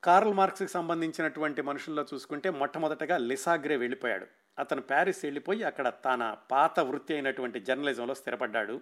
కార్ల్ 0.04 0.34
మార్క్స్కి 0.34 0.68
సంబంధించినటువంటి 0.68 1.62
మనుషుల్లో 1.62 2.06
చూసుకుంటే 2.14 2.50
మొట్టమొదటగా 2.50 3.18
లిసాగ్రే 3.18 3.76
వెళ్ళిపోయాడు. 3.76 4.26
అతను 4.58 4.80
ప్యారిస్ 4.80 5.24
వెళ్ళిపోయి 5.24 5.62
అక్కడ 5.62 5.88
తన 5.88 6.36
పాత 6.50 6.80
వృత్తి 6.80 7.14
అయినటువంటి 7.14 7.60
జర్నలిజంలో 7.60 8.14
స్థిరపడ్డాడు. 8.14 8.80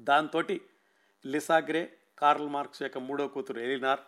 దాంతో 0.00 0.42
లిసాగ్రే 1.26 1.98
కార్ల్ 2.18 2.48
మార్క్స్ 2.48 2.82
యొక్క 2.82 2.98
మూడో 2.98 3.28
కూతురు 3.28 3.60
ఎలినార్ 3.60 4.00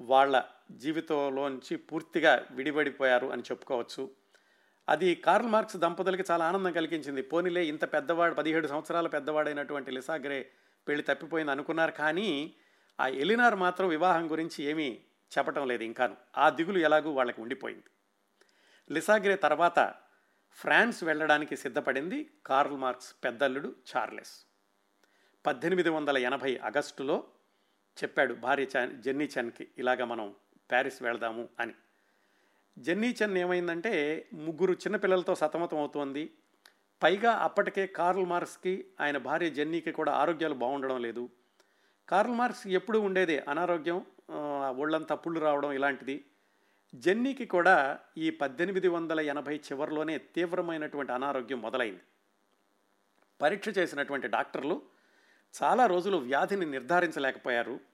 వాళ్ళ 0.00 0.42
జీవితంలోంచి 0.70 1.76
పూర్తిగా 1.76 2.46
విడిపడిపోయారు 2.50 3.26
అని 3.26 3.42
చెప్పుకోవచ్చు. 3.42 4.10
అది 4.88 5.14
కార్ల్ 5.14 5.48
మార్క్స్ 5.48 5.76
దంపతులకి 5.76 6.24
చాలా 6.30 6.48
ఆనందం 6.48 6.72
కలిగించింది. 6.72 7.22
పోనీలే 7.22 7.66
ఇంత 7.66 7.92
పెద్దవాడు 7.92 8.34
పదిహేడు 8.34 8.66
సంవత్సరాల 8.66 9.06
పెద్దవాడైనటువంటి 9.06 9.90
లిసాగ్రే 9.90 10.50
పెళ్ళి 10.88 11.02
తప్పిపోయింది 11.02 11.52
అనుకున్నారు 11.52 11.90
కానీ 11.90 12.54
ఆ 13.00 13.06
ఎలినార్ 13.06 13.54
మాత్రం 13.54 13.88
వివాహం 13.88 14.30
గురించి 14.30 14.64
ఏమీ 14.64 15.00
చెప్పటం 15.38 15.68
లేదు 15.68 15.84
ఇంకాను. 15.84 16.16
ఆ 16.38 16.50
దిగులు 16.50 16.78
ఎలాగూ 16.78 17.10
వాళ్ళకి 17.10 17.40
ఉండిపోయింది. 17.40 17.84
లిసాగ్రే 18.94 19.36
తర్వాత 19.36 19.94
ఫ్రాన్స్ 20.52 21.04
వెళ్ళడానికి 21.04 21.56
సిద్ధపడింది 21.56 22.30
కార్ల్ 22.46 22.76
మార్క్స్ 22.76 23.14
పెద్దల్లుడు 23.24 23.76
చార్లెస్. 23.96 24.46
పద్దెనిమిది 25.46 25.88
వందల 25.88 26.18
ఎనభై 26.18 26.56
ఆగస్టులో 26.56 27.24
చెప్పాడు 28.04 28.34
భార్య 28.34 28.66
చాన్ 28.76 29.02
జెన్నీ 29.02 29.24
చన్కి 29.24 29.68
ఇలాగ 29.78 30.04
మనం 30.04 30.34
ప్యారిస్ 30.70 31.02
వెళదాము 31.02 31.48
అని. 31.60 31.74
జెన్నీ 32.78 33.16
చన్ 33.24 33.38
ఏమైందంటే 33.38 34.26
ముగ్గురు 34.32 34.72
చిన్నపిల్లలతో 34.72 35.34
సతమతం 35.34 35.78
అవుతోంది. 35.78 36.30
పైగా 37.02 37.32
అప్పటికే 37.32 37.86
కార్ల్ 37.86 38.26
మార్క్స్కి 38.26 38.86
ఆయన 39.00 39.18
భార్య 39.18 39.50
జెన్నీకి 39.50 39.92
కూడా 39.92 40.12
ఆరోగ్యాలు 40.12 40.54
బాగుండడం 40.54 41.02
లేదు. 41.02 41.28
కార్ల్ 42.08 42.32
మార్క్స్ 42.32 42.66
ఎప్పుడు 42.66 42.98
ఉండేదే 42.98 43.44
అనారోగ్యం 43.48 44.06
ఒళ్ళంతా 44.76 45.14
పుళ్ళు 45.14 45.40
రావడం 45.40 45.72
ఇలాంటిది. 45.72 46.24
జెన్నీకి 46.94 47.46
కూడా 47.46 47.98
ఈ 48.18 48.30
పద్దెనిమిది 48.30 48.88
వందల 48.88 49.20
ఎనభై 49.20 49.56
చివరిలోనే 49.56 50.18
తీవ్రమైనటువంటి 50.18 51.12
అనారోగ్యం 51.12 51.62
మొదలైంది. 51.62 52.00
పరీక్ష 53.42 53.78
చేసినటువంటి 53.78 54.28
డాక్టర్లు 54.28 54.82
చాలా 55.62 55.86
రోజులు 55.86 56.16
వ్యాధిని 56.16 56.66
నిర్ధారించలేకపోయారు. 56.66 57.89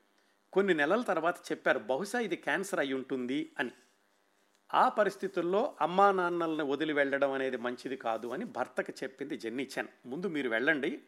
కొన్ని 0.57 0.75
నెలల 0.75 1.03
తర్వాత 1.03 1.37
చెప్పారు 1.39 1.79
బహుశా 1.79 2.19
ఇది 2.19 2.37
క్యాన్సర్ 2.37 2.81
అయి 2.81 2.93
ఉంటుంది 2.93 3.53
అని. 3.59 3.71
ఆ 4.75 4.89
పరిస్థితుల్లో 4.89 5.77
అమ్మా 5.81 6.13
నాన్నల్ని 6.13 6.63
వదిలి 6.63 6.93
వెళ్ళడం 6.93 7.33
అనేది 7.33 7.57
మంచిది 7.57 7.97
కాదు 7.97 8.29
అని 8.29 8.45
భర్తకు 8.45 8.93
చెప్పింది 9.03 9.37
జెన్నీచెన్ 9.37 9.87
ముందు 10.07 10.27
మీరు 10.27 10.49
వెళ్ళండి 10.49 11.03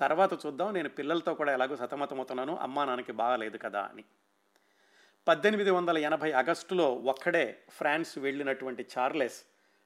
తర్వాత 0.00 0.46
చూద్దాం 0.46 0.74
నేను 0.74 0.88
పిల్లలతో 0.88 1.34
కూడా 1.34 1.52
ఎలాగో 1.52 1.76
సతమతమవుతున్నాను 1.76 2.56
అమ్మా 2.56 2.84
నాన్నకి 2.84 3.12
బాగాలేదు 3.12 3.56
కదా 3.56 3.82
అని. 3.82 4.04
పద్దెనిమిది 5.28 5.70
వందల 5.70 5.98
ఎనభై 5.98 6.32
ఆగస్టులో 6.32 6.94
ఒక్కడే 6.94 7.62
ఫ్రాన్స్ 7.68 8.18
వెళ్ళినటువంటి 8.18 8.86
చార్లెస్ 8.98 9.44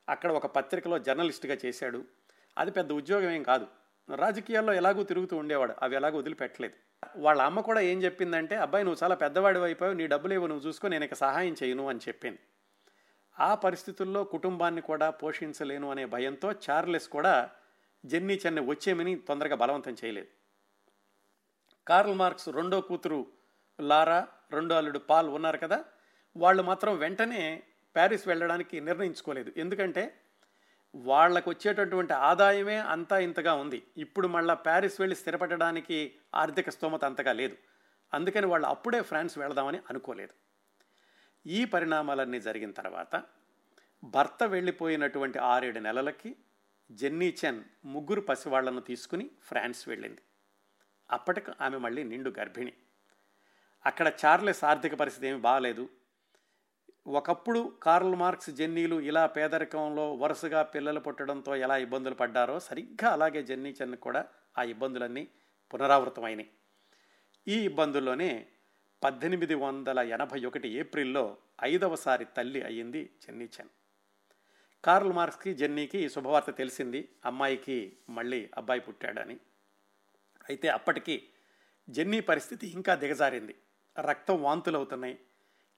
అక్కడ 0.09 0.33
ఒక 0.33 0.47
పత్రికలో 0.47 0.99
జర్నలిస్ట్గా 0.99 1.59
చేశాడు. 1.65 2.05
అది 2.59 2.71
పెద్ద 2.71 2.93
ఉద్యోగం 2.93 3.31
ఏం 3.31 3.43
కాదు. 3.43 3.67
రాజకీయాల్లో 4.17 4.73
ఎలాగూ 4.73 5.03
తిరుగుతూ 5.03 5.37
ఉండేవాడు 5.37 5.75
అవి 5.83 5.97
ఎలాగో 5.97 6.19
వదిలిపెట్టలేదు. 6.19 6.90
వాళ్ళ 7.17 7.43
అమ్మ 7.43 7.61
కూడా 7.61 7.81
ఏం 7.81 8.03
చెప్పిందంటే 8.03 8.57
అబ్బాయి 8.57 8.85
నువ్వు 8.85 9.05
చాలా 9.05 9.15
పెద్దవాడి 9.15 9.59
అయిపోయావు 9.59 9.97
నీ 9.97 10.07
డబ్బులు 10.07 10.35
ఏవో 10.35 10.47
నువ్వు 10.47 10.67
చూసుకో 10.67 10.89
నేను 10.89 11.05
ఇక 11.05 11.15
సహాయం 11.15 11.57
చేయను 11.63 11.89
అని 11.89 12.01
చెప్పింది. 12.09 12.39
ఆ 13.41 13.55
పరిస్థితుల్లో 13.55 14.25
కుటుంబాన్ని 14.25 14.81
కూడా 14.81 15.11
పోషించలేను 15.11 15.91
అనే 15.91 16.05
భయంతో 16.05 16.53
చార్లెస్ 16.53 17.09
కూడా 17.09 17.51
జెన్నీ 18.05 18.41
చెన్నై 18.47 18.65
వచ్చేమని 18.67 19.17
తొందరగా 19.17 19.57
బలవంతం 19.57 19.97
చేయలేదు. 20.05 20.29
కార్ల్ 21.87 22.15
మార్క్స్ 22.15 22.49
రెండో 22.49 22.81
కూతురు 22.81 23.27
లారా 23.81 24.29
రెండో 24.53 24.77
అల్లుడు 24.77 24.99
పాల్ 24.99 25.29
ఉన్నారు 25.29 25.59
కదా 25.59 25.85
వాళ్ళు 26.37 26.63
మాత్రం 26.63 26.99
వెంటనే 26.99 27.63
ప్యారిస్ 27.95 28.29
వెళ్ళడానికి 28.29 28.81
నిర్ణయించుకోలేదు. 28.81 29.53
ఎందుకంటే 29.57 30.15
వాళ్ళకు 30.95 31.51
వచ్చేటటువంటి 31.51 32.13
ఆదాయమే 32.13 32.77
అంతా 32.77 33.19
ఇంతగా 33.19 33.55
ఉంది. 33.55 33.83
ఇప్పుడు 33.97 34.29
మళ్ళీ 34.29 34.57
ప్యారిస్ 34.57 35.01
వెళ్ళి 35.01 35.17
స్థిరపడడానికి 35.17 36.15
ఆర్థిక 36.35 36.71
స్తోమత 36.71 37.05
అంతగా 37.05 37.33
లేదు. 37.33 37.57
అందుకని 38.15 38.47
వాళ్ళు 38.47 38.67
అప్పుడే 38.67 39.03
ఫ్రాన్స్ 39.03 39.39
వెళదామని 39.39 39.81
అనుకోలేదు. 39.91 40.35
ఈ 41.47 41.65
పరిణామాలన్నీ 41.65 42.41
జరిగిన 42.41 42.71
తర్వాత 42.71 43.23
భర్త 44.05 44.43
వెళ్ళిపోయినటువంటి 44.45 45.39
ఆరేడు 45.39 45.79
నెలలకి 45.79 46.37
జెన్నీ 46.91 47.37
చెన్ 47.45 47.65
ముగ్గురు 47.85 48.21
పసివాళ్ళను 48.21 48.81
తీసుకుని 48.81 49.31
ఫ్రాన్స్ 49.43 49.89
వెళ్ళింది. 49.89 50.23
అప్పటికి 51.11 51.53
ఆమె 51.61 51.79
మళ్ళీ 51.79 52.03
నిండు 52.03 52.35
గర్భిణి. 52.39 52.73
అక్కడ 53.87 54.13
చార్లెస్ 54.25 54.65
ఆర్థిక 54.65 54.95
పరిస్థితి 54.95 55.27
ఏమి 55.27 55.41
బాగాలేదు 55.41 55.89
ఒకప్పుడు 57.07 57.73
కార్ల్ 57.83 58.15
మార్క్స్ 58.15 58.51
జెన్నీలు 58.51 59.01
ఇలా 59.01 59.27
పేదరికంలో 59.27 60.15
వరుసగా 60.15 60.63
పిల్లలు 60.63 61.01
పుట్టడంతో 61.01 61.57
ఎలా 61.57 61.77
ఇబ్బందులు 61.77 62.15
పడ్డారో 62.15 62.61
సరిగ్గా 62.61 63.11
అలాగే 63.11 63.43
జెన్నీ 63.43 63.71
చెన్ 63.71 63.97
కూడా 63.97 64.25
ఆ 64.59 64.63
ఇబ్బందులన్నీ 64.63 65.29
పునరావృతమైనవి 65.75 66.51
ఈ 67.49 67.65
ఇబ్బందుల్లోనే 67.65 68.47
పద్దెనిమిది 69.03 69.55
వందల 69.55 69.99
ఎనభై 69.99 70.45
ఒకటి 70.45 70.69
ఏప్రిల్లో 70.69 71.37
ఐదవసారి 71.63 72.25
తల్లి 72.25 72.63
అయ్యింది 72.63 73.17
జెన్నీ 73.23 73.45
చెన్. 73.45 73.69
కార్ల్ 74.85 75.13
మార్క్స్కి 75.13 75.55
జెన్నీకి 75.55 75.99
ఈ 75.99 76.09
శుభవార్త 76.09 76.51
తెలిసింది. 76.51 77.09
అమ్మాయికి 77.25 77.97
మళ్ళీ 78.09 78.51
అబ్బాయి 78.57 78.81
పుట్టాడని. 78.81 79.41
అయితే 80.49 80.69
అప్పటికి 80.69 81.29
జెన్నీ 81.91 82.21
పరిస్థితి 82.21 82.67
ఇంకా 82.67 82.95
దిగజారింది. 82.95 83.55
రక్తం 84.01 84.43
వాంతులు 84.43 84.77
అవుతున్నాయి 84.77 85.19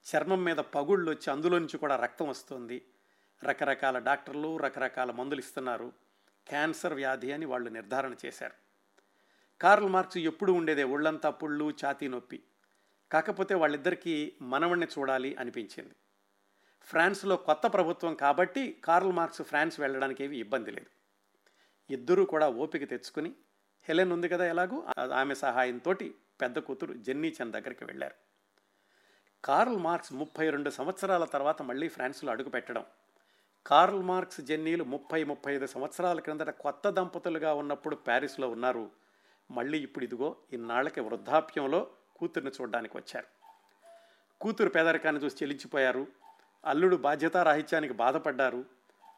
చర్మం 0.03 0.43
మీద 0.43 0.55
పగుళ్ళు 0.55 1.11
వచ్చి 1.11 1.31
అందులో 1.31 1.59
నుంచి 1.59 1.77
కూడా 1.77 1.95
రక్తం 1.95 2.27
వస్తుంది. 2.27 2.85
రకరకాల 3.43 3.99
డాక్టర్లు 3.99 4.57
రకరకాల 4.57 5.11
మందులు 5.11 5.39
ఇస్తున్నారు. 5.39 5.93
క్యాన్సర్ 6.47 6.93
వ్యాధి 6.93 7.31
అని 7.31 7.45
వాళ్ళు 7.45 7.69
నిర్ధారణ 7.69 8.15
చేశారు. 8.25 8.53
కార్ల్ 9.61 9.89
మార్క్స్ 9.89 10.17
ఎప్పుడు 10.17 10.51
ఉండేదే 10.51 10.83
ఒళ్ళంతా 10.83 11.29
పుళ్ళు 11.29 11.73
ఛాతీ 11.85 12.07
నొప్పి. 12.07 12.43
కాకపోతే 13.11 13.55
వాళ్ళిద్దరికీ 13.55 14.33
మనవణ్ణి 14.41 14.87
చూడాలి 14.99 15.35
అనిపించింది. 15.35 15.95
ఫ్రాన్స్లో 16.81 17.35
కొత్త 17.35 17.67
ప్రభుత్వం 17.73 18.13
కాబట్టి 18.13 18.81
కార్ల్ 18.83 19.11
మార్క్స్ 19.11 19.41
ఫ్రాన్స్ 19.41 19.79
వెళ్ళడానికి 19.79 20.23
ఏవి 20.23 20.37
ఇబ్బంది 20.37 20.71
లేదు. 20.71 20.89
ఇద్దరూ 21.89 22.25
కూడా 22.25 22.49
ఓపిక 22.49 22.89
తెచ్చుకుని 22.89 23.35
హెలెన్ 23.83 24.11
ఉంది 24.11 24.29
కదా 24.29 24.45
ఎలాగూ 24.45 24.83
ఆమె 25.13 25.35
సహాయంతో 25.35 25.93
పెద్ద 26.41 26.59
కూతురు 26.59 26.93
జెన్నీ 26.93 27.35
చంద్ 27.41 27.51
దగ్గరికి 27.51 27.85
వెళ్ళారు. 27.85 28.32
కార్ల్ 29.45 29.77
మార్క్స్ 29.77 30.13
ముప్పై 30.13 30.49
రెండు 30.49 30.69
సంవత్సరాల 30.69 31.25
తర్వాత 31.25 31.61
మళ్ళీ 31.61 31.87
ఫ్రాన్స్లో 31.87 32.31
అడుగుపెట్టడం. 32.31 32.85
కార్ల్ 33.67 34.03
మార్క్స్ 34.03 34.41
జెన్నీలు 34.41 34.83
ముప్పై 34.83 35.23
ముప్పై 35.23 35.55
ఐదు 35.55 35.65
సంవత్సరాల 35.65 36.19
క్రిందట 36.19 36.49
కొత్త 36.49 36.89
దంపతులుగా 36.89 37.53
ఉన్నప్పుడు 37.53 37.95
ప్యారిస్లో 37.95 38.49
ఉన్నారు. 38.49 38.91
మళ్ళీ 39.51 39.79
ఇప్పుడు 39.79 40.03
ఇదిగో 40.03 40.35
ఇన్నాళ్ళకి 40.53 41.01
వృద్ధాప్యంలో 41.01 41.87
కూతుర్ని 42.15 42.51
చూడడానికి 42.61 42.97
వచ్చారు. 42.97 43.27
కూతురు 44.41 44.69
పేదరికాన్ని 44.69 45.23
చూసి 45.23 45.35
చెల్లించిపోయారు 45.35 46.07
అల్లుడు 46.65 46.95
బాధ్యతారాహిత్యానికి 46.95 47.93
బాధపడ్డారు. 47.93 48.65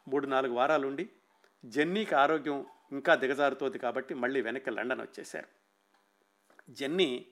మూడు 0.07 0.28
నాలుగు 0.28 0.53
వారాలుండి 0.53 1.09
జెన్నీకి 1.65 2.15
ఆరోగ్యం 2.15 2.65
ఇంకా 2.91 3.15
దిగజారుతోంది 3.15 3.80
కాబట్టి 3.80 4.13
మళ్ళీ 4.13 4.41
వెనక్కి 4.41 4.71
లండన్ 4.71 5.01
వచ్చేశారు. 5.01 5.47
జెన్నీ 6.69 7.26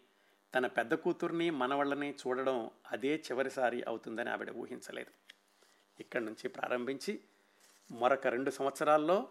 తన 0.56 0.68
పెద్ద 0.68 0.94
కూతుర్ని 0.94 1.50
మనవళ్ళని 1.50 2.12
చూడడం 2.12 2.72
అదే 2.92 3.16
చివరిసారి 3.16 3.84
అవుతుందని 3.88 4.30
ఆవిడ 4.30 4.52
ఊహించలేదు. 4.52 5.12
ఇక్కడి 6.00 6.26
నుంచి 6.26 6.48
ప్రారంభించి 6.48 7.22
మరొక 7.92 8.28
రెండు 8.28 8.52
సంవత్సరాల్లో 8.52 9.28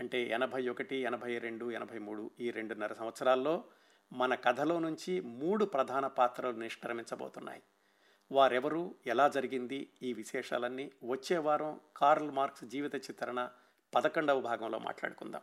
అంటే 0.00 0.22
ఎనభై 0.22 0.68
ఒకటి 0.68 0.96
ఎనభై 0.96 1.38
రెండు 1.38 1.70
ఎనభై 1.70 1.98
మూడు 1.98 2.30
ఈ 2.40 2.50
రెండున్నర 2.50 2.92
సంవత్సరాల్లో 2.92 3.64
మన 4.12 4.34
కథలో 4.34 4.78
నుంచి 4.78 5.20
మూడు 5.20 5.64
ప్రధాన 5.64 6.06
పాత్రలు 6.06 6.56
నిష్క్రమించబోతున్నాయి. 6.56 7.62
వారెవరు 8.32 8.94
ఎలా 9.06 9.28
జరిగింది 9.28 9.90
ఈ 10.02 10.12
విశేషాలన్నీ 10.12 10.92
వచ్చే 11.04 11.38
వారం 11.38 11.80
కార్ల్ 11.96 12.30
మార్క్స్ 12.30 12.64
జీవిత 12.64 12.94
చిత్రణ 12.94 13.48
పదకొండవ 13.94 14.40
భాగంలో 14.40 14.78
మాట్లాడుకుందాం. 14.78 15.42